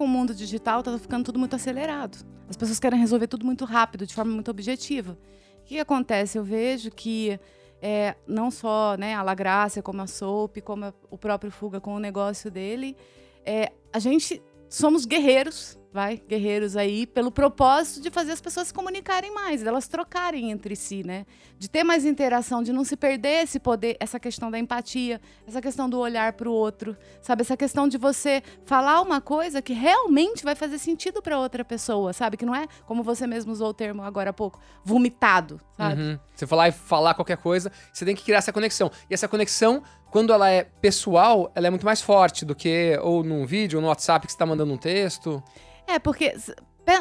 Com 0.00 0.06
o 0.06 0.08
mundo 0.08 0.34
digital, 0.34 0.82
tá 0.82 0.98
ficando 0.98 1.26
tudo 1.26 1.38
muito 1.38 1.54
acelerado. 1.54 2.24
As 2.48 2.56
pessoas 2.56 2.80
querem 2.80 2.98
resolver 2.98 3.26
tudo 3.26 3.44
muito 3.44 3.66
rápido, 3.66 4.06
de 4.06 4.14
forma 4.14 4.32
muito 4.32 4.50
objetiva. 4.50 5.12
O 5.12 5.64
que, 5.66 5.74
que 5.74 5.78
acontece? 5.78 6.38
Eu 6.38 6.42
vejo 6.42 6.90
que 6.90 7.38
é, 7.82 8.14
não 8.26 8.50
só 8.50 8.96
né, 8.96 9.14
a 9.14 9.22
La 9.22 9.34
Graça, 9.34 9.82
como 9.82 10.00
a 10.00 10.06
Soap, 10.06 10.56
como 10.64 10.86
a- 10.86 10.94
o 11.10 11.18
próprio 11.18 11.52
Fuga 11.52 11.82
com 11.82 11.94
o 11.94 11.98
negócio 11.98 12.50
dele, 12.50 12.96
é, 13.44 13.72
a 13.92 13.98
gente 13.98 14.42
somos 14.70 15.04
guerreiros, 15.04 15.78
vai, 15.92 16.22
guerreiros 16.28 16.76
aí, 16.76 17.06
pelo 17.06 17.30
propósito 17.30 18.00
de 18.00 18.10
fazer 18.10 18.32
as 18.32 18.40
pessoas 18.40 18.68
se 18.68 18.74
comunicarem 18.74 19.32
mais, 19.34 19.62
delas 19.62 19.88
trocarem 19.88 20.50
entre 20.50 20.76
si, 20.76 21.02
né? 21.04 21.26
De 21.58 21.68
ter 21.68 21.82
mais 21.82 22.04
interação, 22.04 22.62
de 22.62 22.72
não 22.72 22.84
se 22.84 22.96
perder 22.96 23.42
esse 23.42 23.58
poder, 23.58 23.96
essa 23.98 24.20
questão 24.20 24.50
da 24.50 24.58
empatia, 24.58 25.20
essa 25.46 25.60
questão 25.60 25.90
do 25.90 25.98
olhar 25.98 26.32
para 26.34 26.48
o 26.48 26.52
outro, 26.52 26.96
sabe? 27.20 27.42
Essa 27.42 27.56
questão 27.56 27.88
de 27.88 27.98
você 27.98 28.42
falar 28.64 29.00
uma 29.00 29.20
coisa 29.20 29.60
que 29.60 29.72
realmente 29.72 30.44
vai 30.44 30.54
fazer 30.54 30.78
sentido 30.78 31.20
para 31.20 31.38
outra 31.38 31.64
pessoa, 31.64 32.12
sabe? 32.12 32.36
Que 32.36 32.46
não 32.46 32.54
é, 32.54 32.68
como 32.86 33.02
você 33.02 33.26
mesmo 33.26 33.52
usou 33.52 33.70
o 33.70 33.74
termo 33.74 34.02
agora 34.02 34.30
há 34.30 34.32
pouco, 34.32 34.60
vomitado, 34.84 35.60
sabe? 35.76 36.00
Uhum. 36.00 36.18
Você 36.34 36.46
falar 36.46 36.68
e 36.68 36.72
falar 36.72 37.14
qualquer 37.14 37.36
coisa, 37.36 37.72
você 37.92 38.04
tem 38.04 38.14
que 38.14 38.22
criar 38.22 38.38
essa 38.38 38.52
conexão. 38.52 38.90
E 39.10 39.14
essa 39.14 39.26
conexão, 39.26 39.82
quando 40.10 40.32
ela 40.32 40.50
é 40.50 40.64
pessoal, 40.64 41.50
ela 41.54 41.66
é 41.66 41.70
muito 41.70 41.86
mais 41.86 42.00
forte 42.02 42.44
do 42.44 42.54
que 42.54 42.98
ou 43.02 43.22
num 43.22 43.46
vídeo, 43.46 43.78
ou 43.78 43.82
no 43.82 43.88
WhatsApp 43.88 44.26
que 44.26 44.32
você 44.32 44.38
tá 44.38 44.46
mandando 44.46 44.72
um 44.72 44.76
texto. 44.76 45.42
É, 45.86 45.98
porque 45.98 46.34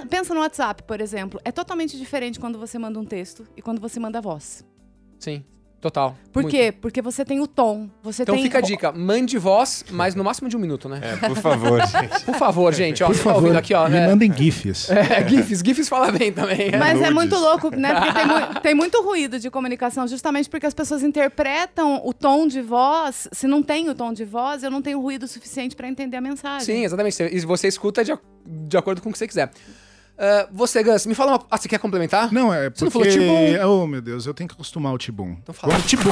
pensa 0.09 0.33
no 0.33 0.41
WhatsApp, 0.41 0.83
por 0.83 1.01
exemplo, 1.01 1.39
é 1.43 1.51
totalmente 1.51 1.97
diferente 1.97 2.39
quando 2.39 2.59
você 2.59 2.77
manda 2.77 2.99
um 2.99 3.05
texto 3.05 3.47
e 3.57 3.61
quando 3.61 3.81
você 3.81 3.99
manda 3.99 4.21
voz. 4.21 4.65
Sim, 5.19 5.43
total. 5.81 6.15
Por 6.31 6.43
Muito. 6.43 6.55
quê? 6.55 6.71
Porque 6.71 7.01
você 7.01 7.23
tem 7.25 7.39
o 7.39 7.47
tom, 7.47 7.89
você 8.03 8.23
Então 8.23 8.35
tem 8.35 8.43
fica 8.43 8.57
a 8.59 8.61
dica, 8.61 8.91
mande 8.91 9.37
voz, 9.37 9.83
mas 9.89 10.13
no 10.13 10.23
máximo 10.23 10.47
de 10.49 10.55
um 10.55 10.59
minuto, 10.59 10.87
né? 10.87 10.99
É, 11.01 11.27
por 11.27 11.37
favor, 11.37 11.79
gente. 11.87 12.23
Por 12.25 12.35
favor, 12.35 12.73
gente, 12.73 13.03
ó, 13.03 13.07
Por 13.07 13.15
você 13.15 13.23
tá 13.23 13.29
favor, 13.29 13.41
ouvindo 13.43 13.57
aqui, 13.57 13.73
ó. 13.73 13.87
me 13.89 13.97
É, 13.97 14.07
mandem 14.07 14.31
GIFs. 14.31 14.89
é, 14.91 15.27
GIFs, 15.27 15.61
GIFs 15.65 15.89
fala 15.89 16.11
bem 16.11 16.31
também. 16.31 16.71
Mas 16.77 16.91
é 16.97 17.09
nudes. 17.09 17.13
muito 17.13 17.35
louco, 17.37 17.75
né? 17.75 17.93
Porque 17.95 18.13
tem, 18.13 18.25
mui- 18.27 18.47
tem 18.61 18.75
muito 18.75 19.01
ruído 19.01 19.39
de 19.39 19.49
comunicação, 19.49 20.07
justamente 20.07 20.49
porque 20.49 20.65
as 20.65 20.73
pessoas 20.73 21.01
interpretam 21.03 22.01
o 22.05 22.13
tom 22.13 22.47
de 22.47 22.61
voz. 22.61 23.27
Se 23.31 23.47
não 23.47 23.63
tem 23.63 23.89
o 23.89 23.95
tom 23.95 24.13
de 24.13 24.25
voz, 24.25 24.63
eu 24.63 24.69
não 24.71 24.81
tenho 24.81 24.99
ruído 25.01 25.27
suficiente 25.27 25.75
para 25.75 25.87
entender 25.87 26.17
a 26.17 26.21
mensagem. 26.21 26.65
Sim, 26.65 26.83
exatamente. 26.83 27.23
E 27.23 27.39
você 27.41 27.67
escuta 27.67 28.03
de, 28.03 28.11
ac- 28.11 28.21
de 28.45 28.77
acordo 28.77 29.01
com 29.01 29.09
o 29.09 29.11
que 29.11 29.17
você 29.17 29.27
quiser. 29.27 29.49
Ah, 30.19 30.49
você, 30.51 30.83
Gus, 30.83 31.05
me 31.05 31.15
fala 31.15 31.31
uma. 31.31 31.45
Ah, 31.49 31.57
você 31.57 31.69
quer 31.69 31.79
complementar? 31.79 32.31
Não, 32.33 32.53
é 32.53 32.69
Você 32.69 32.83
não 32.83 32.91
porque... 32.91 33.09
falou 33.09 33.25
Tibum? 33.25 33.65
Oh, 33.65 33.87
meu 33.87 34.01
Deus, 34.01 34.25
eu 34.25 34.33
tenho 34.33 34.49
que 34.49 34.53
acostumar 34.53 34.93
o 34.93 34.97
Tibum. 34.97 35.37
Então 35.41 35.55
fala. 35.55 35.73
Vamos, 35.73 35.87
Tibum. 35.87 36.11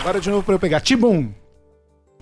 Agora 0.00 0.20
de 0.20 0.30
novo 0.30 0.42
pra 0.42 0.54
eu 0.54 0.58
pegar. 0.58 0.80
Tibum. 0.80 1.32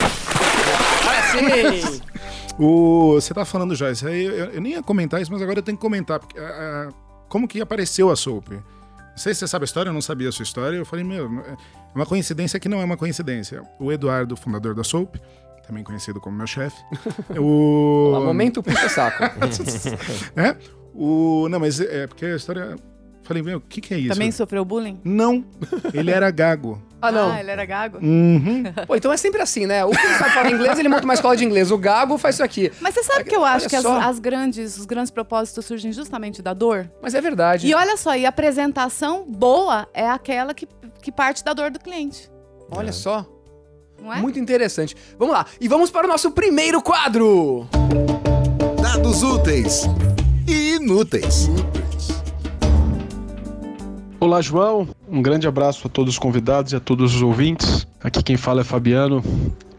Ah, 0.01 1.33
sim! 1.33 2.01
O, 2.57 3.15
você 3.15 3.35
tá 3.35 3.45
falando, 3.45 3.75
Joyce, 3.75 4.07
aí 4.07 4.25
eu, 4.25 4.33
eu 4.33 4.61
nem 4.61 4.75
ia 4.75 4.83
comentar 4.83 5.21
isso, 5.21 5.33
mas 5.33 5.43
agora 5.43 5.59
eu 5.59 5.63
tenho 5.65 5.77
que 5.77 5.83
comentar. 5.83 6.21
Porque, 6.21 6.39
ah, 6.39 6.89
ah, 6.89 6.95
como 7.29 7.49
que 7.49 7.61
apareceu 7.61 8.11
a 8.11 8.15
Soap? 8.15 8.49
Não 8.51 8.63
sei 9.17 9.35
se 9.35 9.41
você 9.41 9.49
sabe 9.49 9.65
a 9.65 9.67
história, 9.67 9.89
eu 9.89 9.93
não 9.93 10.01
sabia 10.01 10.29
a 10.29 10.33
sua 10.33 10.45
história. 10.45 10.77
Eu 10.77 10.87
falei, 10.87 11.05
meu, 11.05 11.27
é 11.41 11.57
uma 11.93 12.07
coincidência 12.07 12.61
que 12.61 12.69
não 12.69 12.81
é 12.81 12.85
uma 12.85 12.97
coincidência. 12.97 13.61
O 13.81 13.91
Eduardo, 13.91 14.37
fundador 14.37 14.73
da 14.73 14.85
Soap, 14.85 15.17
também 15.67 15.83
conhecido 15.83 16.21
como 16.21 16.37
meu 16.37 16.47
chefe. 16.47 16.77
o... 17.37 18.13
Momento 18.25 18.63
puxa 18.63 18.89
saco. 18.89 19.25
É? 20.41 20.57
O... 20.95 21.49
Não, 21.49 21.59
mas 21.61 21.81
é 21.81 22.07
porque 22.07 22.27
a 22.27 22.37
história... 22.37 22.77
Falei, 23.23 23.43
meu, 23.43 23.57
o 23.57 23.61
que 23.61 23.81
que 23.81 23.95
é 23.95 23.99
isso? 23.99 24.13
Também 24.13 24.31
sofreu 24.31 24.65
bullying? 24.67 25.01
Não, 25.03 25.43
ele 25.95 26.11
era 26.11 26.31
gago. 26.31 26.81
Ah, 27.01 27.13
não. 27.13 27.33
Ah, 27.33 27.41
ele 27.41 27.51
era 27.51 27.65
gago? 27.67 27.99
Uhum. 27.99 28.65
Pô, 28.87 28.97
então 28.97 29.13
é 29.13 29.17
sempre 29.17 29.43
assim, 29.43 29.67
né? 29.67 29.85
O 29.85 29.91
que 29.91 29.97
sabe 30.19 30.31
falar 30.31 30.51
inglês, 30.51 30.79
ele 30.79 30.89
monta 30.89 31.05
uma 31.05 31.13
escola 31.15 31.37
de 31.37 31.45
inglês. 31.45 31.71
O 31.71 31.77
Gago 31.77 32.17
faz 32.17 32.37
isso 32.37 32.45
aqui. 32.45 32.73
Mas 32.81 32.95
você 32.95 33.03
sabe 33.03 33.25
que 33.25 33.37
eu 33.37 33.45
acho 33.45 33.69
que 33.69 33.77
as, 33.77 33.85
as 33.85 34.19
grandes, 34.19 34.79
os 34.79 34.87
grandes 34.87 35.11
propósitos 35.11 35.65
surgem 35.67 35.93
justamente 35.93 36.41
da 36.41 36.55
dor? 36.55 36.91
Mas 37.03 37.15
é 37.15 37.21
verdade. 37.21 37.67
E 37.67 37.75
olha 37.75 37.97
só, 37.99 38.17
e 38.17 38.25
a 38.25 38.31
apresentação 38.31 39.25
boa 39.27 39.87
é 39.93 40.09
aquela 40.09 40.55
que, 40.55 40.67
que 41.03 41.13
parte 41.13 41.45
da 41.45 41.53
dor 41.53 41.71
do 41.71 41.79
cliente, 41.79 42.31
Olha 42.71 42.93
só. 42.93 43.27
não 44.03 44.13
é? 44.13 44.21
Muito 44.21 44.39
interessante. 44.39 44.97
Vamos 45.19 45.35
lá. 45.35 45.47
E 45.61 45.69
vamos 45.69 45.91
para 45.91 46.07
o 46.07 46.09
nosso 46.09 46.31
primeiro 46.31 46.81
quadro. 46.83 47.69
Dados 48.81 49.23
úteis 49.23 49.87
e 50.47 50.77
inúteis. 50.77 51.51
Olá, 54.21 54.41
João. 54.41 54.89
Um 55.09 55.21
grande 55.21 55.47
abraço 55.47 55.87
a 55.87 55.91
todos 55.91 56.15
os 56.15 56.19
convidados 56.19 56.73
e 56.73 56.77
a 56.77 56.81
todos 56.81 57.15
os 57.15 57.23
ouvintes. 57.23 57.87
Aqui 58.03 58.23
quem 58.23 58.37
fala 58.37 58.63
é 58.63 58.65
Fabiano, 58.65 59.23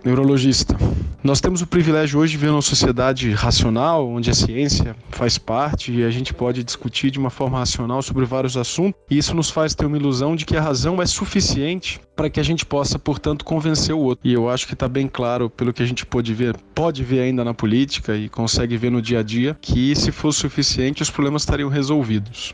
neurologista. 0.03 0.77
Nós 1.25 1.41
temos 1.41 1.59
o 1.63 1.65
privilégio 1.65 2.19
hoje 2.19 2.33
de 2.33 2.37
viver 2.37 2.51
numa 2.51 2.61
sociedade 2.61 3.31
racional, 3.31 4.07
onde 4.07 4.29
a 4.29 4.33
ciência 4.35 4.95
faz 5.09 5.39
parte 5.39 5.91
e 5.91 6.03
a 6.03 6.11
gente 6.11 6.31
pode 6.31 6.63
discutir 6.63 7.09
de 7.09 7.17
uma 7.17 7.31
forma 7.31 7.57
racional 7.57 7.99
sobre 8.03 8.23
vários 8.25 8.55
assuntos. 8.55 9.01
E 9.09 9.17
isso 9.17 9.33
nos 9.33 9.49
faz 9.49 9.73
ter 9.73 9.87
uma 9.87 9.97
ilusão 9.97 10.35
de 10.35 10.45
que 10.45 10.55
a 10.55 10.61
razão 10.61 11.01
é 11.01 11.05
suficiente 11.07 11.99
para 12.15 12.29
que 12.29 12.39
a 12.39 12.43
gente 12.43 12.63
possa, 12.63 12.99
portanto, 12.99 13.43
convencer 13.43 13.95
o 13.95 14.01
outro. 14.01 14.19
E 14.23 14.33
eu 14.33 14.47
acho 14.47 14.67
que 14.67 14.75
está 14.75 14.87
bem 14.87 15.07
claro, 15.07 15.49
pelo 15.49 15.73
que 15.73 15.81
a 15.81 15.85
gente 15.87 16.05
pode 16.05 16.31
ver, 16.31 16.55
pode 16.75 17.03
ver 17.03 17.21
ainda 17.21 17.43
na 17.43 17.55
política 17.55 18.15
e 18.15 18.29
consegue 18.29 18.77
ver 18.77 18.91
no 18.91 19.01
dia 19.01 19.21
a 19.21 19.23
dia, 19.23 19.57
que 19.59 19.95
se 19.95 20.11
fosse 20.11 20.41
suficiente, 20.41 21.01
os 21.01 21.09
problemas 21.09 21.41
estariam 21.41 21.69
resolvidos. 21.69 22.53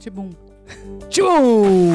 Tibum. 0.00 0.41
Tchum! 1.08 1.92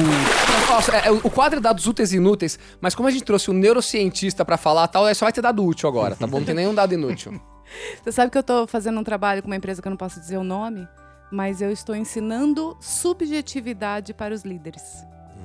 Nossa, 0.68 0.96
é, 0.96 1.08
é, 1.08 1.10
o 1.10 1.30
quadro 1.30 1.58
é 1.58 1.62
dados 1.62 1.86
úteis 1.86 2.12
e 2.12 2.16
inúteis, 2.16 2.58
mas 2.80 2.94
como 2.94 3.08
a 3.08 3.10
gente 3.10 3.24
trouxe 3.24 3.50
um 3.50 3.54
neurocientista 3.54 4.44
pra 4.44 4.56
falar 4.56 4.86
tal, 4.88 5.08
é 5.08 5.14
só 5.14 5.26
vai 5.26 5.32
ter 5.32 5.40
dado 5.40 5.64
útil 5.64 5.88
agora, 5.88 6.14
tá 6.14 6.26
bom? 6.26 6.38
Não 6.38 6.46
tem 6.46 6.54
nenhum 6.54 6.74
dado 6.74 6.94
inútil. 6.94 7.40
Você 8.02 8.12
sabe 8.12 8.30
que 8.30 8.38
eu 8.38 8.42
tô 8.42 8.66
fazendo 8.66 8.98
um 8.98 9.04
trabalho 9.04 9.42
com 9.42 9.48
uma 9.48 9.56
empresa 9.56 9.82
que 9.82 9.88
eu 9.88 9.90
não 9.90 9.96
posso 9.96 10.20
dizer 10.20 10.36
o 10.36 10.44
nome, 10.44 10.86
mas 11.30 11.60
eu 11.60 11.70
estou 11.70 11.94
ensinando 11.94 12.76
subjetividade 12.80 14.14
para 14.14 14.34
os 14.34 14.42
líderes. 14.42 14.82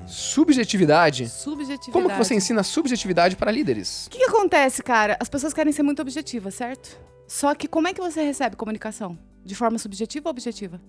Subjetividade. 0.06 1.30
Subjetividade. 1.30 1.92
Como 1.92 2.10
que 2.10 2.18
você 2.18 2.36
ensina 2.36 2.64
subjetividade 2.64 3.36
para 3.36 3.52
líderes? 3.52 4.08
O 4.08 4.10
que, 4.10 4.18
que 4.18 4.26
acontece, 4.26 4.84
cara? 4.84 5.18
As 5.20 5.30
pessoas 5.30 5.54
querem 5.54 5.72
ser 5.72 5.84
muito 5.84 6.02
objetivas, 6.02 6.56
certo? 6.56 6.98
Só 7.28 7.56
que 7.56 7.68
como 7.68 7.88
é 7.88 7.94
que 7.94 8.02
você 8.02 8.22
recebe 8.22 8.56
comunicação? 8.56 9.18
De 9.44 9.56
forma 9.56 9.78
subjetiva 9.78 10.30
ou 10.30 10.32
objetiva? 10.32 10.82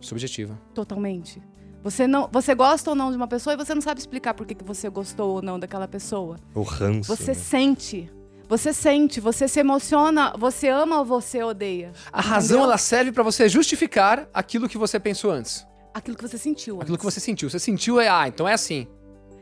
Subjetiva. 0.00 0.60
Totalmente. 0.74 1.42
Você 1.82 2.06
não, 2.06 2.28
você 2.30 2.54
gosta 2.54 2.90
ou 2.90 2.96
não 2.96 3.10
de 3.10 3.16
uma 3.16 3.26
pessoa 3.26 3.54
e 3.54 3.56
você 3.56 3.74
não 3.74 3.80
sabe 3.80 4.00
explicar 4.00 4.34
por 4.34 4.46
que, 4.46 4.54
que 4.54 4.64
você 4.64 4.88
gostou 4.88 5.36
ou 5.36 5.42
não 5.42 5.58
daquela 5.58 5.88
pessoa. 5.88 6.36
O 6.54 6.62
ranço. 6.62 7.14
Você 7.14 7.28
né? 7.30 7.34
sente. 7.34 8.10
Você 8.48 8.72
sente, 8.72 9.20
você 9.20 9.46
se 9.46 9.60
emociona, 9.60 10.34
você 10.36 10.68
ama 10.68 10.98
ou 10.98 11.04
você 11.04 11.42
odeia. 11.42 11.92
A 12.12 12.20
razão 12.20 12.56
Entendeu? 12.56 12.64
ela 12.64 12.78
serve 12.78 13.12
pra 13.12 13.22
você 13.22 13.48
justificar 13.48 14.28
aquilo 14.34 14.68
que 14.68 14.76
você 14.76 14.98
pensou 14.98 15.30
antes. 15.30 15.64
Aquilo 15.94 16.16
que 16.16 16.22
você 16.22 16.36
sentiu. 16.36 16.80
Aquilo 16.80 16.98
que 16.98 17.06
antes. 17.06 17.14
você 17.14 17.20
sentiu. 17.20 17.48
Você 17.48 17.60
sentiu 17.60 18.00
é 18.00 18.08
ah, 18.08 18.26
então 18.26 18.48
é 18.48 18.52
assim. 18.52 18.88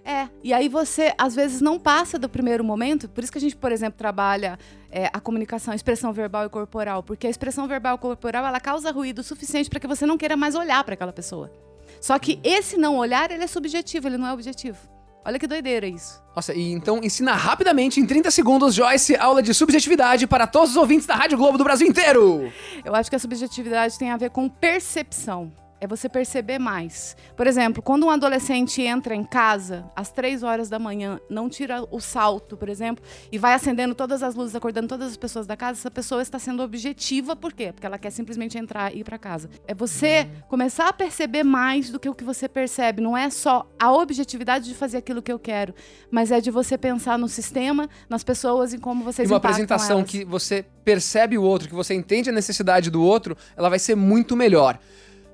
É, 0.08 0.26
e 0.42 0.54
aí 0.54 0.70
você, 0.70 1.12
às 1.18 1.34
vezes, 1.34 1.60
não 1.60 1.78
passa 1.78 2.18
do 2.18 2.30
primeiro 2.30 2.64
momento. 2.64 3.10
Por 3.10 3.22
isso 3.22 3.30
que 3.30 3.36
a 3.36 3.40
gente, 3.40 3.54
por 3.54 3.70
exemplo, 3.70 3.98
trabalha 3.98 4.58
é, 4.90 5.10
a 5.12 5.20
comunicação, 5.20 5.70
a 5.70 5.76
expressão 5.76 6.14
verbal 6.14 6.46
e 6.46 6.48
corporal. 6.48 7.02
Porque 7.02 7.26
a 7.26 7.30
expressão 7.30 7.68
verbal 7.68 7.96
e 7.96 7.98
corporal, 7.98 8.46
ela 8.46 8.58
causa 8.58 8.90
ruído 8.90 9.22
suficiente 9.22 9.68
para 9.68 9.78
que 9.78 9.86
você 9.86 10.06
não 10.06 10.16
queira 10.16 10.34
mais 10.34 10.54
olhar 10.54 10.82
para 10.82 10.94
aquela 10.94 11.12
pessoa. 11.12 11.52
Só 12.00 12.18
que 12.18 12.40
esse 12.42 12.78
não 12.78 12.96
olhar, 12.96 13.30
ele 13.30 13.44
é 13.44 13.46
subjetivo, 13.46 14.08
ele 14.08 14.16
não 14.16 14.26
é 14.26 14.32
objetivo. 14.32 14.78
Olha 15.26 15.38
que 15.38 15.46
doideira 15.46 15.86
isso. 15.86 16.22
Nossa, 16.34 16.54
e 16.54 16.72
então 16.72 17.00
ensina 17.02 17.34
rapidamente, 17.34 18.00
em 18.00 18.06
30 18.06 18.30
segundos, 18.30 18.74
Joyce, 18.74 19.14
aula 19.14 19.42
de 19.42 19.52
subjetividade 19.52 20.26
para 20.26 20.46
todos 20.46 20.70
os 20.70 20.76
ouvintes 20.78 21.06
da 21.06 21.16
Rádio 21.16 21.36
Globo 21.36 21.58
do 21.58 21.64
Brasil 21.64 21.86
inteiro. 21.86 22.50
Eu 22.82 22.94
acho 22.94 23.10
que 23.10 23.16
a 23.16 23.18
subjetividade 23.18 23.98
tem 23.98 24.10
a 24.10 24.16
ver 24.16 24.30
com 24.30 24.48
percepção. 24.48 25.52
É 25.80 25.86
você 25.86 26.08
perceber 26.08 26.58
mais. 26.58 27.16
Por 27.36 27.46
exemplo, 27.46 27.80
quando 27.82 28.04
um 28.04 28.10
adolescente 28.10 28.82
entra 28.82 29.14
em 29.14 29.22
casa 29.22 29.88
às 29.94 30.10
três 30.10 30.42
horas 30.42 30.68
da 30.68 30.78
manhã, 30.78 31.20
não 31.30 31.48
tira 31.48 31.84
o 31.90 32.00
salto, 32.00 32.56
por 32.56 32.68
exemplo, 32.68 33.04
e 33.30 33.38
vai 33.38 33.54
acendendo 33.54 33.94
todas 33.94 34.22
as 34.22 34.34
luzes, 34.34 34.56
acordando 34.56 34.88
todas 34.88 35.08
as 35.08 35.16
pessoas 35.16 35.46
da 35.46 35.56
casa, 35.56 35.78
essa 35.78 35.90
pessoa 35.90 36.20
está 36.20 36.38
sendo 36.38 36.62
objetiva. 36.64 37.36
Por 37.36 37.52
quê? 37.52 37.72
Porque 37.72 37.86
ela 37.86 37.96
quer 37.96 38.10
simplesmente 38.10 38.58
entrar 38.58 38.92
e 38.92 39.00
ir 39.00 39.04
para 39.04 39.18
casa. 39.18 39.48
É 39.68 39.74
você 39.74 40.28
começar 40.48 40.88
a 40.88 40.92
perceber 40.92 41.44
mais 41.44 41.90
do 41.90 42.00
que 42.00 42.08
o 42.08 42.14
que 42.14 42.24
você 42.24 42.48
percebe. 42.48 43.00
Não 43.00 43.16
é 43.16 43.30
só 43.30 43.64
a 43.78 43.92
objetividade 43.92 44.66
de 44.68 44.74
fazer 44.74 44.96
aquilo 44.98 45.22
que 45.22 45.30
eu 45.30 45.38
quero, 45.38 45.72
mas 46.10 46.32
é 46.32 46.40
de 46.40 46.50
você 46.50 46.76
pensar 46.76 47.16
no 47.16 47.28
sistema, 47.28 47.88
nas 48.08 48.24
pessoas 48.24 48.72
e 48.72 48.78
como 48.78 49.02
E 49.02 49.04
vocês 49.04 49.30
uma 49.30 49.36
impactam 49.36 49.50
apresentação 49.62 49.98
elas. 49.98 50.10
que 50.10 50.24
você 50.24 50.64
percebe 50.84 51.38
o 51.38 51.42
outro, 51.42 51.68
que 51.68 51.74
você 51.74 51.94
entende 51.94 52.30
a 52.30 52.32
necessidade 52.32 52.90
do 52.90 53.00
outro, 53.02 53.36
ela 53.56 53.68
vai 53.68 53.78
ser 53.78 53.94
muito 53.94 54.34
melhor. 54.36 54.78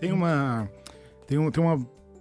Tem 0.01 0.13
uma. 0.13 0.69
Tem, 1.27 1.39
um, 1.39 1.51
tem 1.51 1.63
uma, 1.63 1.75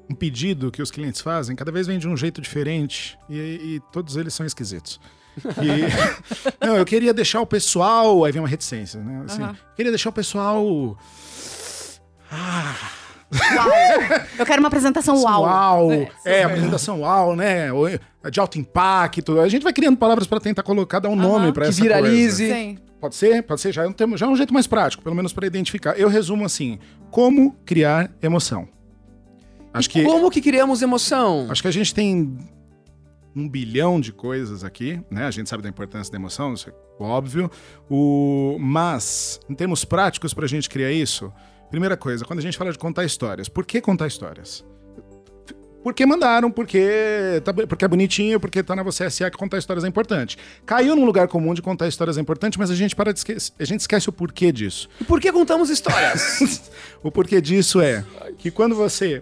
um 0.10 0.16
pedido 0.16 0.72
que 0.72 0.82
os 0.82 0.90
clientes 0.92 1.22
fazem, 1.22 1.56
cada 1.56 1.72
vez 1.72 1.88
vem 1.88 1.98
de 2.00 2.08
um 2.08 2.16
jeito 2.16 2.42
diferente 2.42 3.18
e, 3.30 3.36
e 3.76 3.82
todos 3.92 4.16
eles 4.16 4.34
são 4.34 4.46
esquisitos. 4.46 5.00
E- 5.38 6.62
não, 6.66 6.78
eu 6.78 6.86
queria 6.86 7.14
deixar 7.14 7.42
o 7.42 7.46
pessoal. 7.46 8.24
Aí 8.24 8.32
vem 8.32 8.42
uma 8.42 8.48
reticência, 8.48 9.00
né? 9.02 9.24
Assim. 9.26 9.42
Queria 9.76 9.92
deixar 9.92 10.10
o 10.10 10.14
pessoal. 10.14 10.98
Ah, 12.32 12.76
Uau! 13.56 13.70
Eu 14.38 14.46
quero 14.46 14.60
uma 14.62 14.68
apresentação 14.68 15.16
uau. 15.24 15.42
uau. 15.44 15.92
É, 15.92 16.10
É, 16.26 16.44
apresentação 16.44 17.02
uau, 17.02 17.36
né? 17.36 17.72
Ou, 17.74 17.88
De 18.32 18.40
alto 18.40 18.60
impacto. 18.60 19.40
A 19.40 19.48
gente 19.50 19.64
vai 19.64 19.74
criando 19.74 19.98
palavras 19.98 20.28
para 20.28 20.40
tentar 20.40 20.62
colocar, 20.64 21.00
dar 21.00 21.10
um 21.10 21.16
nome 21.16 21.52
para 21.52 21.64
Que 21.64 21.70
essa 21.70 21.82
viralize. 21.82 22.44
coisa. 22.48 22.60
Sim. 22.60 22.78
Pode 23.04 23.16
ser, 23.16 23.44
pode 23.44 23.60
ser. 23.60 23.74
Já 23.74 23.84
é, 23.84 23.88
um 23.88 23.92
termo- 23.92 24.16
já 24.16 24.26
é 24.26 24.30
um 24.30 24.36
jeito 24.38 24.54
mais 24.54 24.66
prático, 24.66 25.04
pelo 25.04 25.14
menos 25.14 25.34
para 25.34 25.46
identificar. 25.46 26.00
Eu 26.00 26.08
resumo 26.08 26.46
assim: 26.46 26.80
como 27.12 27.52
criar 27.66 28.10
emoção. 28.22 28.66
Acho 29.74 29.90
que, 29.90 30.04
Como 30.06 30.32
que 30.32 30.40
criamos 30.40 30.82
emoção? 30.82 31.48
acho 31.50 31.62
que 31.62 31.68
a 31.68 31.72
gente 31.72 31.94
tem 31.94 32.38
um 33.36 33.50
bilhão 33.50 34.00
de 34.00 34.14
coisas 34.14 34.64
aqui, 34.64 35.02
né? 35.12 35.26
A 35.26 35.32
gente 35.32 35.50
sabe 35.50 35.62
da 35.62 35.68
importância 35.68 36.10
da 36.14 36.18
emoção, 36.18 36.54
isso 36.54 36.70
é 36.70 36.74
óbvio. 36.98 37.52
O... 37.90 38.56
Mas, 38.58 39.38
em 39.50 39.54
termos 39.54 39.84
práticos, 39.84 40.34
pra 40.34 40.48
gente 40.48 40.70
criar 40.70 40.94
isso, 40.94 41.30
primeira 41.70 41.98
coisa, 41.98 42.24
quando 42.24 42.40
a 42.40 42.42
gente 42.42 42.58
fala 42.58 42.72
de 42.72 42.78
contar 42.78 43.04
histórias, 43.04 43.50
por 43.50 43.66
que 43.66 43.82
contar 43.82 44.08
histórias? 44.08 44.64
Porque 45.84 46.06
mandaram, 46.06 46.50
porque, 46.50 47.42
tá, 47.44 47.54
porque 47.54 47.84
é 47.84 47.88
bonitinho, 47.88 48.40
porque 48.40 48.64
tá 48.64 48.76
na 48.76 48.84
você 48.84 49.10
SA 49.10 49.30
que 49.30 49.38
contar 49.38 49.58
histórias 49.58 49.84
é 49.84 49.88
importante. 49.88 50.38
Caiu 50.66 50.96
num 50.96 51.06
lugar 51.06 51.28
comum 51.28 51.54
de 51.54 51.62
contar 51.62 51.88
histórias 51.88 52.18
é 52.18 52.22
importante, 52.22 52.58
mas 52.58 52.72
a 52.72 52.76
gente 52.76 52.96
para 52.96 53.12
de 53.12 53.20
esquece, 53.20 53.52
a 53.60 53.66
gente 53.66 53.82
esquece 53.82 54.08
o 54.08 54.14
porquê 54.14 54.52
disso. 54.52 54.90
E 55.02 55.04
por 55.04 55.20
que 55.20 55.32
contamos 55.32 55.70
histórias? 55.70 56.72
O 57.04 57.12
porquê 57.12 57.42
disso 57.42 57.82
é 57.82 58.06
que 58.38 58.50
quando 58.50 58.76
você 58.76 59.22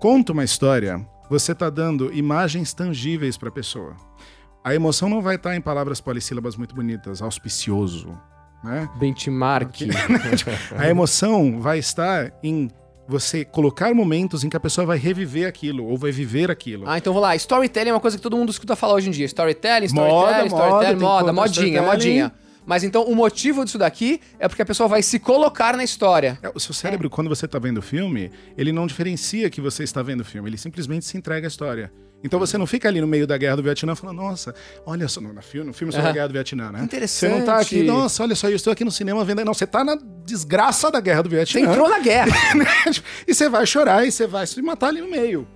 conta 0.00 0.32
uma 0.32 0.42
história, 0.42 1.06
você 1.28 1.52
está 1.52 1.68
dando 1.68 2.10
imagens 2.12 2.72
tangíveis 2.72 3.36
para 3.36 3.50
a 3.50 3.52
pessoa. 3.52 3.94
A 4.64 4.74
emoção 4.74 5.10
não 5.10 5.20
vai 5.20 5.36
estar 5.36 5.54
em 5.54 5.60
palavras 5.60 6.00
polissílabas 6.00 6.56
muito 6.56 6.74
bonitas, 6.74 7.20
auspicioso, 7.20 8.18
né? 8.64 8.88
Benchmark. 8.98 9.74
A 10.78 10.88
emoção 10.88 11.60
vai 11.60 11.78
estar 11.78 12.32
em 12.42 12.70
você 13.08 13.44
colocar 13.44 13.94
momentos 13.94 14.44
em 14.44 14.48
que 14.48 14.56
a 14.56 14.60
pessoa 14.60 14.86
vai 14.86 14.98
reviver 14.98 15.46
aquilo 15.48 15.86
ou 15.86 15.96
vai 15.96 16.12
viver 16.12 16.50
aquilo. 16.50 16.84
Ah, 16.86 16.98
então 16.98 17.12
vou 17.12 17.20
lá. 17.20 17.34
Storytelling 17.36 17.90
é 17.90 17.92
uma 17.92 18.00
coisa 18.00 18.16
que 18.16 18.22
todo 18.22 18.36
mundo 18.36 18.50
escuta 18.50 18.76
falar 18.76 18.94
hoje 18.94 19.08
em 19.08 19.12
dia. 19.12 19.26
Storytelling, 19.26 19.88
Moda, 19.92 20.46
storytelling, 20.46 20.48
moda, 20.50 20.64
storytelling, 20.64 20.86
tem 20.86 20.96
que 20.96 21.02
moda, 21.02 21.32
modinha, 21.32 21.66
storytelling. 21.66 21.86
modinha. 21.86 22.32
Mas 22.64 22.84
então 22.84 23.02
o 23.04 23.14
motivo 23.16 23.64
disso 23.64 23.78
daqui 23.78 24.20
é 24.38 24.46
porque 24.46 24.62
a 24.62 24.66
pessoa 24.66 24.88
vai 24.88 25.02
se 25.02 25.18
colocar 25.18 25.76
na 25.76 25.82
história. 25.84 26.38
É, 26.42 26.50
O 26.54 26.60
seu 26.60 26.72
cérebro, 26.74 27.10
quando 27.10 27.28
você 27.28 27.46
está 27.46 27.58
vendo 27.58 27.78
o 27.78 27.82
filme, 27.82 28.30
ele 28.56 28.70
não 28.72 28.86
diferencia 28.86 29.50
que 29.50 29.60
você 29.60 29.82
está 29.82 30.02
vendo 30.02 30.20
o 30.20 30.24
filme, 30.24 30.48
ele 30.48 30.56
simplesmente 30.58 31.04
se 31.04 31.16
entrega 31.16 31.46
à 31.46 31.48
história. 31.48 31.92
Então 32.24 32.38
você 32.38 32.56
não 32.56 32.68
fica 32.68 32.88
ali 32.88 33.00
no 33.00 33.06
meio 33.08 33.26
da 33.26 33.36
guerra 33.36 33.56
do 33.56 33.64
Vietnã 33.64 33.96
falando, 33.96 34.18
nossa, 34.18 34.54
olha 34.86 35.08
só, 35.08 35.20
no, 35.20 35.32
no 35.32 35.42
filme, 35.42 35.66
no 35.66 35.72
filme 35.74 35.90
sobre 35.92 36.06
a 36.06 36.10
Aham. 36.10 36.14
guerra 36.14 36.28
do 36.28 36.32
Vietnã, 36.34 36.70
né? 36.70 36.80
Interessante. 36.84 37.32
Você 37.32 37.38
não 37.40 37.44
tá 37.44 37.58
aqui, 37.58 37.82
nossa, 37.82 38.22
olha 38.22 38.36
só, 38.36 38.48
eu 38.48 38.54
estou 38.54 38.72
aqui 38.72 38.84
no 38.84 38.92
cinema 38.92 39.24
vendo. 39.24 39.44
Não, 39.44 39.52
você 39.52 39.66
tá 39.66 39.82
na 39.82 39.98
desgraça 40.24 40.88
da 40.88 41.00
guerra 41.00 41.22
do 41.24 41.30
Você 41.30 41.34
Vietnã. 41.34 41.68
entrou 41.72 41.88
na 41.88 41.98
guerra. 41.98 42.28
e 43.26 43.34
você 43.34 43.48
vai 43.48 43.66
chorar 43.66 44.06
e 44.06 44.12
você 44.12 44.28
vai 44.28 44.46
se 44.46 44.62
matar 44.62 44.86
ali 44.90 45.00
no 45.00 45.10
meio. 45.10 45.48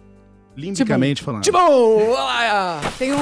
Limbicamente 0.57 1.23
falando. 1.23 1.45
Tipo, 1.45 1.57
olha! 1.59 2.81
Tem 2.99 3.13
um. 3.13 3.17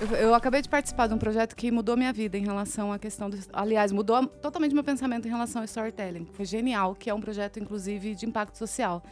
Eu, 0.00 0.16
eu 0.16 0.34
acabei 0.34 0.62
de 0.62 0.68
participar 0.68 1.06
de 1.06 1.14
um 1.14 1.18
projeto 1.18 1.54
que 1.54 1.70
mudou 1.70 1.96
minha 1.96 2.12
vida 2.12 2.38
em 2.38 2.44
relação 2.44 2.92
à 2.92 2.98
questão 2.98 3.28
do. 3.28 3.38
Aliás, 3.52 3.92
mudou 3.92 4.26
totalmente 4.26 4.74
meu 4.74 4.82
pensamento 4.82 5.26
em 5.26 5.30
relação 5.30 5.60
ao 5.60 5.64
storytelling. 5.66 6.26
Foi 6.32 6.44
genial, 6.44 6.94
que 6.94 7.10
é 7.10 7.14
um 7.14 7.20
projeto, 7.20 7.58
inclusive, 7.58 8.14
de 8.14 8.24
impacto 8.24 8.56
social. 8.56 9.02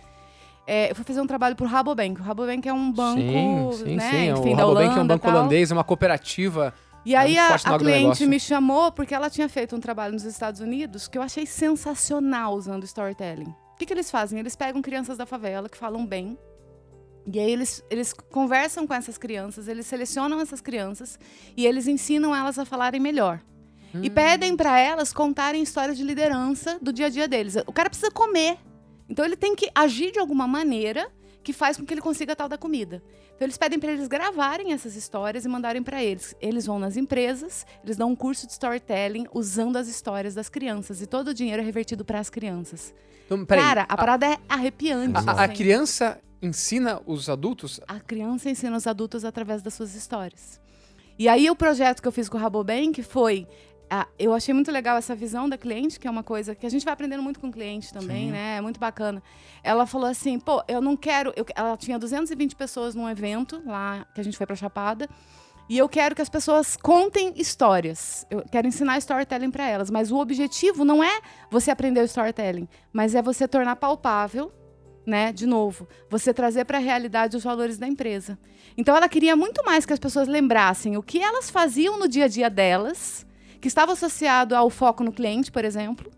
É, 0.67 0.91
eu 0.91 0.95
fui 0.95 1.05
fazer 1.05 1.21
um 1.21 1.27
trabalho 1.27 1.57
pro 1.57 1.67
Rabobank. 1.67 2.21
O 2.21 2.25
Rabobank 2.25 2.69
é 2.69 2.73
um 2.73 2.93
banco, 2.93 3.21
sim, 3.21 3.85
sim, 3.85 3.97
né, 3.97 4.11
sim. 4.11 4.31
enfim, 4.31 4.53
o 4.53 4.57
Rabobank 4.57 4.99
é 4.99 5.01
um 5.01 5.07
banco 5.07 5.29
holandês, 5.29 5.71
é 5.71 5.75
uma 5.75 5.85
cooperativa. 5.85 6.75
E 7.05 7.15
aí 7.17 7.37
É 7.37 7.49
muito 7.49 7.67
a, 7.67 7.75
a 7.75 7.79
cliente 7.79 8.27
me 8.27 8.39
chamou 8.39 8.93
porque 8.93 9.15
ela 9.15 9.31
tinha 9.31 9.49
feito 9.49 9.75
um 9.75 9.81
trabalho 9.81 10.13
nos 10.13 10.25
Estados 10.25 10.61
Unidos 10.61 11.09
que 11.09 11.17
eu 11.17 11.23
achei 11.23 11.47
sensacional 11.47 12.55
usando 12.55 12.85
storytelling. 12.85 13.49
O 13.73 13.77
que, 13.79 13.87
que 13.87 13.95
eles 13.95 14.11
fazem? 14.11 14.39
Eles 14.39 14.55
pegam 14.55 14.83
crianças 14.83 15.17
da 15.17 15.25
favela 15.25 15.69
que 15.69 15.79
falam 15.79 16.05
bem. 16.05 16.37
E 17.31 17.39
aí 17.39 17.51
eles, 17.51 17.83
eles 17.91 18.13
conversam 18.13 18.87
com 18.87 18.95
essas 18.95 19.19
crianças, 19.19 19.69
eles 19.69 19.87
selecionam 19.87 20.41
essas 20.41 20.61
crianças 20.63 21.19
e 21.57 21.67
eles 21.67 21.87
ensinam 21.87 22.35
elas 22.35 22.59
a 22.59 22.65
falarem 22.65 23.01
melhor. 23.01 23.41
Hum. 23.95 24.01
E 24.03 24.09
pedem 24.09 24.57
para 24.57 24.79
elas 24.79 25.13
contarem 25.13 25.63
histórias 25.63 25.97
de 25.99 26.05
liderança 26.05 26.79
do 26.81 26.93
dia 26.93 27.07
a 27.07 27.09
dia 27.11 27.29
deles. 27.29 27.57
O 27.67 27.73
cara 27.73 27.91
precisa 27.91 28.11
comer. 28.11 28.57
Então 29.09 29.25
ele 29.25 29.37
tem 29.37 29.55
que 29.55 29.71
agir 29.75 30.11
de 30.13 30.19
alguma 30.19 30.47
maneira 30.47 31.11
que 31.43 31.53
faz 31.53 31.77
com 31.77 31.85
que 31.85 31.93
ele 31.95 32.01
consiga 32.01 32.35
tal 32.37 32.49
da 32.49 32.57
comida. 32.59 33.03
Então 33.35 33.45
eles 33.47 33.57
pedem 33.59 33.79
para 33.79 33.93
eles 33.93 34.09
gravarem 34.09 34.73
essas 34.73 34.97
histórias 34.97 35.45
e 35.45 35.49
mandarem 35.49 35.83
para 35.83 36.03
eles. 36.03 36.35
Eles 36.41 36.67
vão 36.67 36.79
nas 36.79 36.97
empresas, 36.97 37.67
eles 37.85 37.97
dão 37.97 38.11
um 38.11 38.17
curso 38.17 38.47
de 38.47 38.53
storytelling 38.53 39.27
usando 39.35 39.77
as 39.77 39.87
histórias 39.89 40.35
das 40.35 40.49
crianças 40.49 41.01
e 41.03 41.07
todo 41.07 41.29
o 41.29 41.35
dinheiro 41.35 41.61
é 41.63 41.65
revertido 41.65 42.05
para 42.05 42.19
as 42.21 42.29
crianças. 42.31 42.93
Então, 43.27 43.45
Cara, 43.47 43.83
a 43.89 43.97
parada 43.97 44.27
é 44.27 44.39
arrepiante. 44.49 45.17
a, 45.17 45.21
a- 45.31 45.41
a 45.41 45.45
assim. 45.45 45.55
criança 45.55 46.19
ensina 46.41 47.01
os 47.07 47.29
adultos 47.29 47.81
A 47.89 47.99
criança 48.01 48.49
ensina 48.51 48.77
os 48.77 48.87
adultos 48.87 49.25
através 49.25 49.63
das 49.63 49.75
suas 49.75 49.95
histórias. 49.95 50.61
E 51.19 51.29
aí 51.29 51.51
o 51.51 51.57
projeto 51.57 52.01
que 52.01 52.07
eu 52.09 52.13
fiz 52.13 52.29
com 52.29 52.39
o 52.39 52.41
Rabobank 52.41 53.03
foi 53.03 53.47
ah, 53.91 54.07
eu 54.19 54.35
achei 54.35 54.53
muito 54.53 54.71
legal 54.71 54.99
essa 54.99 55.15
visão 55.15 55.49
da 55.49 55.57
cliente, 55.57 55.99
que 55.99 56.07
é 56.07 56.11
uma 56.11 56.23
coisa 56.23 56.55
que 56.55 56.67
a 56.67 56.69
gente 56.69 56.85
vai 56.85 56.93
aprendendo 56.93 57.23
muito 57.23 57.41
com 57.41 57.49
o 57.49 57.51
cliente 57.53 57.91
também, 57.93 58.27
Sim. 58.27 58.33
né? 58.33 58.57
É 58.59 58.61
muito 58.61 58.79
bacana. 58.79 59.23
Ela 59.63 59.87
falou 59.87 60.07
assim, 60.07 60.39
pô, 60.39 60.63
eu 60.69 60.83
não 60.83 60.95
quero... 60.95 61.33
eu- 61.35 61.47
ela 61.57 61.75
tinha 61.77 61.99
220 61.99 62.55
pessoas 62.55 62.95
num 62.95 63.09
evento 63.09 63.63
lá, 63.65 64.07
que 64.15 64.21
a 64.21 64.25
gente 64.25 64.37
foi 64.37 64.47
pra 64.47 64.55
Chapada, 64.55 65.09
e 65.71 65.79
eu 65.79 65.89
quero 65.89 66.15
que 66.15 66.21
as 66.21 66.29
pessoas 66.29 66.77
contem 66.77 67.33
histórias. 67.37 68.27
Eu 68.31 68.43
quero 68.51 68.67
ensinar 68.69 68.99
storytelling 68.99 69.51
para 69.51 69.67
elas, 69.67 69.91
mas 69.91 70.13
o 70.13 70.19
objetivo 70.19 70.85
não 70.85 71.03
é 71.03 71.21
você 71.51 71.71
aprender 71.71 72.01
o 72.01 72.05
storytelling, 72.05 72.69
mas 72.93 73.15
é 73.15 73.23
você 73.23 73.49
tornar 73.49 73.77
palpável, 73.77 74.53
né? 75.09 75.33
De 75.33 75.47
novo, 75.47 75.89
você 76.11 76.35
trazer 76.35 76.65
para 76.67 76.77
a 76.77 76.81
realidade 76.81 77.37
os 77.37 77.43
valores 77.43 77.79
da 77.79 77.87
empresa. 77.87 78.39
Então 78.77 78.95
ela 78.95 79.09
queria 79.09 79.35
muito 79.35 79.65
mais 79.65 79.87
que 79.87 79.93
as 79.93 79.99
pessoas 79.99 80.29
lembrassem 80.29 80.97
o 80.97 81.03
que 81.03 81.21
elas 81.23 81.49
faziam 81.51 81.99
no 81.99 82.07
dia 82.07 82.27
a 82.27 82.29
dia 82.29 82.51
delas, 82.51 83.27
que 83.61 83.67
estava 83.67 83.93
associado 83.93 84.55
ao 84.55 84.69
foco 84.69 85.03
no 85.03 85.11
cliente, 85.11 85.51
por 85.51 85.65
exemplo. 85.65 86.11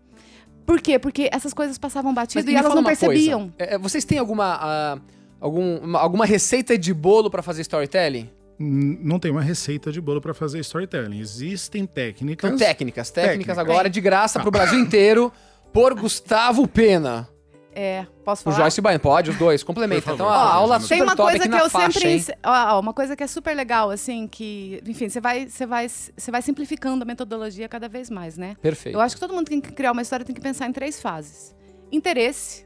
Por 0.65 0.79
quê? 0.81 0.99
Porque 0.99 1.29
essas 1.33 1.53
coisas 1.53 1.77
passavam 1.77 2.13
batido 2.13 2.45
me 2.45 2.51
e 2.51 2.55
elas 2.55 2.75
não 2.75 2.83
percebiam. 2.83 3.51
É, 3.57 3.75
é, 3.75 3.77
vocês 3.77 4.05
têm 4.05 4.17
alguma, 4.19 4.57
ah, 4.61 4.99
algum, 5.39 5.77
uma- 5.77 5.99
alguma 5.99 6.25
receita 6.25 6.77
de 6.77 6.93
bolo 6.93 7.31
pra 7.31 7.41
fazer 7.41 7.61
storytelling? 7.61 8.29
Não 8.59 9.17
tem 9.17 9.31
uma 9.31 9.41
receita 9.41 9.91
de 9.91 9.99
bolo 9.99 10.21
para 10.21 10.33
fazer 10.35 10.59
storytelling. 10.59 11.19
Existem 11.19 11.85
técnicas. 11.87 12.47
Então, 12.51 12.59
técnicas. 12.59 13.09
Técnicas 13.09 13.55
Técnica. 13.55 13.61
agora 13.61 13.89
de 13.89 13.99
graça 13.99 14.39
pro 14.39 14.51
Brasil 14.51 14.77
inteiro, 14.77 15.31
por 15.73 15.95
Gustavo 15.95 16.67
Pena. 16.67 17.27
É, 17.73 18.05
posso 18.25 18.41
O 18.41 18.51
falar? 18.51 18.63
Joyce 18.65 18.81
Baiano. 18.81 18.99
Pode, 18.99 19.29
os 19.29 19.37
dois. 19.37 19.63
Complementa. 19.63 20.11
Então, 20.11 20.27
a 20.27 20.53
aula 20.53 20.79
super 20.79 20.95
Tem 20.95 21.01
uma 21.03 21.15
top 21.15 21.29
coisa 21.31 21.45
aqui 21.45 21.55
que 21.55 21.61
eu 21.63 21.69
faixa, 21.69 21.99
sempre. 21.99 22.09
hein? 22.11 22.25
ó, 22.45 22.79
uma 22.79 22.93
coisa 22.93 23.15
que 23.15 23.23
é 23.23 23.27
super 23.27 23.55
legal, 23.55 23.89
assim, 23.89 24.27
que. 24.27 24.81
Enfim, 24.85 25.07
você 25.07 25.21
vai, 25.21 25.47
você 25.47 25.65
vai, 25.65 25.87
você 25.87 26.31
vai 26.31 26.41
simplificando 26.41 27.03
a 27.03 27.05
metodologia 27.05 27.69
cada 27.69 27.87
vez 27.87 28.09
mais, 28.09 28.37
né? 28.37 28.55
Perfeito. 28.61 28.95
Eu 28.97 28.99
acho 29.01 29.15
que 29.15 29.21
todo 29.21 29.33
mundo 29.33 29.45
que 29.45 29.51
tem 29.51 29.61
que 29.61 29.71
criar 29.71 29.93
uma 29.93 30.01
história 30.01 30.25
tem 30.25 30.35
que 30.35 30.41
pensar 30.41 30.67
em 30.67 30.73
três 30.73 31.01
fases. 31.01 31.55
Interesse. 31.91 32.65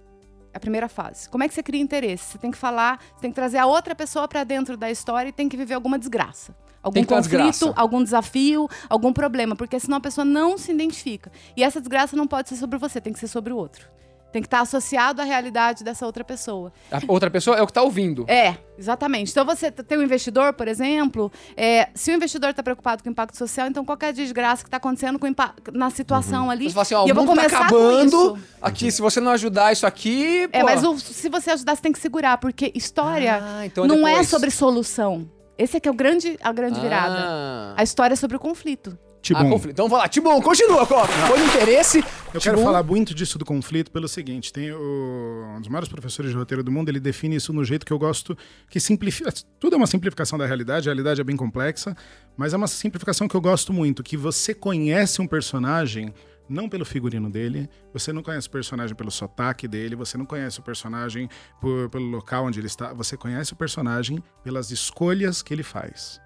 É 0.54 0.58
a 0.58 0.60
primeira 0.60 0.88
fase. 0.88 1.30
Como 1.30 1.44
é 1.44 1.48
que 1.50 1.54
você 1.54 1.62
cria 1.62 1.82
interesse? 1.82 2.32
Você 2.32 2.38
tem 2.38 2.50
que 2.50 2.58
falar, 2.58 3.00
você 3.14 3.22
tem 3.22 3.30
que 3.30 3.36
trazer 3.36 3.58
a 3.58 3.66
outra 3.66 3.94
pessoa 3.94 4.26
pra 4.28 4.44
dentro 4.46 4.78
da 4.78 4.90
história 4.90 5.30
e 5.30 5.32
tem 5.34 5.50
que 5.50 5.58
viver 5.58 5.74
alguma 5.74 6.00
desgraça. 6.00 6.56
Algum 6.82 7.04
conflito, 7.04 7.74
algum 7.76 8.02
desafio, 8.04 8.70
algum 8.90 9.12
problema, 9.12 9.56
porque 9.56 9.78
senão 9.80 9.98
a 9.98 10.00
pessoa 10.02 10.24
não 10.24 10.58
se 10.58 10.72
identifica. 10.72 11.32
E 11.58 11.64
essa 11.64 11.80
desgraça 11.82 12.16
não 12.16 12.26
pode 12.26 12.48
ser 12.48 12.56
sobre 12.56 12.78
você, 12.80 13.02
tem 13.02 13.12
que 13.12 13.20
ser 13.20 13.28
sobre 13.28 13.52
o 13.52 13.58
outro. 13.58 13.90
Tem 14.36 14.42
que 14.42 14.48
estar 14.48 14.60
associado 14.60 15.22
à 15.22 15.24
realidade 15.24 15.82
dessa 15.82 16.06
outra 16.06 16.22
pessoa. 16.22 16.74
A 16.92 17.00
outra 17.08 17.32
pessoa 17.32 17.56
é 17.56 17.62
o 17.62 17.66
que 17.66 17.72
tá 17.72 17.82
ouvindo. 17.82 18.26
É, 18.28 18.58
exatamente. 18.78 19.32
Então 19.32 19.46
você 19.46 19.72
tem 19.72 19.98
um 19.98 20.02
investidor, 20.02 20.52
por 20.52 20.68
exemplo, 20.68 21.32
é, 21.56 21.88
se 21.96 22.12
o 22.12 22.14
investidor 22.14 22.50
está 22.50 22.62
preocupado 22.62 23.02
com 23.02 23.08
o 23.08 23.14
impacto 23.14 23.38
social, 23.38 23.66
então 23.70 23.86
qualquer 23.86 24.12
desgraça 24.12 24.62
que 24.62 24.68
está 24.68 24.76
acontecendo 24.76 25.18
com 25.18 25.28
na 25.72 25.90
situação 25.90 26.52
ali. 26.52 26.66
Você 26.66 26.74
fala 26.74 26.82
assim, 26.82 26.96
ó, 26.96 27.04
e 27.04 27.06
o 27.06 27.10
eu 27.12 27.16
vou 27.16 27.26
mundo 27.26 27.36
tá 27.38 27.44
começar 27.44 27.70
com 27.70 27.76
acabando. 27.78 28.36
isso. 28.36 28.38
Aqui, 28.62 28.92
se 28.92 29.02
você 29.02 29.22
não 29.22 29.32
ajudar 29.32 29.72
isso 29.72 29.88
aqui. 29.88 30.50
É, 30.52 30.60
pô. 30.60 30.66
mas 30.66 30.84
o- 30.84 31.00
se 31.00 31.30
você 31.30 31.52
ajudar, 31.52 31.74
você 31.78 31.82
tem 31.82 31.94
que 31.94 32.00
segurar, 32.00 32.38
porque 32.38 32.74
história 32.76 33.40
Ah, 33.42 33.66
então 33.66 33.88
não 33.88 34.06
é 34.06 34.12
depois. 34.12 34.28
sobre 34.28 34.52
solução. 34.52 35.32
Esse 35.58 35.78
é 35.78 35.80
que 35.80 35.88
é 35.88 35.92
o 35.92 35.96
grande, 35.96 36.38
a 36.44 36.52
grande 36.52 36.78
virada. 36.82 37.16
Ah. 37.20 37.74
A 37.78 37.84
história 37.84 38.16
é 38.16 38.18
sobre 38.18 38.36
o 38.36 38.40
conflito. 38.42 39.00
Tibum, 39.26 39.48
Ah, 39.48 39.50
conflito. 39.50 39.74
Então, 39.74 39.90
vai 39.90 40.00
lá. 40.02 40.08
Tibum, 40.08 40.40
continua, 40.42 40.86
Coca. 40.86 41.12
Foi 41.28 41.40
no 41.40 41.46
interesse. 41.46 41.98
eu 42.34 42.40
quero 42.40 42.58
Tibum. 42.58 42.64
falar 42.64 42.84
muito 42.84 43.14
disso 43.16 43.40
do 43.40 43.44
conflito 43.46 43.90
pelo 43.92 44.08
seguinte: 44.08 44.54
tem 44.54 44.72
o, 44.72 45.54
um 45.58 45.60
dos 45.60 45.68
maiores 45.68 45.90
professores 45.90 46.30
de 46.32 46.38
roteiro 46.38 46.64
do 46.64 46.72
mundo, 46.72 46.90
ele 46.90 47.00
define 47.00 47.36
isso 47.36 47.52
no 47.52 47.66
jeito 47.66 47.86
que 47.86 47.92
eu 47.92 47.98
gosto, 47.98 48.38
que 48.70 48.80
simplifica. 48.80 49.34
Tudo 49.60 49.74
é 49.74 49.78
uma 49.78 49.88
simplificação 49.88 50.38
da 50.38 50.46
realidade, 50.46 50.88
a 50.88 50.92
realidade 50.94 51.20
é 51.20 51.24
bem 51.24 51.36
complexa, 51.36 51.98
mas 52.38 52.54
é 52.54 52.58
uma 52.58 52.68
simplificação 52.68 53.28
que 53.28 53.36
eu 53.36 53.42
gosto 53.42 53.74
muito, 53.74 54.04
que 54.04 54.16
você 54.16 54.54
conhece 54.54 55.20
um 55.22 55.28
personagem 55.28 56.14
não 56.48 56.70
pelo 56.70 56.86
figurino 56.86 57.28
dele, 57.28 57.68
você 57.92 58.14
não 58.14 58.22
conhece 58.22 58.48
o 58.48 58.52
personagem 58.52 58.96
pelo 58.96 59.10
sotaque 59.10 59.68
dele, 59.68 59.96
você 59.96 60.16
não 60.16 60.26
conhece 60.28 60.60
o 60.60 60.62
personagem 60.62 61.28
por- 61.60 61.90
pelo 61.90 62.06
local 62.06 62.46
onde 62.46 62.60
ele 62.60 62.68
está, 62.68 62.94
você 62.94 63.18
conhece 63.18 63.54
o 63.54 63.56
personagem 63.56 64.24
pelas 64.44 64.70
escolhas 64.70 65.42
que 65.42 65.52
ele 65.52 65.64
faz. 65.64 66.22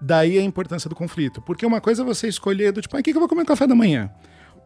Daí 0.00 0.38
a 0.38 0.42
importância 0.42 0.88
do 0.88 0.94
conflito. 0.96 1.40
Porque 1.42 1.64
uma 1.66 1.80
coisa 1.80 2.02
é 2.02 2.04
você 2.04 2.28
escolher 2.28 2.72
do 2.72 2.80
tipo, 2.80 2.96
ah, 2.96 3.00
o 3.00 3.02
que 3.02 3.10
que 3.12 3.16
eu 3.16 3.20
vou 3.20 3.28
comer 3.28 3.42
no 3.42 3.46
café 3.48 3.66
da 3.66 3.74
manhã? 3.74 4.10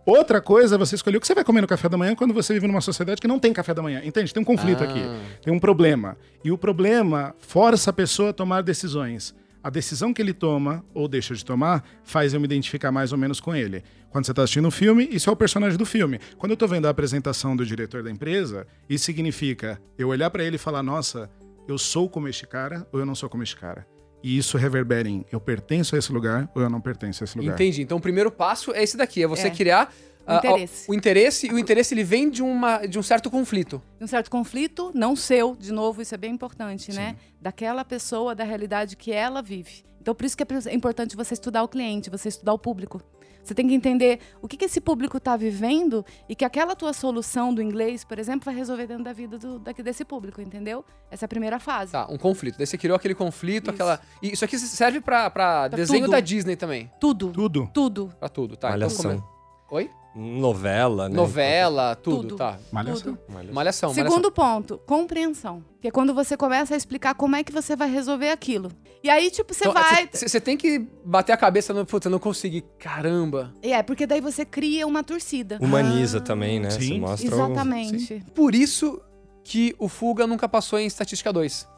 Outra 0.06 0.40
coisa 0.40 0.74
é 0.74 0.78
você 0.78 0.94
escolher 0.96 1.16
o 1.16 1.20
que 1.20 1.26
você 1.26 1.34
vai 1.34 1.44
comer 1.44 1.62
no 1.62 1.66
café 1.66 1.88
da 1.88 1.96
manhã 1.96 2.14
quando 2.14 2.34
você 2.34 2.52
vive 2.52 2.66
numa 2.66 2.82
sociedade 2.82 3.20
que 3.20 3.26
não 3.26 3.38
tem 3.38 3.52
café 3.54 3.72
da 3.72 3.80
manhã. 3.82 4.02
Entende? 4.04 4.34
Tem 4.34 4.40
um 4.42 4.44
conflito 4.44 4.82
Ah. 4.82 4.84
aqui. 4.84 5.00
Tem 5.42 5.52
um 5.52 5.58
problema. 5.58 6.16
E 6.44 6.50
o 6.52 6.58
problema 6.58 7.34
força 7.38 7.88
a 7.88 7.92
pessoa 7.92 8.30
a 8.30 8.32
tomar 8.32 8.62
decisões. 8.62 9.34
a 9.62 9.70
decisão 9.70 10.12
que 10.12 10.20
ele 10.20 10.34
toma 10.34 10.84
ou 10.92 11.08
deixa 11.08 11.34
de 11.34 11.42
tomar 11.42 11.82
faz 12.02 12.34
eu 12.34 12.38
me 12.38 12.44
identificar 12.44 12.92
mais 12.92 13.12
ou 13.12 13.18
menos 13.18 13.40
com 13.40 13.56
ele. 13.56 13.82
Quando 14.10 14.26
você 14.26 14.32
está 14.32 14.42
assistindo 14.42 14.68
um 14.68 14.70
filme, 14.70 15.08
isso 15.10 15.30
é 15.30 15.32
o 15.32 15.36
personagem 15.36 15.78
do 15.78 15.86
filme. 15.86 16.20
Quando 16.36 16.50
eu 16.50 16.54
estou 16.54 16.68
vendo 16.68 16.84
a 16.84 16.90
apresentação 16.90 17.56
do 17.56 17.64
diretor 17.64 18.02
da 18.02 18.10
empresa, 18.10 18.66
isso 18.90 19.06
significa 19.06 19.80
eu 19.96 20.08
olhar 20.08 20.28
para 20.28 20.44
ele 20.44 20.56
e 20.56 20.58
falar: 20.58 20.82
nossa, 20.82 21.30
eu 21.66 21.78
sou 21.78 22.10
como 22.10 22.28
este 22.28 22.46
cara 22.46 22.86
ou 22.92 23.00
eu 23.00 23.06
não 23.06 23.14
sou 23.14 23.30
como 23.30 23.42
este 23.42 23.56
cara. 23.56 23.86
E 24.24 24.38
isso 24.38 24.56
reverbera 24.56 25.06
em 25.06 25.22
eu 25.30 25.38
pertenço 25.38 25.94
a 25.94 25.98
esse 25.98 26.10
lugar 26.10 26.50
ou 26.54 26.62
eu 26.62 26.70
não 26.70 26.80
pertenço 26.80 27.22
a 27.22 27.24
esse 27.26 27.36
lugar. 27.36 27.52
Entendi. 27.52 27.82
Então 27.82 27.98
o 27.98 28.00
primeiro 28.00 28.30
passo 28.30 28.72
é 28.72 28.82
esse 28.82 28.96
daqui, 28.96 29.22
é 29.22 29.26
você 29.26 29.48
É. 29.48 29.50
criar 29.50 29.92
Interesse. 30.26 30.88
o 30.88 30.92
o 30.92 30.94
interesse, 30.94 31.46
e 31.46 31.52
o 31.52 31.58
interesse 31.58 31.92
ele 31.92 32.02
vem 32.02 32.30
de, 32.30 32.42
uma, 32.42 32.86
de 32.86 32.98
um 32.98 33.02
certo 33.02 33.30
conflito. 33.30 33.82
um 34.00 34.06
certo 34.06 34.30
conflito, 34.30 34.90
não 34.94 35.14
seu, 35.14 35.54
de 35.54 35.70
novo, 35.70 36.00
isso 36.00 36.14
é 36.14 36.18
bem 36.18 36.32
importante, 36.32 36.90
né? 36.94 37.16
Daquela 37.38 37.84
pessoa, 37.84 38.34
da 38.34 38.42
realidade 38.42 38.96
que 38.96 39.12
ela 39.12 39.42
vive. 39.42 39.84
Então, 40.00 40.14
por 40.14 40.24
isso 40.24 40.34
que 40.34 40.42
é 40.42 40.46
é 40.66 40.74
importante 40.74 41.14
você 41.14 41.34
estudar 41.34 41.62
o 41.62 41.68
cliente, 41.68 42.08
você 42.08 42.28
estudar 42.28 42.54
o 42.54 42.58
público. 42.58 43.02
Você 43.44 43.54
tem 43.54 43.68
que 43.68 43.74
entender 43.74 44.20
o 44.40 44.48
que, 44.48 44.56
que 44.56 44.64
esse 44.64 44.80
público 44.80 45.18
está 45.18 45.36
vivendo 45.36 46.04
e 46.28 46.34
que 46.34 46.44
aquela 46.44 46.74
tua 46.74 46.92
solução 46.94 47.52
do 47.54 47.60
inglês, 47.60 48.02
por 48.04 48.18
exemplo, 48.18 48.44
vai 48.46 48.54
resolver 48.54 48.86
dentro 48.86 49.04
da 49.04 49.12
vida 49.12 49.36
do, 49.38 49.58
daqui 49.58 49.82
desse 49.82 50.04
público, 50.04 50.40
entendeu? 50.40 50.84
Essa 51.10 51.24
é 51.24 51.26
a 51.26 51.28
primeira 51.28 51.60
fase. 51.60 51.92
Tá, 51.92 52.06
um 52.10 52.16
conflito. 52.16 52.56
Daí 52.56 52.66
você 52.66 52.78
criou 52.78 52.96
aquele 52.96 53.14
conflito, 53.14 53.64
Isso. 53.64 53.70
aquela. 53.72 54.00
E 54.22 54.32
isso 54.32 54.44
aqui 54.44 54.58
serve 54.58 55.00
Pra 55.00 55.68
desenho 55.68 56.04
tudo. 56.06 56.12
da 56.12 56.20
Disney 56.20 56.56
também. 56.56 56.90
Tudo. 56.98 57.30
Tudo. 57.32 57.70
Tudo. 57.72 58.12
Pra 58.18 58.28
tudo, 58.28 58.56
tá? 58.56 58.70
Malhação. 58.70 59.12
Então, 59.12 59.20
come- 59.68 59.84
Oi? 59.84 59.90
Novela, 60.14 61.08
né? 61.08 61.16
Novela, 61.16 61.96
tudo, 61.96 62.20
Tudo. 62.22 62.36
tá. 62.36 62.56
Malhação. 62.70 63.18
Malhação. 63.28 63.54
Malhação, 63.54 63.94
Segundo 63.94 64.30
ponto, 64.30 64.78
compreensão. 64.86 65.64
Que 65.80 65.88
é 65.88 65.90
quando 65.90 66.14
você 66.14 66.36
começa 66.36 66.72
a 66.72 66.76
explicar 66.76 67.14
como 67.14 67.34
é 67.36 67.42
que 67.42 67.52
você 67.52 67.74
vai 67.74 67.90
resolver 67.90 68.30
aquilo. 68.30 68.70
E 69.02 69.10
aí, 69.10 69.30
tipo, 69.30 69.52
você 69.52 69.66
malhação. 69.66 69.90
vai. 69.94 70.02
Então, 70.04 70.20
Você 70.28 70.40
tem 70.40 70.56
que 70.56 70.78
bater 71.04 71.32
a 71.32 71.36
cabeça 71.36 71.74
no. 71.74 71.84
Puta, 71.84 72.08
não 72.08 72.18
consegui. 72.18 72.62
Caramba. 72.78 73.54
E 73.62 73.72
É, 73.72 73.82
porque 73.82 74.06
daí 74.06 74.20
você 74.20 74.44
cria 74.44 74.86
uma 74.86 75.02
torcida. 75.02 75.58
Humaniza 75.60 76.20
também, 76.20 76.60
né? 76.60 76.70
sim. 76.70 76.94
Você 76.94 76.98
mostra 77.00 77.30
o- 77.36 77.44
Exatamente. 77.44 78.24
Por 78.34 78.54
isso 78.54 79.00
que 79.42 79.74
o 79.78 79.88
Fuga 79.88 80.26
nunca 80.26 80.48
passou 80.48 80.78
em 80.78 80.86
Estatística 80.86 81.32
2. 81.32 81.68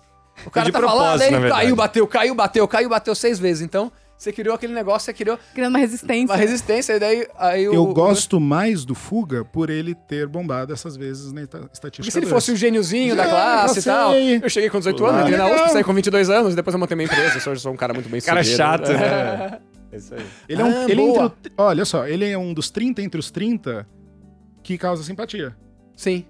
O 0.45 0.51
cara 0.51 0.66
de 0.66 0.72
tá 0.72 0.80
falando, 0.80 1.22
ele 1.22 1.49
caiu, 1.49 1.74
bateu, 1.74 2.07
caiu, 2.07 2.34
bateu, 2.34 2.68
caiu, 2.68 2.89
bateu 2.91 3.14
seis 3.14 3.39
vezes. 3.39 3.62
Então, 3.62 3.91
você 4.19 4.33
criou 4.33 4.55
aquele 4.55 4.73
negócio, 4.73 5.07
você 5.07 5.12
criou 5.12 5.39
Criando 5.55 5.73
uma 5.75 5.79
resistência. 5.79 6.25
uma 6.27 6.37
resistência, 6.37 6.93
e 6.95 6.99
daí 6.99 7.27
aí 7.39 7.64
Eu 7.64 7.83
o, 7.83 7.93
gosto 7.95 8.41
mais 8.41 8.85
do 8.85 8.95
Fuga 8.95 9.45
por 9.45 9.69
ele 9.71 9.95
ter 9.95 10.27
bombado 10.27 10.73
essas 10.73 10.97
vezes 10.97 11.33
na 11.33 11.43
esta- 11.43 11.59
Porque 11.59 11.73
estatística. 11.75 12.11
se 12.12 12.19
ele 12.19 12.27
2. 12.27 12.33
fosse 12.35 12.53
o 12.53 12.57
gêniozinho 12.57 13.14
da 13.17 13.25
É, 13.25 13.29
classe 13.29 13.79
eu 13.79 13.81
e 13.81 13.85
tal. 13.85 14.14
Eu 14.14 14.49
cheguei 14.51 14.71
com 14.71 14.79
18 14.79 15.05
anos, 15.07 15.21
entrei 15.23 15.37
na. 15.37 15.47
USP, 15.55 15.73
saí 15.73 15.85
com 15.85 15.93
22 15.95 16.31
anos, 16.31 16.55
depois 16.55 16.73
eu 16.75 16.79
montei 16.81 16.97
minha 16.97 17.07
empresa. 17.07 17.39
Eu 17.51 17.57
sou 17.57 17.73
um 17.73 17.77
cara 17.77 17.93
muito 17.95 18.09
bem 18.09 18.21
Cara 18.21 18.43
chato, 18.43 18.93
né? 18.93 19.59
É 19.93 19.99
isso 19.99 20.12
aí. 20.14 20.27
Ele 20.49 20.61
é 20.61 20.64
um. 20.64 20.69
Ah, 20.69 20.85
ele 20.91 21.01
é 21.01 21.05
o- 21.05 21.33
olha 21.59 21.85
só, 21.85 22.07
ele 22.09 22.29
é 22.29 22.37
um 22.37 22.53
dos 22.53 22.71
30 22.71 23.01
entre 23.03 23.21
os 23.21 23.31
30 23.31 23.87
que 24.62 24.77
causa 24.77 25.03
simpatia. 25.05 25.57
Sim, 25.97 26.27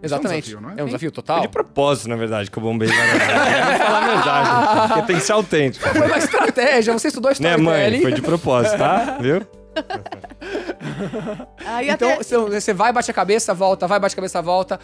exatamente. 0.00 0.44
desafio, 0.44 0.60
não 0.60 0.70
é? 0.70 0.74
É 0.80 0.82
um 0.84 0.86
desafio 0.86 1.10
total. 1.10 1.40
de 1.40 1.48
propósito, 1.48 2.08
na 2.08 2.14
verdade, 2.16 2.48
que 2.50 2.56
eu 2.56 2.62
bombei 2.62 2.88
vezes. 2.88 3.02
Vamos 3.10 3.78
falar 3.78 4.04
a 4.04 4.14
verdade. 4.14 4.88
Porque 4.94 5.06
tem 5.08 5.16
que 5.16 5.22
ser 5.22 5.32
autêntico. 5.32 5.88
Foi 5.88 6.06
uma 6.06 6.18
estratégia, 6.50 6.92
você 6.92 7.08
estudou 7.08 7.32
Né, 7.40 7.56
mãe? 7.56 8.00
Foi 8.02 8.12
de 8.12 8.22
propósito, 8.22 8.76
tá? 8.78 9.18
Viu? 9.20 9.40
Aí 11.66 11.88
Então, 11.90 12.08
até... 12.10 12.22
você- 12.22 12.36
você 12.38 12.72
vai, 12.74 12.92
bate 12.92 13.10
a 13.10 13.14
cabeça, 13.14 13.54
volta, 13.54 13.86
vai, 13.86 13.98
bate 13.98 14.12
a 14.14 14.16
cabeça, 14.16 14.42
volta. 14.42 14.78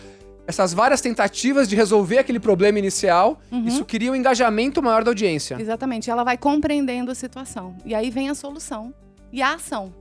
Essas 0.47 0.73
várias 0.73 1.01
tentativas 1.01 1.69
de 1.69 1.75
resolver 1.75 2.19
aquele 2.19 2.39
problema 2.39 2.79
inicial, 2.79 3.41
Uhum. 3.51 3.67
isso 3.67 3.85
cria 3.85 4.13
um 4.13 4.15
engajamento 4.15 4.81
maior 4.83 5.03
da 5.03 5.11
audiência. 5.11 5.57
Exatamente, 5.61 6.09
ela 6.11 6.23
vai 6.23 6.37
compreendendo 6.39 7.11
a 7.11 7.15
situação. 7.15 7.77
E 7.85 7.95
aí 7.95 8.11
vem 8.11 8.29
a 8.29 8.35
solução 8.35 8.95
e 9.33 9.43
a 9.43 9.55
ação. 9.55 9.93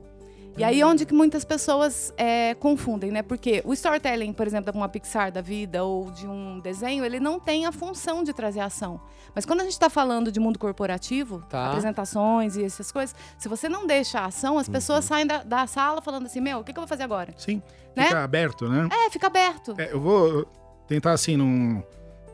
E 0.58 0.64
aí 0.64 0.84
Hum. 0.84 0.88
onde 0.90 1.06
que 1.06 1.14
muitas 1.14 1.44
pessoas 1.44 2.14
é, 2.18 2.54
confundem, 2.56 3.12
né? 3.12 3.22
Porque 3.22 3.62
o 3.66 3.74
storytelling, 3.74 4.32
por 4.32 4.48
exemplo, 4.48 4.72
de 4.72 4.78
uma 4.78 4.88
Pixar 4.88 5.32
da 5.32 5.42
vida 5.42 5.84
ou 5.84 6.10
de 6.12 6.26
um 6.26 6.60
desenho, 6.62 7.04
ele 7.04 7.20
não 7.20 7.40
tem 7.40 7.66
a 7.66 7.72
função 7.74 8.24
de 8.24 8.32
trazer 8.34 8.62
ação. 8.62 9.02
Mas 9.36 9.46
quando 9.46 9.60
a 9.60 9.64
gente 9.64 9.74
está 9.74 9.90
falando 9.90 10.32
de 10.32 10.40
mundo 10.40 10.58
corporativo, 10.58 11.44
Tá. 11.50 11.68
apresentações 11.68 12.56
e 12.56 12.64
essas 12.64 12.90
coisas, 12.92 13.14
se 13.38 13.50
você 13.50 13.68
não 13.68 13.86
deixa 13.86 14.20
a 14.22 14.26
ação, 14.28 14.58
as 14.58 14.70
pessoas 14.70 15.04
Uhum. 15.06 15.10
saem 15.10 15.28
da, 15.28 15.44
da 15.44 15.68
sala 15.68 16.02
falando 16.02 16.26
assim, 16.28 16.40
meu, 16.40 16.60
o 16.60 16.64
que, 16.64 16.72
que 16.72 16.80
eu 16.80 16.84
vou 16.84 16.88
fazer 16.88 17.04
agora? 17.04 17.34
Sim. 17.38 17.62
Né? 17.96 18.06
Fica 18.06 18.24
aberto, 18.24 18.70
né? 18.70 18.88
É, 18.92 19.10
fica 19.10 19.28
aberto. 19.28 19.76
É, 19.78 19.92
eu 19.92 20.00
vou 20.00 20.46
tentar, 20.88 21.12
assim, 21.12 21.36
num 21.36 21.84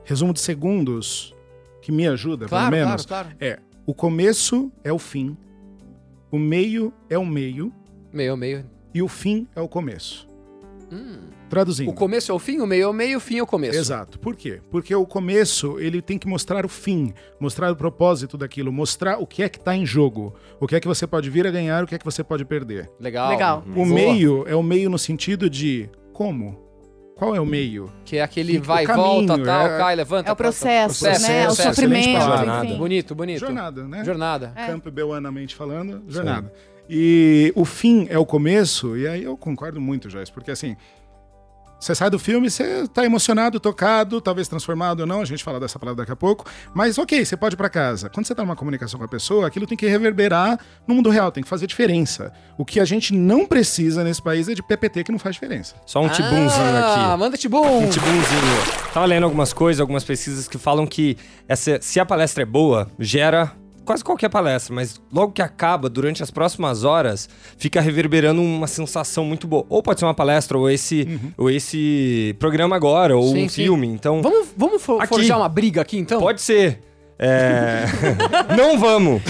resumo 0.03 0.31
de 0.33 0.39
segundos 0.41 1.33
que 1.81 1.91
me 1.91 2.07
ajuda, 2.07 2.45
Claro, 2.47 2.69
pelo 2.71 2.85
menos. 2.87 3.05
claro, 3.05 3.29
claro. 3.29 3.37
É, 3.43 3.59
o 3.85 3.95
começo 3.95 4.71
é 4.83 4.93
o 4.93 4.99
fim, 4.99 5.35
o 6.31 6.37
meio 6.37 6.93
é 7.09 7.17
o 7.17 7.25
meio 7.25 7.73
Meio, 8.11 8.35
meio. 8.35 8.65
e 8.93 9.01
o 9.01 9.07
fim 9.07 9.47
é 9.55 9.61
o 9.61 9.67
começo. 9.67 10.29
Hum. 10.91 11.19
Traduzindo. 11.49 11.89
O 11.89 11.93
começo 11.93 12.31
é 12.31 12.35
o 12.35 12.39
fim, 12.39 12.59
o 12.59 12.67
meio 12.67 12.83
é 12.83 12.87
o 12.87 12.93
meio, 12.93 13.17
o 13.17 13.21
fim 13.21 13.37
é 13.37 13.43
o 13.43 13.47
começo. 13.47 13.77
Exato. 13.77 14.19
Por 14.19 14.35
quê? 14.35 14.59
Porque 14.69 14.93
o 14.93 15.05
começo, 15.05 15.79
ele 15.79 16.01
tem 16.01 16.17
que 16.17 16.27
mostrar 16.27 16.65
o 16.65 16.69
fim, 16.69 17.13
mostrar 17.39 17.71
o 17.71 17.75
propósito 17.75 18.37
daquilo, 18.37 18.71
mostrar 18.71 19.17
o 19.17 19.25
que 19.25 19.41
é 19.43 19.49
que 19.49 19.59
tá 19.59 19.75
em 19.75 19.85
jogo, 19.85 20.33
o 20.59 20.67
que 20.67 20.75
é 20.75 20.79
que 20.79 20.87
você 20.87 21.07
pode 21.07 21.29
vir 21.29 21.47
a 21.47 21.51
ganhar, 21.51 21.83
o 21.83 21.87
que 21.87 21.95
é 21.95 21.97
que 21.97 22.05
você 22.05 22.23
pode 22.23 22.43
perder. 22.43 22.89
Legal. 22.99 23.29
Legal. 23.29 23.63
O 23.69 23.71
Boa. 23.73 23.87
meio 23.87 24.45
é 24.47 24.55
o 24.55 24.63
meio 24.63 24.89
no 24.89 24.99
sentido 24.99 25.49
de 25.49 25.89
como? 26.13 26.69
Qual 27.15 27.35
é 27.35 27.39
o 27.39 27.45
meio? 27.45 27.91
Que 28.03 28.17
é 28.17 28.23
aquele 28.23 28.57
o 28.57 28.63
vai 28.63 28.83
e 28.83 28.87
caminho, 28.87 29.27
volta, 29.27 29.43
tal, 29.43 29.67
é- 29.67 29.77
cai, 29.77 29.95
levanta. 29.95 30.29
É 30.29 30.33
o 30.33 30.35
processo, 30.35 30.99
processo, 31.03 31.27
né? 31.31 31.47
O 31.47 31.51
excelente 31.51 31.75
sofrimento, 31.75 32.65
enfim. 32.65 32.77
Bonito, 32.77 33.13
bonito. 33.13 33.39
Jornada, 33.39 33.87
né? 33.87 34.03
Jornada. 34.03 34.53
É. 34.55 34.65
Campbellanamente 34.65 35.55
falando, 35.55 36.01
jornada. 36.07 36.51
E 36.93 37.53
o 37.55 37.63
fim 37.63 38.05
é 38.09 38.17
o 38.17 38.25
começo, 38.25 38.97
e 38.97 39.07
aí 39.07 39.23
eu 39.23 39.37
concordo 39.37 39.79
muito, 39.79 40.09
Joyce, 40.09 40.29
porque 40.29 40.51
assim, 40.51 40.75
você 41.79 41.95
sai 41.95 42.09
do 42.09 42.19
filme, 42.19 42.49
você 42.49 42.85
tá 42.89 43.05
emocionado, 43.05 43.61
tocado, 43.61 44.19
talvez 44.19 44.49
transformado 44.49 44.99
ou 44.99 45.07
não, 45.07 45.21
a 45.21 45.25
gente 45.25 45.41
fala 45.41 45.57
dessa 45.57 45.79
palavra 45.79 46.03
daqui 46.03 46.11
a 46.11 46.17
pouco, 46.17 46.45
mas 46.73 46.97
ok, 46.97 47.23
você 47.23 47.37
pode 47.37 47.55
ir 47.55 47.57
pra 47.57 47.69
casa. 47.69 48.09
Quando 48.09 48.27
você 48.27 48.35
tá 48.35 48.43
numa 48.43 48.57
comunicação 48.57 48.99
com 48.99 49.05
a 49.05 49.07
pessoa, 49.07 49.47
aquilo 49.47 49.65
tem 49.65 49.77
que 49.77 49.87
reverberar 49.87 50.59
no 50.85 50.93
mundo 50.93 51.09
real, 51.09 51.31
tem 51.31 51.41
que 51.41 51.49
fazer 51.49 51.65
diferença. 51.65 52.33
O 52.57 52.65
que 52.65 52.77
a 52.77 52.83
gente 52.83 53.15
não 53.15 53.45
precisa 53.45 54.03
nesse 54.03 54.21
país 54.21 54.49
é 54.49 54.53
de 54.53 54.61
PPT 54.61 55.05
que 55.05 55.13
não 55.13 55.19
faz 55.19 55.35
diferença. 55.35 55.75
Só 55.85 56.01
um 56.01 56.09
tibumzinho 56.09 56.75
ah, 56.75 57.13
aqui. 57.13 57.19
manda 57.19 57.37
tibum. 57.37 57.85
Um 57.85 57.89
tibumzinho. 57.89 58.91
Tava 58.93 59.05
lendo 59.05 59.23
algumas 59.23 59.53
coisas, 59.53 59.79
algumas 59.79 60.03
pesquisas 60.03 60.45
que 60.45 60.57
falam 60.57 60.85
que 60.85 61.15
essa, 61.47 61.81
se 61.81 62.01
a 62.01 62.05
palestra 62.05 62.43
é 62.43 62.45
boa, 62.45 62.91
gera 62.99 63.55
quase 63.85 64.03
qualquer 64.03 64.29
palestra, 64.29 64.73
mas 64.73 65.01
logo 65.11 65.31
que 65.33 65.41
acaba, 65.41 65.89
durante 65.89 66.21
as 66.23 66.29
próximas 66.31 66.83
horas, 66.83 67.27
fica 67.57 67.81
reverberando 67.81 68.41
uma 68.41 68.67
sensação 68.67 69.25
muito 69.25 69.47
boa. 69.47 69.65
Ou 69.69 69.81
pode 69.83 69.99
ser 69.99 70.05
uma 70.05 70.13
palestra, 70.13 70.57
ou 70.57 70.69
esse, 70.69 71.19
ou 71.37 71.49
esse 71.49 72.35
programa 72.39 72.75
agora, 72.75 73.15
ou 73.17 73.23
Sim, 73.31 73.45
um 73.45 73.49
sim. 73.49 73.63
filme. 73.63 73.87
Então, 73.87 74.21
Vamos, 74.21 74.49
vamos 74.55 74.81
for- 74.83 74.99
Aqui. 75.01 75.07
forjar 75.15 75.37
uma 75.37 75.49
briga 75.49 75.81
aqui, 75.81 75.97
então? 75.97 76.19
pode 76.19 76.41
ser. 76.41 76.79
É... 77.23 77.85
Não 78.57 78.79
vamos. 78.79 79.21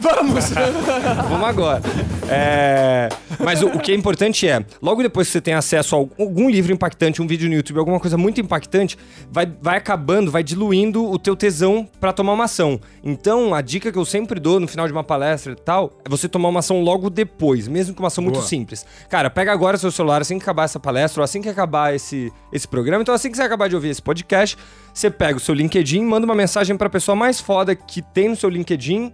Vamos! 0.00 0.50
Vamos 1.30 1.48
agora. 1.48 1.80
É, 2.28 3.08
Mas 3.42 3.62
o, 3.62 3.68
o 3.68 3.78
que 3.80 3.92
é 3.92 3.94
importante 3.94 4.46
é, 4.48 4.64
logo 4.82 5.02
depois 5.02 5.26
que 5.28 5.32
você 5.32 5.40
tem 5.40 5.54
acesso 5.54 5.96
a 5.96 5.98
algum 5.98 6.48
livro 6.48 6.72
impactante, 6.72 7.22
um 7.22 7.26
vídeo 7.26 7.48
no 7.48 7.54
YouTube, 7.54 7.78
alguma 7.78 7.98
coisa 8.00 8.16
muito 8.16 8.40
impactante, 8.40 8.98
vai, 9.30 9.46
vai 9.60 9.76
acabando, 9.78 10.30
vai 10.30 10.42
diluindo 10.42 11.04
o 11.10 11.18
teu 11.18 11.34
tesão 11.36 11.88
pra 12.00 12.12
tomar 12.12 12.32
uma 12.32 12.44
ação. 12.44 12.80
Então, 13.02 13.54
a 13.54 13.60
dica 13.60 13.90
que 13.92 13.98
eu 13.98 14.04
sempre 14.04 14.38
dou 14.40 14.60
no 14.60 14.68
final 14.68 14.86
de 14.86 14.92
uma 14.92 15.04
palestra 15.04 15.52
e 15.52 15.56
tal, 15.56 15.92
é 16.04 16.08
você 16.08 16.28
tomar 16.28 16.48
uma 16.48 16.60
ação 16.60 16.80
logo 16.82 17.10
depois, 17.10 17.66
mesmo 17.68 17.94
que 17.94 18.00
uma 18.00 18.08
ação 18.08 18.22
muito 18.22 18.36
Boa. 18.36 18.46
simples. 18.46 18.84
Cara, 19.08 19.30
pega 19.30 19.52
agora 19.52 19.76
seu 19.76 19.90
celular 19.90 20.20
assim 20.20 20.38
que 20.38 20.42
acabar 20.44 20.64
essa 20.64 20.80
palestra, 20.80 21.20
ou 21.20 21.24
assim 21.24 21.40
que 21.40 21.48
acabar 21.48 21.94
esse, 21.94 22.32
esse 22.52 22.66
programa. 22.68 23.02
Então, 23.02 23.14
assim 23.14 23.30
que 23.30 23.36
você 23.36 23.42
acabar 23.42 23.68
de 23.68 23.74
ouvir 23.74 23.88
esse 23.90 24.02
podcast, 24.02 24.56
você 24.92 25.10
pega 25.10 25.36
o 25.36 25.40
seu 25.40 25.54
LinkedIn, 25.54 26.02
manda 26.04 26.24
uma 26.24 26.34
mensagem 26.34 26.76
pra 26.76 26.88
pessoa 26.88 27.14
mais 27.16 27.40
foda 27.40 27.74
que 27.74 28.00
tem 28.02 28.28
no 28.28 28.36
seu 28.36 28.48
LinkedIn, 28.48 29.12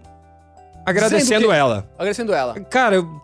agradecendo 0.85 1.47
que- 1.47 1.53
ela. 1.53 1.87
Agradecendo 1.97 2.33
ela. 2.33 2.59
Cara, 2.61 2.95
eu 2.95 3.21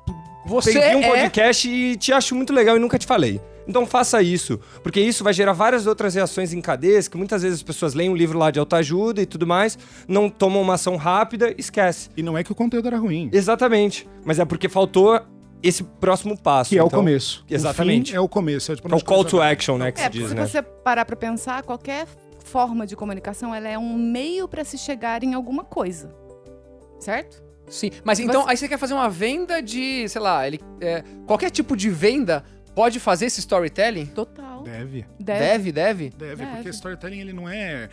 Você 0.48 0.74
peguei 0.74 0.96
um 0.96 1.04
é... 1.04 1.10
podcast 1.10 1.70
e 1.70 1.96
te 1.96 2.12
acho 2.14 2.36
muito 2.36 2.54
legal 2.54 2.76
e 2.78 2.80
nunca 2.80 2.98
te 2.98 3.06
falei. 3.06 3.40
Então 3.68 3.86
faça 3.86 4.22
isso, 4.22 4.60
porque 4.82 5.00
isso 5.02 5.26
vai 5.26 5.34
gerar 5.34 5.52
várias 5.52 5.86
outras 5.88 6.16
reações 6.16 6.54
em 6.54 6.62
cadeias, 6.62 7.10
que 7.10 7.18
muitas 7.18 7.42
vezes 7.42 7.60
as 7.60 7.64
pessoas 7.64 7.94
leem 7.94 8.10
um 8.10 8.16
livro 8.16 8.40
lá 8.40 8.50
de 8.50 8.60
autoajuda 8.60 9.22
e 9.22 9.26
tudo 9.26 9.46
mais, 9.46 9.78
não 10.08 10.30
tomam 10.30 10.62
uma 10.62 10.76
ação 10.76 10.96
rápida, 10.96 11.54
esquece. 11.58 12.10
E 12.16 12.24
não 12.24 12.38
é 12.38 12.44
que 12.46 12.52
o 12.52 12.56
conteúdo 12.56 12.88
era 12.88 12.98
ruim, 12.98 13.30
Exatamente. 13.34 14.08
Mas 14.24 14.40
é 14.40 14.46
porque 14.46 14.70
faltou 14.70 15.20
esse 15.62 15.84
próximo 15.84 16.38
passo. 16.38 16.70
que 16.70 16.78
é 16.78 16.84
o 16.84 16.88
Então, 16.88 17.00
começo. 17.00 17.44
exatamente. 17.50 18.12
O 18.12 18.14
fim 18.14 18.18
é 18.18 18.22
o 18.22 18.30
começo. 18.30 18.72
É, 18.72 18.76
tipo, 18.76 18.88
É 18.90 18.96
o 18.96 19.04
call 19.04 19.26
to 19.26 19.42
action, 19.42 19.78
né, 19.78 19.92
que 19.92 20.00
É, 20.00 20.04
se 20.06 20.10
diz, 20.12 20.30
se 20.30 20.36
né? 20.36 20.46
você 20.48 20.62
parar 20.62 21.04
pra 21.04 21.18
pensar, 21.18 21.62
qualquer 21.64 22.08
forma 22.46 22.88
de 22.88 22.96
comunicação, 22.96 23.54
ela 23.54 23.68
é 23.68 23.78
um 23.78 23.98
meio 23.98 24.48
pra 24.48 24.64
se 24.64 24.78
chegar 24.78 25.24
em 25.26 25.34
alguma 25.34 25.66
coisa. 25.66 26.10
Certo? 27.00 27.44
Sim, 27.68 27.92
mas 28.04 28.20
então, 28.20 28.44
você- 28.44 28.50
aí 28.52 28.58
você 28.58 28.68
quer 28.68 28.78
fazer 28.78 28.94
uma 28.94 29.10
venda 29.10 29.62
de, 29.62 30.08
sei 30.08 30.22
lá, 30.22 30.48
ele, 30.48 30.60
é, 30.80 31.04
qualquer 31.26 31.50
tipo 31.50 31.76
de 31.76 31.90
venda 31.90 32.44
pode 32.74 33.00
fazer 33.00 33.26
esse 33.26 33.40
storytelling? 33.40 34.06
Total. 34.08 34.64
Deve. 34.64 35.06
Deve. 35.20 35.40
Deve, 35.40 35.72
deve. 35.72 36.10
Deve, 36.12 36.46
porque 36.46 36.70
storytelling 36.70 37.20
ele 37.20 37.34
não 37.34 37.48
é 37.50 37.90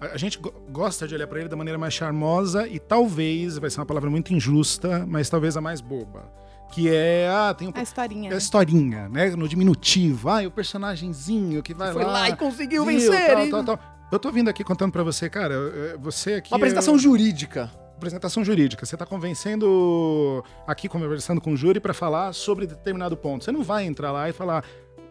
A 0.00 0.16
gente 0.16 0.38
go- 0.38 0.54
gosta 0.70 1.08
de 1.08 1.14
olhar 1.16 1.26
pra 1.26 1.40
ele 1.40 1.48
da 1.48 1.56
maneira 1.56 1.76
mais 1.76 1.92
charmosa 1.92 2.68
e 2.68 2.78
talvez, 2.78 3.58
vai 3.58 3.68
ser 3.68 3.80
uma 3.80 3.86
palavra 3.86 4.08
muito 4.08 4.32
injusta, 4.32 5.04
mas 5.08 5.28
talvez 5.28 5.56
a 5.56 5.60
mais 5.60 5.80
boba. 5.80 6.30
Que 6.72 6.88
é, 6.88 7.28
ah, 7.28 7.52
tem 7.52 7.66
um 7.66 7.72
A 7.74 7.82
historinha. 7.82 8.28
é 8.28 8.30
a 8.30 8.34
né? 8.34 8.36
historinha, 8.38 9.08
né? 9.08 9.30
No 9.30 9.48
diminutivo. 9.48 10.28
Ah, 10.28 10.42
e 10.42 10.46
o 10.46 10.52
personagemzinho 10.52 11.62
que 11.64 11.74
vai 11.74 11.92
Foi 11.92 12.04
lá. 12.04 12.12
lá 12.12 12.28
e 12.30 12.36
conseguiu 12.36 12.84
viu, 12.84 12.94
vencer. 13.10 13.26
tal, 13.50 13.64
tal, 13.64 13.64
tal. 13.76 13.80
Eu 14.12 14.18
tô 14.20 14.30
vindo 14.30 14.48
aqui 14.48 14.62
contando 14.62 14.92
pra 14.92 15.02
você, 15.02 15.28
cara, 15.28 15.54
você 16.00 16.34
aqui... 16.34 16.52
Uma 16.52 16.58
apresentação 16.58 16.94
é- 16.94 16.98
jurídica. 16.98 17.68
Apresentação 17.98 18.44
jurídica. 18.44 18.86
Você 18.86 18.96
tá 18.96 19.04
convencendo, 19.04 20.42
aqui 20.66 20.88
conversando 20.88 21.40
com 21.40 21.52
o 21.52 21.56
júri 21.56 21.80
pra 21.80 21.92
falar 21.92 22.32
sobre 22.32 22.66
determinado 22.66 23.16
ponto. 23.16 23.44
Você 23.44 23.52
não 23.52 23.62
vai 23.62 23.84
entrar 23.84 24.10
lá 24.12 24.28
e 24.28 24.32
falar... 24.32 24.64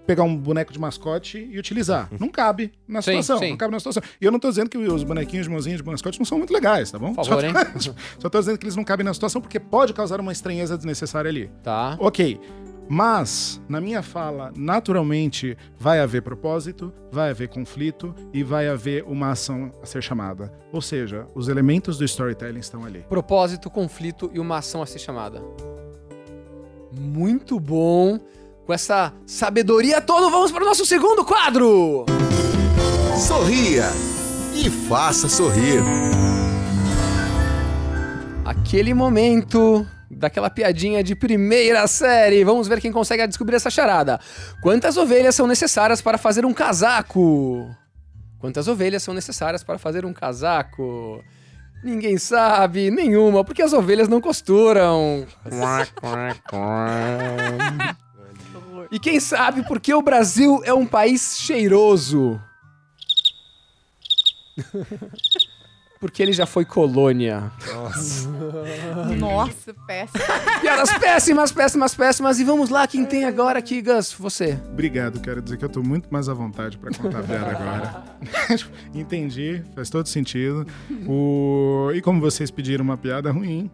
Pegar 0.06 0.24
um 0.24 0.38
boneco 0.38 0.72
de 0.72 0.80
mascote 0.80 1.38
e 1.52 1.60
utilizar. 1.60 2.08
Não 2.18 2.30
cabe 2.30 2.72
na 2.88 3.02
Sim, 3.02 3.22
situação. 3.22 3.40
sim. 3.40 3.50
Não 3.50 3.58
cabe 3.58 3.74
na 3.74 3.80
situação. 3.80 4.02
E 4.22 4.24
eu 4.24 4.32
não 4.32 4.40
tô 4.40 4.48
dizendo 4.48 4.70
que 4.70 4.78
os 4.78 5.04
bonequinhos 5.04 5.48
de 5.48 5.52
mãozinha 5.52 5.76
de 5.76 5.84
mascote 5.84 6.18
não 6.18 6.26
são 6.26 6.38
muito 6.38 6.54
legais, 6.54 6.90
tá 6.90 6.98
bom? 6.98 7.14
Por 7.14 7.26
favor, 7.26 7.42
só, 7.42 7.46
hein? 7.46 7.54
só 8.18 8.30
tô 8.30 8.40
dizendo 8.40 8.58
que 8.58 8.64
eles 8.64 8.78
não 8.78 8.86
cabem 8.86 9.04
na 9.04 9.14
situação 9.14 9.42
porque 9.42 9.60
pode 9.60 9.92
causar 9.94 10.22
uma 10.22 10.32
estranheza 10.32 10.78
desnecessária 10.78 11.28
ali. 11.28 11.52
Tá. 11.62 11.98
Ok. 12.00 12.40
Mas, 12.90 13.62
na 13.68 13.82
minha 13.82 14.02
fala, 14.02 14.52
naturalmente 14.56 15.58
vai 15.78 16.00
haver 16.00 16.22
propósito, 16.22 16.94
vai 17.12 17.30
haver 17.32 17.50
conflito 17.50 18.16
e 18.34 18.44
vai 18.44 18.68
haver 18.68 19.04
uma 19.04 19.32
ação 19.32 19.72
a 19.82 19.86
ser 19.86 20.02
chamada. 20.02 20.52
Ou 20.72 20.82
seja, 20.82 21.28
os 21.36 21.50
elementos 21.50 21.98
do 21.98 22.06
storytelling 22.06 22.60
estão 22.60 22.86
ali. 22.86 23.06
Propósito, 23.10 23.70
conflito 23.70 24.32
e 24.34 24.40
uma 24.40 24.58
ação 24.58 24.82
a 24.82 24.86
ser 24.86 25.00
chamada. 25.00 25.44
Muito 26.98 27.60
bom. 27.60 28.20
Com 28.66 28.74
essa 28.74 29.14
sabedoria 29.26 30.02
toda, 30.02 30.30
vamos 30.30 30.52
para 30.52 30.62
o 30.64 30.66
nosso 30.66 30.86
segundo 30.86 31.24
quadro. 31.24 32.06
Sorria 33.18 33.86
e 34.54 34.70
faça 34.70 35.30
sorrir. 35.30 35.82
Aquele 38.44 38.94
momento 38.94 39.86
daquela 40.18 40.50
piadinha 40.50 41.04
de 41.04 41.16
primeira 41.16 41.86
série. 41.88 42.44
Vamos 42.44 42.68
ver 42.68 42.82
quem 42.82 42.92
consegue 42.92 43.26
descobrir 43.28 43.56
essa 43.56 43.70
charada. 43.70 44.20
Quantas 44.62 44.98
ovelhas 44.98 45.36
são 45.36 45.48
necessárias 45.48 46.02
para 46.02 46.18
fazer 46.18 46.46
um 46.46 46.54
casaco? 46.54 47.70
Quantas 48.40 48.68
ovelhas 48.68 49.04
são 49.04 49.14
necessárias 49.14 49.64
para 49.64 49.78
fazer 49.78 50.06
um 50.06 50.14
casaco? 50.14 51.24
Ninguém 51.84 52.18
sabe, 52.18 52.90
nenhuma, 52.90 53.44
porque 53.44 53.62
as 53.62 53.74
ovelhas 53.74 54.08
não 54.08 54.20
costuram. 54.20 55.26
E 58.90 59.00
quem 59.00 59.20
sabe 59.20 59.64
por 59.64 59.82
que 59.82 59.94
o 59.94 60.02
Brasil 60.02 60.62
é 60.64 60.74
um 60.74 60.86
país 60.86 61.38
cheiroso? 61.38 62.40
Porque 66.00 66.22
ele 66.22 66.32
já 66.34 66.46
foi 66.46 66.64
colônia. 66.64 67.52
Nossa, 69.18 69.74
péssimo. 69.88 70.24
Piadas 70.62 70.94
péssimas, 70.98 71.52
péssimas, 71.52 71.96
péssimas. 71.96 72.40
E 72.40 72.44
vamos 72.44 72.70
lá, 72.70 72.88
quem 72.88 73.06
tem 73.06 73.26
agora 73.26 73.60
aqui, 73.60 73.82
Gus? 73.82 74.14
Você. 74.14 74.60
Obrigado, 74.72 75.20
quero 75.20 75.42
dizer 75.42 75.58
que 75.58 75.66
eu 75.66 75.70
tô 75.70 75.82
muito 75.82 76.08
mais 76.12 76.30
à 76.30 76.34
vontade 76.34 76.78
pra 76.78 76.92
contar 76.92 77.20
a 77.20 77.24
piada 77.24 77.52
agora. 77.52 78.04
Entendi, 78.94 79.64
faz 79.76 79.90
todo 79.90 80.08
sentido. 80.08 80.66
O... 81.08 81.92
E 81.94 82.02
como 82.02 82.22
vocês 82.22 82.52
pediram 82.52 82.84
uma 82.84 82.98
piada 82.98 83.32
ruim, 83.32 83.70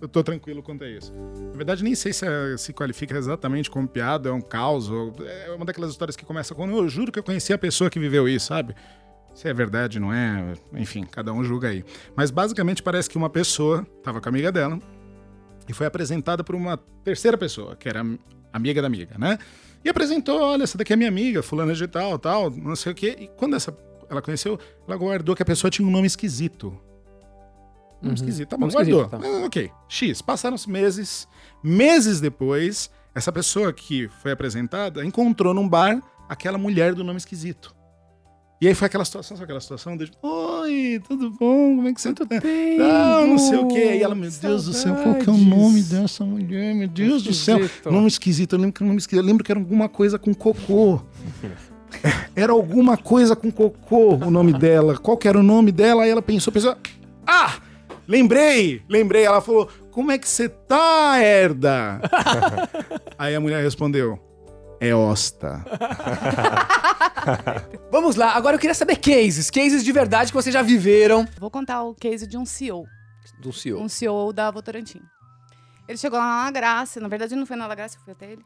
eu 0.00 0.08
tô 0.08 0.22
tranquilo 0.22 0.62
quanto 0.62 0.84
a 0.84 0.88
isso. 0.88 1.12
Na 1.50 1.56
verdade, 1.56 1.82
nem 1.82 1.94
sei 1.94 2.12
se 2.12 2.26
é- 2.26 2.56
se 2.56 2.72
qualifica 2.72 3.16
exatamente 3.16 3.70
como 3.70 3.88
piada, 3.88 4.28
é 4.28 4.32
um 4.32 4.40
caos, 4.40 4.88
ou 4.90 5.12
é 5.20 5.50
uma 5.52 5.64
daquelas 5.64 5.90
histórias 5.90 6.14
que 6.16 6.24
começa 6.24 6.54
com 6.54 6.68
eu 6.70 6.88
juro 6.88 7.10
que 7.10 7.18
eu 7.18 7.22
conheci 7.22 7.52
a 7.52 7.58
pessoa 7.58 7.90
que 7.90 7.98
viveu 7.98 8.28
isso, 8.28 8.46
sabe? 8.46 8.74
Se 9.38 9.46
é 9.46 9.54
verdade, 9.54 10.00
não 10.00 10.12
é, 10.12 10.52
enfim, 10.72 11.04
cada 11.04 11.32
um 11.32 11.44
julga 11.44 11.68
aí. 11.68 11.84
Mas 12.16 12.28
basicamente 12.28 12.82
parece 12.82 13.08
que 13.08 13.16
uma 13.16 13.30
pessoa 13.30 13.86
tava 14.02 14.20
com 14.20 14.28
a 14.28 14.30
amiga 14.30 14.50
dela 14.50 14.80
e 15.68 15.72
foi 15.72 15.86
apresentada 15.86 16.42
por 16.42 16.56
uma 16.56 16.76
terceira 17.04 17.38
pessoa, 17.38 17.76
que 17.76 17.88
era 17.88 18.04
amiga 18.52 18.82
da 18.82 18.88
amiga, 18.88 19.16
né? 19.16 19.38
E 19.84 19.88
apresentou, 19.88 20.42
olha, 20.42 20.64
essa 20.64 20.76
daqui 20.76 20.92
é 20.92 20.96
minha 20.96 21.08
amiga, 21.08 21.40
fulana 21.40 21.72
de 21.72 21.86
tal, 21.86 22.18
tal, 22.18 22.50
não 22.50 22.74
sei 22.74 22.90
o 22.90 22.94
quê. 22.96 23.16
E 23.16 23.28
quando 23.28 23.54
essa 23.54 23.72
ela 24.10 24.20
conheceu, 24.20 24.58
ela 24.88 24.96
guardou 24.96 25.36
que 25.36 25.42
a 25.44 25.46
pessoa 25.46 25.70
tinha 25.70 25.86
um 25.86 25.90
nome 25.92 26.08
esquisito. 26.08 26.76
Nome 28.02 28.16
esquisito, 28.16 28.48
tá 28.48 28.56
bom, 28.56 28.66
guardou. 28.68 29.06
tá. 29.06 29.20
Ah, 29.22 29.46
ok, 29.46 29.70
X. 29.88 30.20
Passaram-se 30.20 30.68
meses. 30.68 31.28
Meses 31.62 32.20
depois, 32.20 32.90
essa 33.14 33.30
pessoa 33.30 33.72
que 33.72 34.08
foi 34.20 34.32
apresentada 34.32 35.04
encontrou 35.04 35.54
num 35.54 35.68
bar 35.68 36.02
aquela 36.28 36.58
mulher 36.58 36.92
do 36.92 37.04
nome 37.04 37.18
esquisito. 37.18 37.77
E 38.60 38.66
aí 38.66 38.74
foi 38.74 38.86
aquela 38.86 39.04
situação, 39.04 39.36
sabe 39.36 39.44
aquela 39.44 39.60
situação 39.60 39.96
de 39.96 40.10
Oi, 40.20 41.00
tudo 41.06 41.30
bom? 41.30 41.76
Como 41.76 41.86
é 41.88 41.94
que 41.94 42.00
você 42.00 42.12
tá? 42.12 42.24
Ah, 42.80 43.24
não 43.24 43.38
sei 43.38 43.56
o 43.56 43.68
quê. 43.68 43.78
Aí 43.92 44.02
ela, 44.02 44.16
meu 44.16 44.28
Deus 44.28 44.64
do 44.64 44.72
céu, 44.72 44.96
qual 44.96 45.14
que 45.14 45.28
é 45.28 45.32
o 45.32 45.36
nome 45.36 45.80
dessa 45.80 46.24
mulher? 46.24 46.74
Meu 46.74 46.88
Deus 46.88 47.22
do 47.22 47.32
céu. 47.32 47.60
Nome 47.84 48.08
esquisito, 48.08 48.54
eu 48.54 48.58
lembro 48.58 48.72
que 48.72 48.82
era 48.82 48.86
um 48.86 48.88
nome 48.88 48.98
esquisito. 48.98 49.22
Eu 49.22 49.26
lembro 49.26 49.44
que 49.44 49.52
era 49.52 49.60
alguma 49.60 49.88
coisa 49.88 50.18
com 50.18 50.34
cocô. 50.34 51.00
Era 52.36 52.52
alguma 52.52 52.98
coisa 52.98 53.34
com 53.34 53.50
cocô 53.50 54.16
o 54.16 54.30
nome 54.30 54.52
dela. 54.52 54.98
Qual 54.98 55.16
que 55.16 55.26
era 55.26 55.38
o 55.38 55.42
nome 55.42 55.72
dela? 55.72 56.02
Aí 56.02 56.10
ela 56.10 56.20
pensou, 56.20 56.52
pensou. 56.52 56.76
Ah! 57.26 57.54
Lembrei! 58.06 58.82
Lembrei. 58.86 59.24
Ela 59.24 59.40
falou: 59.40 59.68
Como 59.90 60.12
é 60.12 60.18
que 60.18 60.28
você 60.28 60.50
tá, 60.50 61.18
Herda? 61.18 61.98
Aí 63.18 63.34
a 63.34 63.40
mulher 63.40 63.64
respondeu: 63.64 64.18
É 64.80 64.94
Osta. 64.94 65.64
Vamos 67.90 68.14
lá, 68.16 68.34
agora 68.34 68.56
eu 68.56 68.60
queria 68.60 68.74
saber 68.74 68.96
cases. 68.96 69.50
Cases 69.50 69.84
de 69.84 69.90
verdade 69.90 70.30
que 70.30 70.36
vocês 70.36 70.52
já 70.52 70.62
viveram. 70.62 71.26
Vou 71.38 71.50
contar 71.50 71.82
o 71.82 71.94
case 71.94 72.26
de 72.26 72.38
um 72.38 72.46
CEO. 72.46 72.86
Do 73.40 73.52
CEO. 73.52 73.80
um 73.80 73.88
CEO 73.88 74.32
da 74.32 74.50
Votorantim. 74.50 75.00
Ele 75.88 75.98
chegou 75.98 76.18
lá 76.18 76.44
na 76.44 76.50
Graça, 76.50 77.00
na 77.00 77.08
verdade 77.08 77.34
não 77.34 77.46
foi 77.46 77.56
na 77.56 77.66
La 77.66 77.74
Graça, 77.74 77.96
eu 77.96 78.02
fui 78.02 78.12
até 78.12 78.32
ele. 78.32 78.44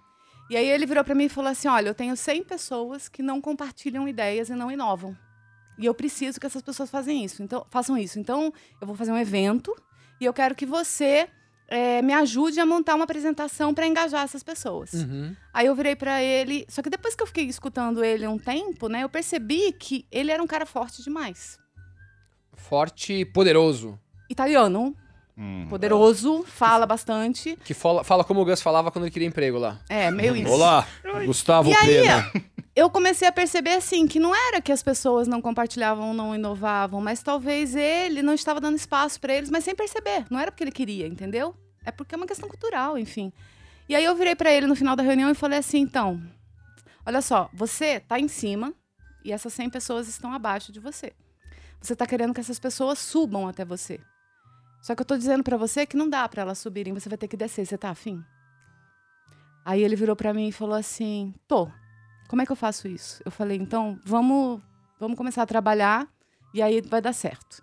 E 0.50 0.56
aí 0.56 0.68
ele 0.68 0.86
virou 0.86 1.04
para 1.04 1.14
mim 1.14 1.24
e 1.24 1.28
falou 1.28 1.50
assim: 1.50 1.68
"Olha, 1.68 1.88
eu 1.88 1.94
tenho 1.94 2.16
100 2.16 2.44
pessoas 2.44 3.08
que 3.08 3.22
não 3.22 3.40
compartilham 3.40 4.08
ideias 4.08 4.48
e 4.48 4.54
não 4.54 4.70
inovam. 4.70 5.16
E 5.78 5.86
eu 5.86 5.94
preciso 5.94 6.40
que 6.40 6.46
essas 6.46 6.62
pessoas 6.62 6.90
façam 6.90 7.12
isso. 7.12 7.42
Então, 7.42 7.66
façam 7.70 7.96
isso. 7.96 8.18
Então, 8.18 8.52
eu 8.80 8.86
vou 8.86 8.96
fazer 8.96 9.12
um 9.12 9.18
evento 9.18 9.74
e 10.20 10.24
eu 10.24 10.32
quero 10.32 10.54
que 10.54 10.66
você 10.66 11.28
eh, 11.72 12.02
me 12.02 12.12
ajude 12.12 12.60
a 12.60 12.66
montar 12.66 12.94
uma 12.94 13.04
apresentação 13.04 13.72
para 13.72 13.86
engajar 13.86 14.22
essas 14.22 14.42
pessoas. 14.42 14.92
Uhum. 14.92 15.34
Aí 15.54 15.66
eu 15.66 15.74
virei 15.74 15.96
pra 15.96 16.22
ele, 16.22 16.66
só 16.68 16.82
que 16.82 16.90
depois 16.90 17.14
que 17.14 17.22
eu 17.22 17.26
fiquei 17.26 17.46
escutando 17.46 18.04
ele 18.04 18.26
um 18.26 18.38
tempo, 18.38 18.88
né, 18.88 19.04
eu 19.04 19.08
percebi 19.08 19.72
que 19.72 20.04
ele 20.12 20.30
era 20.30 20.42
um 20.42 20.46
cara 20.46 20.66
forte 20.66 21.02
demais. 21.02 21.58
Forte 22.52 23.14
e 23.14 23.24
poderoso. 23.24 23.98
Italiano, 24.28 24.94
poderoso, 25.70 26.44
fala 26.46 26.84
bastante. 26.84 27.58
Que 27.64 27.72
fala, 27.72 28.04
fala 28.04 28.22
como 28.22 28.42
o 28.42 28.44
Gus 28.44 28.60
falava 28.60 28.90
quando 28.90 29.06
ele 29.06 29.10
queria 29.10 29.28
emprego 29.28 29.58
lá. 29.58 29.80
É, 29.88 30.10
meio 30.10 30.36
isso. 30.36 30.52
Olá, 30.52 30.86
Gustavo 31.24 31.70
E 31.70 31.74
aí, 31.74 32.02
Pena. 32.02 32.30
eu 32.76 32.90
comecei 32.90 33.26
a 33.26 33.32
perceber 33.32 33.72
assim 33.72 34.06
que 34.06 34.20
não 34.20 34.34
era 34.34 34.60
que 34.60 34.70
as 34.70 34.82
pessoas 34.82 35.26
não 35.26 35.40
compartilhavam, 35.40 36.12
não 36.12 36.34
inovavam, 36.34 37.00
mas 37.00 37.22
talvez 37.22 37.74
ele 37.74 38.20
não 38.20 38.34
estava 38.34 38.60
dando 38.60 38.76
espaço 38.76 39.18
para 39.18 39.34
eles, 39.34 39.48
mas 39.48 39.64
sem 39.64 39.74
perceber. 39.74 40.26
Não 40.30 40.38
era 40.38 40.52
porque 40.52 40.64
ele 40.64 40.70
queria, 40.70 41.06
entendeu? 41.06 41.54
É 41.84 41.90
porque 41.90 42.14
é 42.14 42.18
uma 42.18 42.26
questão 42.26 42.48
cultural, 42.48 42.96
enfim. 42.98 43.32
E 43.88 43.94
aí 43.94 44.04
eu 44.04 44.14
virei 44.14 44.34
para 44.34 44.52
ele 44.52 44.66
no 44.66 44.76
final 44.76 44.94
da 44.96 45.02
reunião 45.02 45.30
e 45.30 45.34
falei 45.34 45.58
assim, 45.58 45.78
então, 45.80 46.22
olha 47.04 47.20
só, 47.20 47.50
você 47.52 48.00
tá 48.00 48.18
em 48.18 48.28
cima 48.28 48.72
e 49.24 49.32
essas 49.32 49.52
100 49.52 49.70
pessoas 49.70 50.08
estão 50.08 50.32
abaixo 50.32 50.72
de 50.72 50.80
você. 50.80 51.12
Você 51.80 51.96
tá 51.96 52.06
querendo 52.06 52.32
que 52.32 52.40
essas 52.40 52.58
pessoas 52.60 52.98
subam 52.98 53.48
até 53.48 53.64
você. 53.64 54.00
Só 54.80 54.94
que 54.94 55.02
eu 55.02 55.06
tô 55.06 55.16
dizendo 55.16 55.42
para 55.44 55.56
você 55.56 55.84
que 55.86 55.96
não 55.96 56.08
dá 56.08 56.28
para 56.28 56.42
elas 56.42 56.58
subirem, 56.58 56.92
você 56.94 57.08
vai 57.08 57.18
ter 57.18 57.28
que 57.28 57.36
descer, 57.36 57.66
você 57.66 57.76
tá 57.78 57.90
afim? 57.90 58.24
Aí 59.64 59.82
ele 59.82 59.94
virou 59.96 60.16
para 60.16 60.34
mim 60.34 60.48
e 60.48 60.52
falou 60.52 60.74
assim: 60.74 61.34
"Tô. 61.46 61.70
Como 62.28 62.42
é 62.42 62.46
que 62.46 62.50
eu 62.52 62.56
faço 62.56 62.88
isso?" 62.88 63.22
Eu 63.24 63.30
falei: 63.30 63.56
"Então, 63.58 63.98
vamos, 64.04 64.60
vamos 64.98 65.16
começar 65.16 65.42
a 65.42 65.46
trabalhar 65.46 66.08
e 66.52 66.60
aí 66.60 66.80
vai 66.80 67.00
dar 67.00 67.12
certo." 67.12 67.62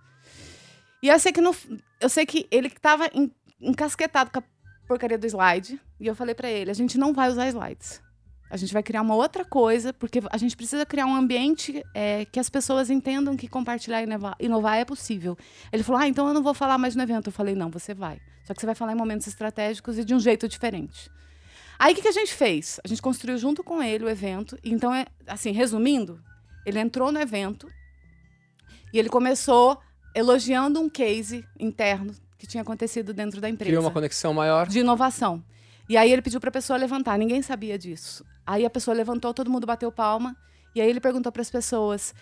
E 1.01 1.07
eu 1.09 1.19
sei 1.19 1.31
que 1.33 1.41
no, 1.41 1.53
eu 1.99 2.09
sei 2.09 2.25
que 2.25 2.47
ele 2.51 2.67
estava 2.67 3.09
en- 3.13 3.31
encasquetado 3.61 4.31
com 4.31 4.39
a 4.39 4.43
porcaria 4.87 5.17
do 5.17 5.25
slide, 5.25 5.79
e 5.99 6.07
eu 6.07 6.15
falei 6.15 6.35
para 6.35 6.49
ele: 6.49 6.71
"A 6.71 6.73
gente 6.73 6.97
não 6.97 7.13
vai 7.13 7.29
usar 7.29 7.47
slides. 7.47 8.01
A 8.49 8.57
gente 8.57 8.73
vai 8.73 8.81
criar 8.81 9.01
uma 9.01 9.13
outra 9.13 9.45
coisa, 9.45 9.93
porque 9.93 10.21
a 10.31 10.37
gente 10.37 10.57
precisa 10.57 10.83
criar 10.83 11.05
um 11.05 11.15
ambiente 11.15 11.83
é, 11.93 12.25
que 12.25 12.39
as 12.39 12.49
pessoas 12.49 12.89
entendam 12.89 13.37
que 13.37 13.47
compartilhar 13.47 14.01
e 14.01 14.05
inovar, 14.05 14.35
inovar 14.39 14.77
é 14.77 14.85
possível. 14.85 15.37
Ele 15.71 15.83
falou: 15.83 16.01
Ah, 16.01 16.07
então 16.07 16.27
eu 16.27 16.33
não 16.33 16.41
vou 16.41 16.55
falar 16.55 16.77
mais 16.77 16.95
no 16.95 17.03
evento. 17.03 17.27
Eu 17.27 17.31
falei: 17.31 17.53
Não, 17.53 17.69
você 17.69 17.93
vai. 17.93 18.19
Só 18.45 18.53
que 18.53 18.59
você 18.59 18.65
vai 18.65 18.73
falar 18.73 18.93
em 18.93 18.95
momentos 18.95 19.27
estratégicos 19.27 19.99
e 19.99 20.03
de 20.03 20.15
um 20.15 20.19
jeito 20.19 20.47
diferente. 20.47 21.11
Aí 21.77 21.93
o 21.93 21.95
que, 21.95 22.01
que 22.01 22.07
a 22.07 22.13
gente 22.13 22.33
fez? 22.33 22.79
A 22.83 22.87
gente 22.87 23.01
construiu 23.01 23.37
junto 23.37 23.63
com 23.63 23.83
ele 23.83 24.03
o 24.03 24.09
evento. 24.09 24.57
Então, 24.63 24.91
é, 24.93 25.05
assim, 25.27 25.51
resumindo, 25.51 26.19
ele 26.65 26.79
entrou 26.79 27.11
no 27.11 27.19
evento 27.19 27.71
e 28.91 28.97
ele 28.97 29.09
começou 29.09 29.79
elogiando 30.15 30.81
um 30.81 30.89
case 30.89 31.45
interno 31.59 32.15
que 32.39 32.47
tinha 32.47 32.61
acontecido 32.61 33.13
dentro 33.13 33.41
da 33.41 33.49
empresa 33.49 33.69
Criou 33.69 33.83
uma 33.83 33.91
conexão 33.91 34.33
maior. 34.33 34.67
de 34.67 34.79
inovação. 34.79 35.43
E 35.89 35.97
aí 35.97 36.11
ele 36.11 36.21
pediu 36.21 36.39
para 36.39 36.49
a 36.49 36.53
pessoa 36.53 36.77
levantar, 36.77 37.17
ninguém 37.17 37.41
sabia 37.41 37.77
disso. 37.77 38.25
Aí 38.47 38.65
a 38.65 38.69
pessoa 38.69 38.95
levantou, 38.95 39.33
todo 39.33 39.49
mundo 39.49 39.67
bateu 39.67 39.91
palma, 39.91 40.35
e 40.73 40.79
aí 40.79 40.89
ele 40.89 41.01
perguntou 41.01 41.31
para 41.31 41.41
as 41.41 41.49
pessoas: 41.49 42.15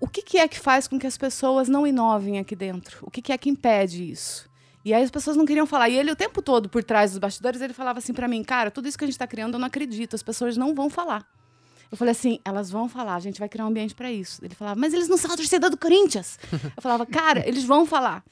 o 0.00 0.08
que, 0.08 0.20
que 0.20 0.38
é 0.38 0.48
que 0.48 0.58
faz 0.58 0.88
com 0.88 0.98
que 0.98 1.06
as 1.06 1.16
pessoas 1.16 1.68
não 1.68 1.86
inovem 1.86 2.40
aqui 2.40 2.56
dentro? 2.56 2.98
O 3.02 3.10
que, 3.10 3.22
que 3.22 3.32
é 3.32 3.38
que 3.38 3.48
impede 3.48 4.10
isso? 4.10 4.50
E 4.84 4.92
aí 4.92 5.02
as 5.02 5.12
pessoas 5.12 5.36
não 5.36 5.46
queriam 5.46 5.64
falar. 5.64 5.88
E 5.88 5.96
ele, 5.96 6.10
o 6.10 6.16
tempo 6.16 6.42
todo, 6.42 6.68
por 6.68 6.82
trás 6.82 7.12
dos 7.12 7.20
bastidores, 7.20 7.60
ele 7.60 7.72
falava 7.72 8.00
assim 8.00 8.12
para 8.12 8.26
mim, 8.26 8.42
cara, 8.42 8.68
tudo 8.68 8.88
isso 8.88 8.98
que 8.98 9.04
a 9.04 9.06
gente 9.06 9.14
está 9.14 9.28
criando, 9.28 9.54
eu 9.54 9.60
não 9.60 9.68
acredito, 9.68 10.16
as 10.16 10.22
pessoas 10.22 10.56
não 10.56 10.74
vão 10.74 10.90
falar. 10.90 11.24
Eu 11.88 11.96
falei 11.96 12.12
assim, 12.12 12.40
elas 12.44 12.70
vão 12.70 12.88
falar, 12.88 13.14
a 13.14 13.20
gente 13.20 13.38
vai 13.38 13.48
criar 13.48 13.64
um 13.64 13.68
ambiente 13.68 13.94
para 13.94 14.10
isso. 14.10 14.44
Ele 14.44 14.54
falava, 14.54 14.80
mas 14.80 14.92
eles 14.94 15.08
não 15.08 15.16
são 15.16 15.30
a 15.30 15.36
torcida 15.36 15.70
do 15.70 15.76
Corinthians. 15.76 16.38
Eu 16.76 16.82
falava, 16.82 17.06
cara, 17.06 17.46
eles 17.46 17.64
vão 17.64 17.86
falar. 17.86 18.24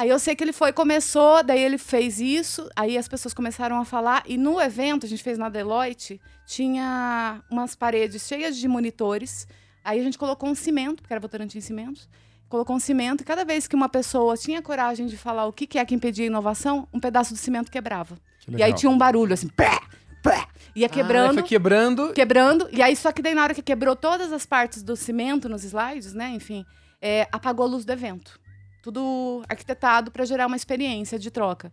Aí 0.00 0.08
eu 0.08 0.18
sei 0.18 0.34
que 0.34 0.42
ele 0.42 0.54
foi, 0.54 0.72
começou, 0.72 1.42
daí 1.42 1.62
ele 1.62 1.76
fez 1.76 2.18
isso, 2.22 2.66
aí 2.74 2.96
as 2.96 3.06
pessoas 3.06 3.34
começaram 3.34 3.78
a 3.78 3.84
falar, 3.84 4.22
e 4.24 4.38
no 4.38 4.58
evento, 4.58 5.04
a 5.04 5.08
gente 5.10 5.22
fez 5.22 5.36
na 5.36 5.50
Deloitte, 5.50 6.18
tinha 6.46 7.42
umas 7.50 7.76
paredes 7.76 8.26
cheias 8.26 8.56
de 8.56 8.66
monitores, 8.66 9.46
aí 9.84 10.00
a 10.00 10.02
gente 10.02 10.16
colocou 10.16 10.48
um 10.48 10.54
cimento, 10.54 11.02
porque 11.02 11.12
era 11.12 11.20
Votorantim 11.20 11.58
em 11.58 11.60
cimentos, 11.60 12.08
colocou 12.48 12.74
um 12.74 12.80
cimento, 12.80 13.20
e 13.20 13.24
cada 13.26 13.44
vez 13.44 13.68
que 13.68 13.76
uma 13.76 13.90
pessoa 13.90 14.38
tinha 14.38 14.62
coragem 14.62 15.06
de 15.06 15.18
falar 15.18 15.44
o 15.44 15.52
que, 15.52 15.66
que 15.66 15.78
é 15.78 15.84
que 15.84 15.94
impedia 15.94 16.24
a 16.24 16.28
inovação, 16.28 16.88
um 16.94 16.98
pedaço 16.98 17.34
do 17.34 17.38
cimento 17.38 17.70
quebrava. 17.70 18.16
E 18.56 18.62
aí 18.62 18.72
tinha 18.72 18.88
um 18.88 18.96
barulho 18.96 19.34
assim, 19.34 19.48
pé, 19.48 19.78
pé, 20.22 20.46
ia 20.74 20.86
Ah, 20.86 20.88
quebrando 20.88 21.34
foi 21.34 21.42
quebrando. 21.42 22.12
quebrando. 22.14 22.70
E 22.72 22.80
aí, 22.80 22.96
só 22.96 23.12
que 23.12 23.20
daí, 23.20 23.34
na 23.34 23.42
hora 23.42 23.52
que 23.52 23.60
quebrou 23.60 23.94
todas 23.94 24.32
as 24.32 24.46
partes 24.46 24.82
do 24.82 24.96
cimento 24.96 25.46
nos 25.46 25.62
slides, 25.62 26.14
né? 26.14 26.30
Enfim, 26.30 26.64
é, 27.02 27.28
apagou 27.30 27.66
a 27.66 27.68
luz 27.68 27.84
do 27.84 27.92
evento. 27.92 28.39
Tudo 28.82 29.42
arquitetado 29.48 30.10
para 30.10 30.24
gerar 30.24 30.46
uma 30.46 30.56
experiência 30.56 31.18
de 31.18 31.30
troca. 31.30 31.72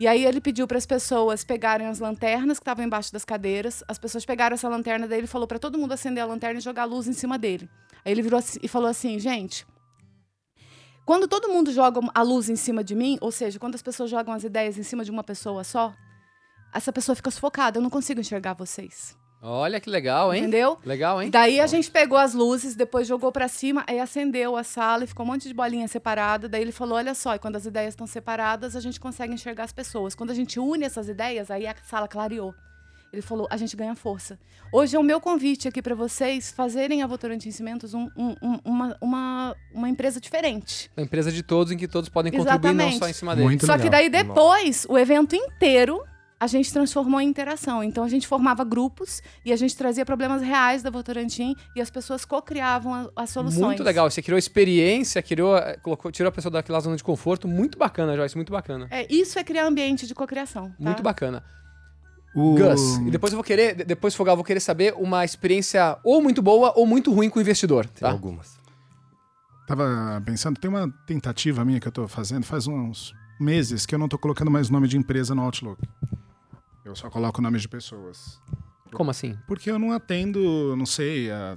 E 0.00 0.06
aí 0.06 0.24
ele 0.24 0.40
pediu 0.40 0.66
para 0.66 0.78
as 0.78 0.86
pessoas 0.86 1.44
pegarem 1.44 1.86
as 1.86 1.98
lanternas 1.98 2.58
que 2.58 2.62
estavam 2.62 2.84
embaixo 2.84 3.12
das 3.12 3.24
cadeiras. 3.24 3.84
As 3.86 3.98
pessoas 3.98 4.24
pegaram 4.24 4.54
essa 4.54 4.68
lanterna 4.68 5.06
dele 5.06 5.24
e 5.24 5.28
falou 5.28 5.46
para 5.46 5.58
todo 5.58 5.76
mundo 5.78 5.92
acender 5.92 6.22
a 6.22 6.26
lanterna 6.26 6.58
e 6.58 6.62
jogar 6.62 6.82
a 6.82 6.86
luz 6.86 7.06
em 7.06 7.12
cima 7.12 7.38
dele. 7.38 7.68
Aí 8.02 8.12
ele 8.12 8.22
virou 8.22 8.38
assim- 8.38 8.58
e 8.62 8.66
falou 8.66 8.88
assim, 8.88 9.18
gente. 9.18 9.66
Quando 11.04 11.28
todo 11.28 11.48
mundo 11.50 11.70
joga 11.70 12.00
a 12.14 12.22
luz 12.22 12.48
em 12.48 12.56
cima 12.56 12.82
de 12.82 12.94
mim, 12.94 13.18
ou 13.20 13.30
seja, 13.30 13.58
quando 13.58 13.74
as 13.74 13.82
pessoas 13.82 14.08
jogam 14.08 14.32
as 14.32 14.42
ideias 14.42 14.78
em 14.78 14.82
cima 14.82 15.04
de 15.04 15.10
uma 15.10 15.22
pessoa 15.22 15.64
só, 15.64 15.92
essa 16.72 16.92
pessoa 16.92 17.14
fica 17.14 17.30
sufocada. 17.30 17.78
Eu 17.78 17.82
não 17.82 17.90
consigo 17.90 18.20
enxergar 18.20 18.54
vocês. 18.54 19.19
Olha 19.42 19.80
que 19.80 19.88
legal, 19.88 20.34
hein? 20.34 20.42
Entendeu? 20.42 20.78
Legal, 20.84 21.22
hein? 21.22 21.30
Daí 21.30 21.60
a 21.60 21.66
gente 21.66 21.90
pegou 21.90 22.18
as 22.18 22.34
luzes, 22.34 22.74
depois 22.74 23.06
jogou 23.08 23.32
pra 23.32 23.48
cima, 23.48 23.82
aí 23.86 23.98
acendeu 23.98 24.54
a 24.54 24.62
sala 24.62 25.04
e 25.04 25.06
ficou 25.06 25.24
um 25.24 25.28
monte 25.30 25.48
de 25.48 25.54
bolinha 25.54 25.88
separada. 25.88 26.46
Daí 26.48 26.60
ele 26.60 26.72
falou: 26.72 26.96
olha 26.98 27.14
só, 27.14 27.34
e 27.34 27.38
quando 27.38 27.56
as 27.56 27.64
ideias 27.64 27.94
estão 27.94 28.06
separadas, 28.06 28.76
a 28.76 28.80
gente 28.80 29.00
consegue 29.00 29.32
enxergar 29.32 29.64
as 29.64 29.72
pessoas. 29.72 30.14
Quando 30.14 30.30
a 30.30 30.34
gente 30.34 30.60
une 30.60 30.84
essas 30.84 31.08
ideias, 31.08 31.50
aí 31.50 31.66
a 31.66 31.74
sala 31.84 32.06
clareou. 32.06 32.54
Ele 33.12 33.22
falou: 33.22 33.48
a 33.50 33.56
gente 33.56 33.74
ganha 33.74 33.94
força. 33.96 34.38
Hoje 34.72 34.94
é 34.94 34.98
o 34.98 35.02
meu 35.02 35.20
convite 35.20 35.66
aqui 35.66 35.80
pra 35.80 35.94
vocês 35.94 36.52
fazerem 36.52 37.02
a 37.02 37.06
Votorantim 37.06 37.50
Cimentos 37.50 37.94
um- 37.94 38.08
um- 38.16 38.36
um- 38.42 38.60
uma, 38.64 38.96
uma, 39.00 39.56
uma 39.74 39.88
empresa 39.88 40.20
diferente. 40.20 40.90
Uma 40.96 41.04
empresa 41.04 41.32
de 41.32 41.42
todos 41.42 41.72
em 41.72 41.78
que 41.78 41.88
todos 41.88 42.08
podem 42.10 42.30
contribuir, 42.30 42.60
não 42.62 42.70
Exatamente. 42.72 42.98
só 42.98 43.08
em 43.08 43.12
cima 43.14 43.34
dele. 43.34 43.46
Muito 43.48 43.64
Só 43.66 43.72
legal. 43.72 43.84
que 43.86 43.90
daí 43.90 44.08
depois, 44.10 44.86
o 44.88 44.96
evento 44.98 45.34
inteiro, 45.34 46.00
a 46.40 46.46
gente 46.46 46.72
transformou 46.72 47.20
em 47.20 47.28
interação. 47.28 47.84
Então 47.84 48.02
a 48.02 48.08
gente 48.08 48.26
formava 48.26 48.64
grupos 48.64 49.22
e 49.44 49.52
a 49.52 49.56
gente 49.56 49.76
trazia 49.76 50.06
problemas 50.06 50.40
reais 50.40 50.82
da 50.82 50.88
Votorantim 50.90 51.54
e 51.76 51.80
as 51.82 51.90
pessoas 51.90 52.24
co-criavam 52.24 52.94
a- 52.94 53.10
as 53.14 53.28
soluções. 53.30 53.62
Muito 53.66 53.82
legal. 53.82 54.10
Você 54.10 54.22
criou 54.22 54.38
experiência, 54.38 55.22
criou, 55.22 55.56
eh, 55.58 55.76
colocou, 55.82 56.10
tirou 56.10 56.30
a 56.30 56.32
pessoa 56.32 56.50
daquela 56.50 56.80
zona 56.80 56.96
de 56.96 57.04
conforto. 57.04 57.46
Muito 57.46 57.78
bacana, 57.78 58.16
Joyce. 58.16 58.34
Muito 58.36 58.50
bacana. 58.50 58.88
É, 58.90 59.06
isso 59.12 59.38
é 59.38 59.44
criar 59.44 59.66
ambiente 59.66 60.06
de 60.06 60.14
cocriação. 60.14 60.70
Tá? 60.70 60.74
Muito 60.78 61.02
bacana. 61.02 61.44
O... 62.34 62.54
Gus, 62.56 62.96
e 63.06 63.10
depois 63.10 63.32
eu 63.32 63.36
vou 63.36 63.44
querer, 63.44 63.74
de- 63.74 63.84
depois 63.84 64.14
Fogal, 64.14 64.32
eu 64.32 64.36
vou 64.36 64.44
querer 64.44 64.60
saber 64.60 64.94
uma 64.96 65.24
experiência 65.24 65.98
ou 66.04 66.22
muito 66.22 66.40
boa 66.40 66.72
ou 66.76 66.86
muito 66.86 67.12
ruim 67.12 67.28
com 67.28 67.38
o 67.38 67.42
investidor, 67.42 67.84
Tem 67.86 68.00
tá? 68.02 68.10
algumas. 68.10 68.58
Tava 69.66 70.22
pensando, 70.24 70.58
tem 70.58 70.68
uma 70.68 70.88
tentativa 71.06 71.64
minha 71.64 71.78
que 71.78 71.86
eu 71.86 71.92
tô 71.92 72.08
fazendo 72.08 72.44
faz 72.44 72.66
uns 72.66 73.12
meses 73.38 73.86
que 73.86 73.94
eu 73.94 73.98
não 73.98 74.08
tô 74.08 74.18
colocando 74.18 74.50
mais 74.50 74.68
nome 74.70 74.88
de 74.88 74.96
empresa 74.96 75.34
no 75.34 75.42
Outlook. 75.42 75.82
Eu 76.84 76.94
só 76.96 77.10
coloco 77.10 77.42
nomes 77.42 77.62
de 77.62 77.68
pessoas. 77.68 78.40
Como 78.92 79.10
assim? 79.10 79.38
Porque 79.46 79.70
eu 79.70 79.78
não 79.78 79.92
atendo, 79.92 80.74
não 80.76 80.86
sei, 80.86 81.30
a 81.30 81.56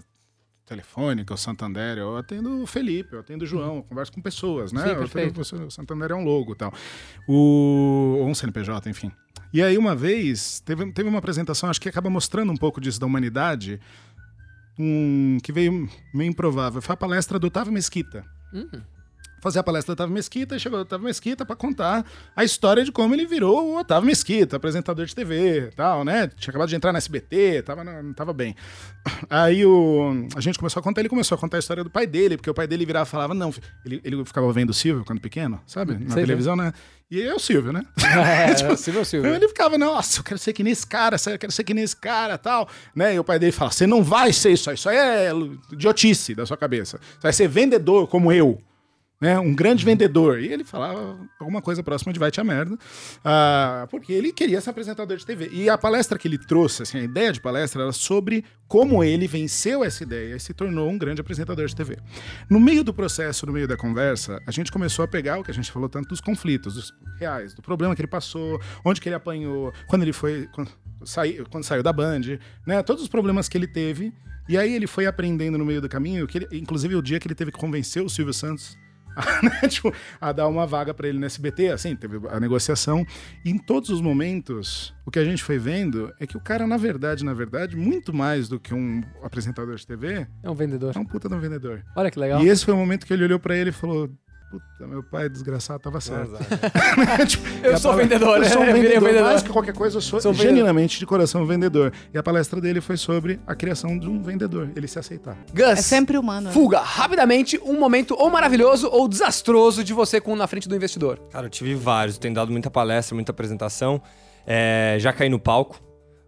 Telefônica, 0.65 1.34
o 1.34 1.38
Santander, 1.38 1.97
eu 1.97 2.17
atendo 2.17 2.61
o 2.61 2.67
Felipe, 2.67 3.13
eu 3.13 3.19
atendo 3.19 3.43
o 3.43 3.47
João, 3.47 3.78
eu 3.78 3.84
converso 3.84 4.11
com 4.11 4.21
pessoas, 4.21 4.71
né? 4.71 4.84
Sim, 4.84 4.89
Eu 4.89 5.03
atendo 5.03 5.41
o 5.41 5.71
Santander 5.71 6.11
é 6.11 6.15
um 6.15 6.24
logo 6.24 6.53
e 6.53 6.55
tal. 6.55 6.74
O, 7.28 8.17
ou 8.19 8.28
um 8.28 8.36
CNPJ, 8.36 8.89
enfim. 8.89 9.11
E 9.53 9.61
aí, 9.61 9.78
uma 9.78 9.95
vez, 9.95 10.59
teve, 10.61 10.91
teve 10.91 11.07
uma 11.07 11.19
apresentação, 11.19 11.69
acho 11.69 11.80
que 11.80 11.89
acaba 11.89 12.09
mostrando 12.09 12.51
um 12.51 12.57
pouco 12.57 12.82
disso 12.82 12.99
da 12.99 13.05
humanidade, 13.05 13.80
um, 14.80 15.38
que 15.43 15.51
veio 15.51 15.89
meio 16.13 16.30
improvável. 16.30 16.82
Foi 16.82 16.93
a 16.93 16.97
palestra 16.97 17.38
do 17.38 17.47
Otávio 17.47 17.71
Mesquita. 17.71 18.26
Hum. 18.53 18.82
Fazer 19.43 19.59
a 19.59 19.63
palestra 19.63 19.93
do 19.93 19.97
Otávio 19.97 20.13
Mesquita, 20.13 20.55
e 20.55 20.59
chegou 20.59 20.79
o 20.79 20.83
Otávio 20.83 21.05
Mesquita 21.05 21.45
para 21.45 21.53
contar 21.53 22.05
a 22.33 22.45
história 22.45 22.81
de 22.81 22.93
como 22.93 23.13
ele 23.13 23.25
virou 23.25 23.73
o 23.73 23.77
Otávio 23.77 24.07
Mesquita, 24.07 24.55
apresentador 24.55 25.05
de 25.05 25.13
TV 25.13 25.69
tal, 25.75 26.05
né? 26.05 26.29
Tinha 26.37 26.49
acabado 26.49 26.69
de 26.69 26.77
entrar 26.77 26.93
na 26.93 26.97
SBT, 26.97 27.61
tava, 27.63 27.83
não 27.83 28.13
tava 28.13 28.31
bem. 28.31 28.55
Aí 29.29 29.65
o, 29.65 30.29
a 30.33 30.39
gente 30.39 30.57
começou 30.57 30.79
a 30.79 30.83
contar, 30.83 31.01
ele 31.01 31.09
começou 31.09 31.35
a 31.35 31.37
contar 31.37 31.57
a 31.57 31.59
história 31.59 31.83
do 31.83 31.89
pai 31.89 32.07
dele, 32.07 32.37
porque 32.37 32.49
o 32.49 32.53
pai 32.53 32.67
dele 32.67 32.85
virava 32.85 33.05
e 33.05 33.11
falava, 33.11 33.33
não, 33.33 33.53
ele, 33.85 33.99
ele 34.01 34.23
ficava 34.23 34.49
vendo 34.53 34.69
o 34.69 34.73
Silvio 34.73 35.03
quando 35.03 35.19
pequeno, 35.19 35.59
sabe? 35.67 35.95
Na 35.95 36.11
Sei, 36.11 36.23
televisão, 36.23 36.55
né? 36.55 36.71
E 37.11 37.21
é 37.21 37.33
o 37.33 37.39
Silvio, 37.39 37.73
né? 37.73 37.83
É, 38.01 38.53
Tipo, 38.55 38.77
Silvio 38.77 39.03
Silvio. 39.03 39.35
Ele 39.35 39.47
ficava, 39.49 39.77
nossa, 39.77 40.21
eu 40.21 40.23
quero 40.23 40.39
ser 40.39 40.53
que 40.53 40.63
nem 40.63 40.71
esse 40.71 40.87
cara, 40.87 41.17
eu 41.27 41.37
quero 41.37 41.51
ser 41.51 41.65
que 41.65 41.73
nem 41.73 41.83
esse 41.83 41.97
cara 41.97 42.37
tal. 42.37 42.69
Né? 42.95 43.15
E 43.15 43.19
o 43.19 43.25
pai 43.25 43.37
dele 43.37 43.51
fala: 43.51 43.71
você 43.71 43.85
não 43.85 44.01
vai 44.01 44.31
ser 44.31 44.51
isso 44.51 44.69
aí, 44.69 44.75
isso 44.75 44.87
aí 44.87 44.97
é 44.97 45.31
idiotice 45.71 46.33
da 46.33 46.45
sua 46.45 46.55
cabeça. 46.55 46.97
Você 46.97 47.21
vai 47.21 47.33
ser 47.33 47.47
vendedor 47.49 48.07
como 48.07 48.31
eu. 48.31 48.61
Né? 49.24 49.39
Um 49.39 49.55
grande 49.55 49.86
vendedor. 49.86 50.41
E 50.41 50.51
ele 50.51 50.65
falava 50.65 51.17
alguma 51.39 51.61
coisa 51.61 51.82
próxima 51.82 52.11
de 52.11 52.19
vai 52.19 52.30
te 52.30 52.41
a 52.41 52.43
merda. 52.43 52.78
ah, 53.24 53.88
porque 53.89 54.11
ele 54.11 54.34
queria 54.34 54.59
ser 54.59 54.69
apresentador 54.71 55.15
de 55.15 55.26
TV. 55.26 55.49
E 55.53 55.69
a 55.69 55.78
palestra 55.78 56.17
que 56.19 56.28
ele 56.28 56.38
trouxe, 56.38 56.84
assim, 56.84 56.97
a 56.97 57.03
ideia 57.03 57.32
de 57.32 57.39
palestra 57.39 57.84
era 57.84 57.93
sobre 57.93 58.43
como 58.67 59.01
ele 59.01 59.26
venceu 59.26 59.82
essa 59.82 60.03
ideia 60.03 60.36
e 60.36 60.39
se 60.41 60.53
tornou 60.53 60.89
um 60.89 60.97
grande 60.97 61.21
apresentador 61.21 61.65
de 61.67 61.74
TV. 61.74 61.99
No 62.49 62.59
meio 62.59 62.84
do 62.84 62.93
processo, 62.93 63.45
no 63.45 63.53
meio 63.53 63.65
da 63.65 63.78
conversa, 63.78 64.41
a 64.45 64.51
gente 64.51 64.69
começou 64.69 65.05
a 65.05 65.07
pegar 65.07 65.39
o 65.39 65.43
que 65.43 65.51
a 65.51 65.53
gente 65.53 65.71
falou 65.71 65.88
tanto 65.88 66.09
dos 66.09 66.19
conflitos 66.19 66.74
dos 66.74 66.91
reais, 67.17 67.53
do 67.53 67.61
problema 67.61 67.95
que 67.95 68.01
ele 68.01 68.09
passou, 68.09 68.59
onde 68.84 68.99
que 68.99 69.07
ele 69.07 69.15
apanhou, 69.15 69.71
quando 69.88 70.01
ele 70.01 70.11
foi 70.11 70.49
quando 70.51 70.69
saiu, 71.05 71.45
quando 71.49 71.63
saiu 71.63 71.82
da 71.82 71.93
Band, 71.93 72.39
né? 72.67 72.84
Todos 72.84 73.03
os 73.03 73.07
problemas 73.07 73.47
que 73.47 73.57
ele 73.57 73.67
teve. 73.67 74.11
E 74.49 74.57
aí 74.57 74.74
ele 74.76 74.86
foi 74.88 75.05
aprendendo 75.05 75.57
no 75.57 75.63
meio 75.63 75.80
do 75.80 75.88
caminho, 75.88 76.28
que 76.28 76.39
ele- 76.39 76.47
inclusive 76.51 76.93
o 76.95 77.01
dia 77.01 77.17
que 77.21 77.26
ele 77.28 77.36
teve 77.36 77.53
que 77.53 77.57
convencer 77.57 78.03
o 78.03 78.09
Silvio 78.09 78.34
Santos 78.34 78.76
a, 79.16 79.41
né, 79.43 79.68
tipo, 79.68 79.93
a 80.20 80.32
dar 80.32 80.47
uma 80.47 80.66
vaga 80.66 80.93
pra 80.93 81.07
ele 81.07 81.20
no 81.20 81.26
SBT, 81.26 81.70
assim, 81.70 81.95
teve 81.95 82.20
a 82.30 82.39
negociação. 82.39 83.05
E 83.45 83.49
em 83.49 83.57
todos 83.57 83.89
os 83.89 84.01
momentos, 84.01 84.93
o 85.05 85.11
que 85.11 85.20
a 85.20 85.26
gente 85.26 85.43
foi 85.43 85.57
vendo 85.57 86.11
é 86.20 86.26
que 86.28 86.38
o 86.38 86.41
cara, 86.41 86.66
na 86.68 86.78
verdade, 86.78 87.24
na 87.24 87.34
verdade, 87.34 87.76
muito 87.76 88.14
mais 88.14 88.47
do 88.47 88.59
que 88.59 88.74
um 88.74 89.03
apresentador 89.22 89.76
de 89.76 89.86
TV, 89.86 90.28
É 90.41 90.49
um 90.49 90.55
vendedor. 90.55 90.93
é 90.95 90.99
um 90.99 91.05
puta 91.05 91.28
de 91.30 91.36
um 91.36 91.39
vendedor. 91.39 91.84
Olha 91.95 92.09
que 92.11 92.20
legal. 92.20 92.43
E 92.43 92.47
esse 92.49 92.66
foi 92.66 92.74
o 92.74 92.78
momento 92.78 93.05
que 93.05 93.14
ele 93.14 93.24
olhou 93.24 93.39
pra 93.39 93.55
ele 93.55 93.70
e 93.70 93.74
falou: 93.74 94.09
Puta, 94.54 94.88
meu 94.88 95.01
pai 95.01 95.28
desgraçado 95.30 95.80
tava 95.80 95.99
certo. 95.99 96.30
Tipo, 97.28 97.47
Eu 97.66 97.78
sou 97.80 97.95
vendedor, 97.95 98.38
Eu 98.38 98.45
sou 98.45 98.62
um 98.62 98.66
né? 98.66 98.70
Eu 98.70 98.74
virei 98.76 98.89
vendedor, 98.89 99.08
vendedor. 99.10 99.30
mais 99.30 99.41
que 99.41 99.49
qualquer 99.49 99.74
coisa, 99.74 99.97
eu 99.97 100.01
sou, 100.01 100.22
Sou 100.22 100.32
vendedor. 100.32 100.49
genuinamente 100.54 100.99
de 100.99 101.06
coração 101.08 101.43
vendedor. 101.45 101.91
E 102.14 102.18
a 102.18 102.22
palestra 102.22 102.62
dele 102.62 102.80
foi 102.82 102.95
sobre 102.97 103.39
a 103.47 103.56
criação 103.56 103.97
de 103.97 104.08
um 104.08 104.22
vendedor, 104.22 104.70
ele 104.76 104.88
se 104.88 104.99
aceitar. 104.99 105.36
Gus, 105.54 105.64
É 105.64 105.76
sempre 105.78 106.18
humano. 106.20 106.47
né? 106.47 106.54
fuga 106.54 106.80
rapidamente 106.82 107.60
um 107.66 107.80
momento 107.80 108.16
ou 108.18 108.30
maravilhoso 108.30 108.88
ou 108.91 109.08
desastroso 109.08 109.84
de 109.84 109.91
você 109.93 110.22
com 110.22 110.36
na 110.36 110.45
frente 110.45 110.70
do 110.70 110.76
investidor. 110.76 111.20
Cara, 111.32 111.47
eu 111.47 111.49
tive 111.49 111.74
vários. 111.74 112.18
Tenho 112.20 112.34
dado 112.36 112.51
muita 112.51 112.70
palestra, 112.70 113.16
muita 113.16 113.32
apresentação. 113.32 114.01
É, 114.45 114.97
já 114.99 115.12
caí 115.12 115.30
no 115.30 115.39
palco. 115.39 115.80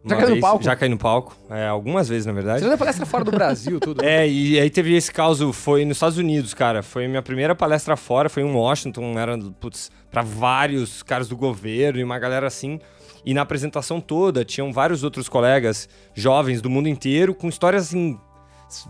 Já 0.07 0.15
caiu 0.17 0.35
no 0.35 0.41
palco? 0.41 0.63
Já 0.63 0.75
caí 0.75 0.89
no 0.89 0.97
palco. 0.97 1.35
É, 1.49 1.67
algumas 1.67 2.07
vezes, 2.07 2.25
na 2.25 2.33
verdade. 2.33 2.59
Você 2.59 2.69
já 2.69 2.77
palestra 2.77 3.05
fora 3.05 3.23
do 3.23 3.31
Brasil, 3.31 3.79
tudo. 3.79 4.01
É, 4.05 4.27
e 4.27 4.59
aí 4.59 4.69
teve 4.69 4.95
esse 4.95 5.11
caso, 5.11 5.51
foi 5.51 5.83
nos 5.83 5.97
Estados 5.97 6.17
Unidos, 6.17 6.53
cara. 6.53 6.83
Foi 6.83 7.07
minha 7.07 7.21
primeira 7.21 7.55
palestra 7.55 7.97
fora, 7.97 8.29
foi 8.29 8.43
em 8.43 8.51
Washington, 8.51 9.17
era, 9.17 9.37
putz, 9.59 9.89
pra 10.11 10.21
vários 10.21 11.01
caras 11.01 11.27
do 11.27 11.35
governo 11.35 11.99
e 11.99 12.03
uma 12.03 12.19
galera 12.19 12.45
assim. 12.45 12.79
E 13.25 13.33
na 13.33 13.41
apresentação 13.41 13.99
toda, 13.99 14.45
tinham 14.45 14.71
vários 14.71 15.03
outros 15.03 15.27
colegas 15.27 15.89
jovens 16.13 16.61
do 16.61 16.69
mundo 16.69 16.87
inteiro 16.87 17.33
com 17.33 17.49
histórias, 17.49 17.87
assim, 17.87 18.19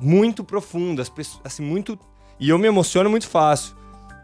muito 0.01 0.43
profundas, 0.43 1.09
assim, 1.43 1.63
muito... 1.63 1.97
E 2.37 2.49
eu 2.49 2.59
me 2.59 2.67
emociono 2.67 3.09
muito 3.09 3.29
fácil. 3.29 3.73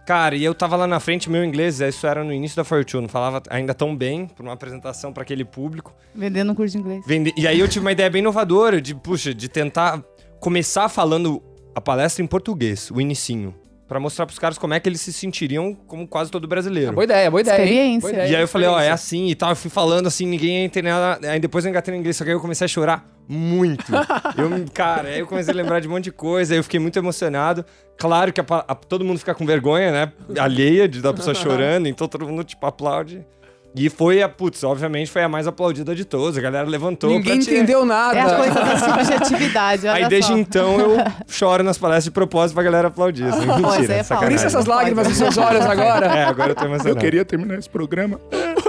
Cara, 0.06 0.36
e 0.36 0.44
eu 0.44 0.54
tava 0.54 0.76
lá 0.76 0.88
na 0.88 1.00
frente, 1.00 1.30
meu 1.30 1.44
inglês, 1.46 1.80
isso 1.80 2.06
era 2.08 2.24
no 2.24 2.34
início 2.34 2.58
da 2.58 2.64
Fortune, 2.64 3.04
não 3.04 3.10
falava 3.10 3.42
ainda 3.50 3.74
tão 3.74 3.96
bem 3.96 4.26
pra 4.28 4.44
uma 4.44 4.54
apresentação 4.54 5.14
pra 5.14 5.24
aquele 5.24 5.46
público. 5.46 5.94
Vendendo 6.14 6.52
um 6.52 6.56
curso 6.56 6.74
de 6.76 6.80
inglês. 6.84 7.04
Vende- 7.06 7.34
E 7.38 7.48
aí 7.48 7.60
eu 7.60 7.68
tive 7.68 7.86
uma 7.86 7.92
ideia 7.92 8.10
bem 8.10 8.20
inovadora 8.22 8.82
de, 8.82 8.96
puxa, 8.96 9.34
de 9.34 9.48
tentar 9.48 10.04
começar 10.40 10.90
falando 10.90 11.42
a 11.76 11.80
palestra 11.80 12.24
em 12.24 12.28
português, 12.28 12.90
o 12.92 13.00
inicinho. 13.00 13.54
Pra 13.92 14.00
mostrar 14.00 14.26
pros 14.26 14.40
caras 14.40 14.58
como 14.58 14.74
é 14.74 14.80
que 14.80 14.88
eles 14.88 15.02
se 15.02 15.12
sentiriam 15.12 15.76
como 15.76 16.08
quase 16.08 16.32
todo 16.32 16.48
brasileiro. 16.48 16.94
Boa 16.94 17.04
ideia, 17.04 17.30
boa 17.30 17.42
ideia. 17.42 17.56
Experiência. 17.58 18.00
Boa 18.00 18.14
ideia, 18.14 18.32
E 18.32 18.36
aí 18.38 18.42
eu 18.42 18.48
falei, 18.48 18.70
ó, 18.70 18.80
é 18.80 18.90
assim 18.90 19.28
e 19.28 19.36
tal. 19.36 19.50
Eu 19.50 19.56
fui 19.58 19.70
falando 19.70 20.08
assim, 20.08 20.26
ninguém 20.26 20.60
ia 20.60 20.64
entender 20.64 20.92
nada. 20.92 21.30
Aí 21.30 21.42
depois 21.42 21.66
eu 21.66 21.70
engatei 21.72 21.94
no 21.94 22.00
inglês, 22.00 22.16
só 22.16 22.24
que 22.24 22.30
aí 22.30 22.36
eu 22.38 22.40
comecei 22.40 22.64
a 22.64 22.68
chorar 22.70 23.06
muito. 23.28 23.84
eu, 24.40 24.50
me- 24.50 24.64
cara, 24.70 25.10
aí 25.10 25.20
eu 25.20 25.28
comecei 25.28 25.54
a 25.54 25.58
lembrar 25.58 25.82
de 25.82 25.90
um 25.90 25.92
monte 25.92 26.06
de 26.06 26.12
coisa, 26.14 26.54
aí 26.54 26.60
eu 26.60 26.64
fiquei 26.64 26.80
muito 26.80 26.98
emocionado. 26.98 27.66
Claro 27.98 28.32
que 28.32 28.40
a 28.40 28.46
a- 28.66 28.76
todo 28.76 29.04
mundo 29.04 29.20
fica 29.20 29.36
com 29.36 29.46
vergonha, 29.46 29.92
né? 29.92 30.14
Alheia 30.40 30.88
de 30.88 31.02
da 31.02 31.14
pessoa 31.14 31.34
chorando, 31.36 31.86
então 31.90 32.08
todo 32.08 32.26
mundo, 32.26 32.46
tipo, 32.46 32.66
aplaude. 32.66 33.26
E 33.74 33.90
foi 33.90 34.22
a, 34.22 34.28
putz, 34.28 34.64
obviamente 34.64 35.10
foi 35.10 35.24
a 35.24 35.30
mais 35.30 35.48
aplaudida 35.48 35.96
de 35.96 36.04
todas. 36.04 36.38
A 36.38 36.42
galera 36.42 36.68
levantou. 36.68 37.10
Ninguém 37.10 37.38
entendeu 37.38 37.86
nada. 37.86 38.18
É 38.18 38.22
a 38.22 38.36
coisa 38.36 38.54
da 38.54 38.78
subjetividade, 38.78 39.88
olha 39.88 40.04
Aí 40.04 40.10
desde 40.10 40.32
só. 40.32 40.38
então 40.38 40.80
eu 40.80 40.98
choro 41.28 41.64
nas 41.64 41.78
palestras 41.78 42.04
de 42.06 42.12
propósito 42.12 42.56
pra 42.56 42.64
galera 42.64 42.90
aplaudir. 42.90 43.24
Assim. 43.26 43.46
Mentira, 43.46 43.94
é. 43.94 44.04
Por 44.04 44.32
isso 44.32 44.46
essas 44.46 44.66
lágrimas 44.66 45.08
nos 45.08 45.18
seus 45.18 45.38
olhos 45.38 45.66
agora. 45.66 46.08
É, 46.08 46.24
agora 46.26 46.52
eu 46.52 46.56
tô 46.56 46.66
emocionado. 46.66 46.98
Eu 46.98 47.02
queria 47.02 47.24
terminar 47.24 47.58
esse 47.58 47.70
programa 47.70 48.20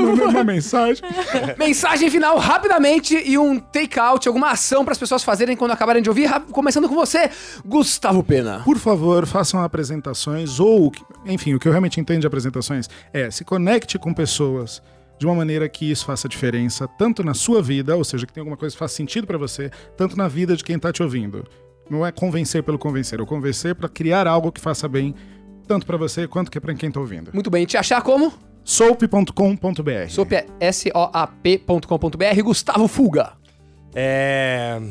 mandando 0.00 0.30
uma 0.30 0.44
mensagem. 0.44 1.02
Mensagem 1.58 2.10
final 2.10 2.38
rapidamente 2.38 3.20
e 3.24 3.38
um 3.38 3.58
take-out, 3.58 4.26
alguma 4.26 4.50
ação 4.50 4.84
para 4.84 4.92
as 4.92 4.98
pessoas 4.98 5.22
fazerem 5.22 5.56
quando 5.56 5.70
acabarem 5.70 6.02
de 6.02 6.08
ouvir. 6.08 6.30
Começando 6.52 6.88
com 6.88 6.94
você, 6.94 7.30
Gustavo 7.64 8.22
Pena. 8.22 8.60
Por 8.64 8.78
favor, 8.78 9.26
façam 9.26 9.62
apresentações 9.62 10.60
ou, 10.60 10.92
enfim, 11.26 11.54
o 11.54 11.58
que 11.58 11.68
eu 11.68 11.72
realmente 11.72 12.00
entendo 12.00 12.20
de 12.20 12.26
apresentações 12.26 12.88
é 13.12 13.30
se 13.30 13.44
conecte 13.44 13.98
com 13.98 14.12
pessoas 14.12 14.82
de 15.22 15.26
uma 15.26 15.36
maneira 15.36 15.68
que 15.68 15.88
isso 15.88 16.04
faça 16.04 16.28
diferença 16.28 16.88
tanto 16.98 17.22
na 17.22 17.32
sua 17.32 17.62
vida, 17.62 17.94
ou 17.96 18.02
seja, 18.02 18.26
que 18.26 18.32
tem 18.32 18.40
alguma 18.40 18.56
coisa 18.56 18.74
que 18.74 18.78
faça 18.78 18.96
sentido 18.96 19.24
pra 19.24 19.38
você, 19.38 19.70
tanto 19.96 20.16
na 20.16 20.26
vida 20.26 20.56
de 20.56 20.64
quem 20.64 20.76
tá 20.76 20.92
te 20.92 21.00
ouvindo. 21.00 21.46
Não 21.88 22.04
é 22.04 22.10
convencer 22.10 22.64
pelo 22.64 22.76
convencer, 22.76 23.20
é 23.20 23.24
convencer 23.24 23.72
pra 23.76 23.88
criar 23.88 24.26
algo 24.26 24.50
que 24.50 24.60
faça 24.60 24.88
bem 24.88 25.14
tanto 25.64 25.86
pra 25.86 25.96
você 25.96 26.26
quanto 26.26 26.50
que 26.50 26.58
para 26.58 26.74
quem 26.74 26.90
tá 26.90 26.98
ouvindo. 26.98 27.30
Muito 27.32 27.50
bem, 27.50 27.64
te 27.64 27.76
achar 27.76 28.02
como? 28.02 28.32
Soap.com.br. 28.64 30.08
Soap 30.08 30.32
é 30.32 30.46
S-O-A-P.com.br. 30.58 32.42
Gustavo 32.42 32.88
Fuga. 32.88 33.34
É. 33.94 34.82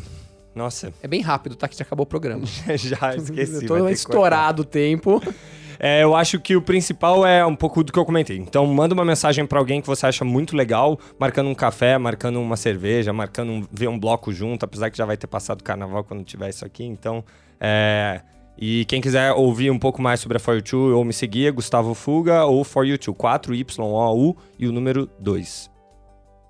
Nossa, 0.55 0.93
É 1.03 1.09
bem 1.09 1.19
rápido, 1.19 1.57
tá? 1.57 1.67
Que 1.67 1.77
já 1.77 1.83
acabou 1.83 2.05
o 2.05 2.07
programa. 2.07 2.45
já 2.77 3.15
esqueci. 3.17 3.65
Que 3.65 3.91
estourado 3.91 4.61
o 4.61 4.65
tempo. 4.65 5.21
É, 5.83 6.03
eu 6.03 6.15
acho 6.15 6.39
que 6.39 6.55
o 6.55 6.61
principal 6.61 7.25
é 7.25 7.43
um 7.43 7.55
pouco 7.55 7.83
do 7.83 7.91
que 7.91 7.97
eu 7.97 8.05
comentei. 8.05 8.37
Então, 8.37 8.67
manda 8.67 8.93
uma 8.93 9.03
mensagem 9.03 9.47
pra 9.47 9.57
alguém 9.57 9.81
que 9.81 9.87
você 9.87 10.05
acha 10.05 10.23
muito 10.23 10.55
legal, 10.55 10.99
marcando 11.17 11.49
um 11.49 11.55
café, 11.55 11.97
marcando 11.97 12.39
uma 12.39 12.55
cerveja, 12.55 13.11
marcando 13.11 13.51
um, 13.51 13.63
ver 13.71 13.87
um 13.87 13.99
bloco 13.99 14.31
junto, 14.31 14.63
apesar 14.63 14.91
que 14.91 14.97
já 14.99 15.05
vai 15.07 15.17
ter 15.17 15.25
passado 15.25 15.61
o 15.61 15.63
carnaval 15.63 16.03
quando 16.03 16.23
tiver 16.23 16.49
isso 16.49 16.63
aqui. 16.63 16.83
Então, 16.83 17.23
é. 17.59 18.21
E 18.55 18.85
quem 18.85 19.01
quiser 19.01 19.31
ouvir 19.31 19.71
um 19.71 19.79
pouco 19.79 19.99
mais 20.03 20.19
sobre 20.19 20.37
a 20.37 20.39
For 20.39 20.53
You 20.53 20.61
Two 20.61 20.95
ou 20.95 21.03
me 21.03 21.13
seguir, 21.13 21.47
é 21.47 21.51
Gustavo 21.51 21.95
Fuga 21.95 22.45
ou 22.45 22.63
For 22.63 22.85
You 22.85 22.99
Two, 22.99 23.15
4YOU 23.15 24.35
e 24.59 24.67
o 24.67 24.71
número 24.71 25.09
2. 25.19 25.71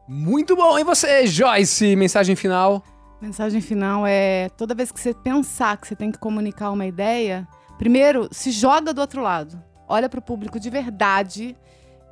Muito 0.10 0.58
bom. 0.58 0.78
E 0.78 0.84
você, 0.84 1.26
Joyce? 1.26 1.96
Mensagem 1.96 2.36
final. 2.36 2.84
Mensagem 3.22 3.62
final 3.62 4.06
é: 4.06 4.50
toda 4.58 4.76
vez 4.76 4.92
que 4.92 5.00
você 5.00 5.14
pensar 5.14 5.78
que 5.78 5.88
você 5.88 5.96
tem 5.96 6.12
que 6.12 6.20
comunicar 6.20 6.70
uma 6.72 6.86
ideia, 6.86 7.48
primeiro 7.82 8.30
se 8.32 8.52
joga 8.52 8.94
do 8.94 9.02
outro 9.02 9.24
lado. 9.24 9.60
Olha 9.88 10.08
para 10.08 10.20
o 10.20 10.22
público 10.22 10.60
de 10.60 10.70
verdade, 10.70 11.58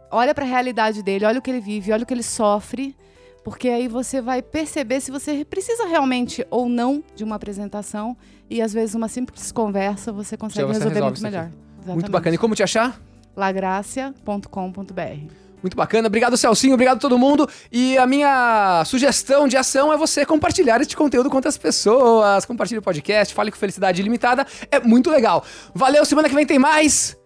olha 0.10 0.34
para 0.34 0.44
a 0.44 0.48
realidade 0.48 1.04
dele, 1.04 1.26
olha 1.26 1.38
o 1.38 1.44
que 1.44 1.52
ele 1.52 1.60
vive, 1.60 1.94
olha 1.94 2.02
o 2.02 2.06
que 2.08 2.14
ele 2.14 2.24
sofre, 2.24 2.98
porque 3.44 3.70
aí 3.70 3.88
você 3.88 4.20
vai 4.20 4.42
perceber 4.42 5.00
se 5.00 5.12
você 5.12 5.46
precisa 5.46 5.86
realmente 5.86 6.44
ou 6.50 6.68
não 6.68 7.04
de 7.16 7.24
uma 7.24 7.36
apresentação 7.36 8.18
e 8.50 8.64
às 8.64 8.74
vezes 8.74 8.96
uma 8.96 9.08
simples 9.08 9.52
conversa 9.52 10.12
você 10.12 10.36
consegue 10.36 10.66
você 10.66 10.74
resolver 10.74 10.96
resolve 10.96 11.22
muito 11.22 11.22
melhor. 11.22 11.52
Muito 11.86 12.12
bacana. 12.12 12.34
E 12.34 12.40
como 12.40 12.56
te 12.56 12.64
achar? 12.64 13.00
lagracia.com.br. 13.36 15.49
Muito 15.62 15.76
bacana. 15.76 16.08
Obrigado, 16.08 16.38
Celcinho. 16.38 16.74
Obrigado 16.74 16.98
a 16.98 17.00
todo 17.00 17.18
mundo. 17.18 17.48
E 17.72 17.98
a 17.98 18.06
minha 18.06 18.84
sugestão 18.86 19.48
de 19.48 19.58
ação 19.58 19.92
é 19.94 19.98
você 19.98 20.26
compartilhar 20.26 20.82
este 20.82 20.96
conteúdo 20.96 21.30
com 21.30 21.36
outras 21.36 21.58
pessoas. 21.58 22.46
Compartilhe 22.46 22.80
o 22.80 22.82
podcast, 22.82 23.34
fale 23.34 23.52
com 23.52 23.58
Felicidade 23.58 24.02
Ilimitada. 24.02 24.46
É 24.72 24.80
muito 24.80 25.10
legal. 25.10 25.44
Valeu, 25.74 26.06
semana 26.06 26.30
que 26.30 26.36
vem 26.36 26.46
tem 26.46 26.60
mais. 26.60 27.18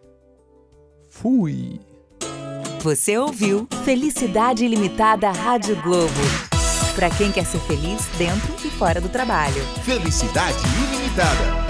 Fui. 1.09 1.79
Você 2.81 3.17
ouviu 3.17 3.67
Felicidade 3.85 4.65
Ilimitada 4.65 5.31
Rádio 5.31 5.81
Globo. 5.81 6.11
Para 6.95 7.09
quem 7.09 7.31
quer 7.31 7.45
ser 7.45 7.59
feliz 7.61 8.05
dentro 8.17 8.53
e 8.65 8.69
fora 8.69 8.99
do 8.99 9.09
trabalho. 9.09 9.63
Felicidade 9.83 10.57
ilimitada. 10.91 11.62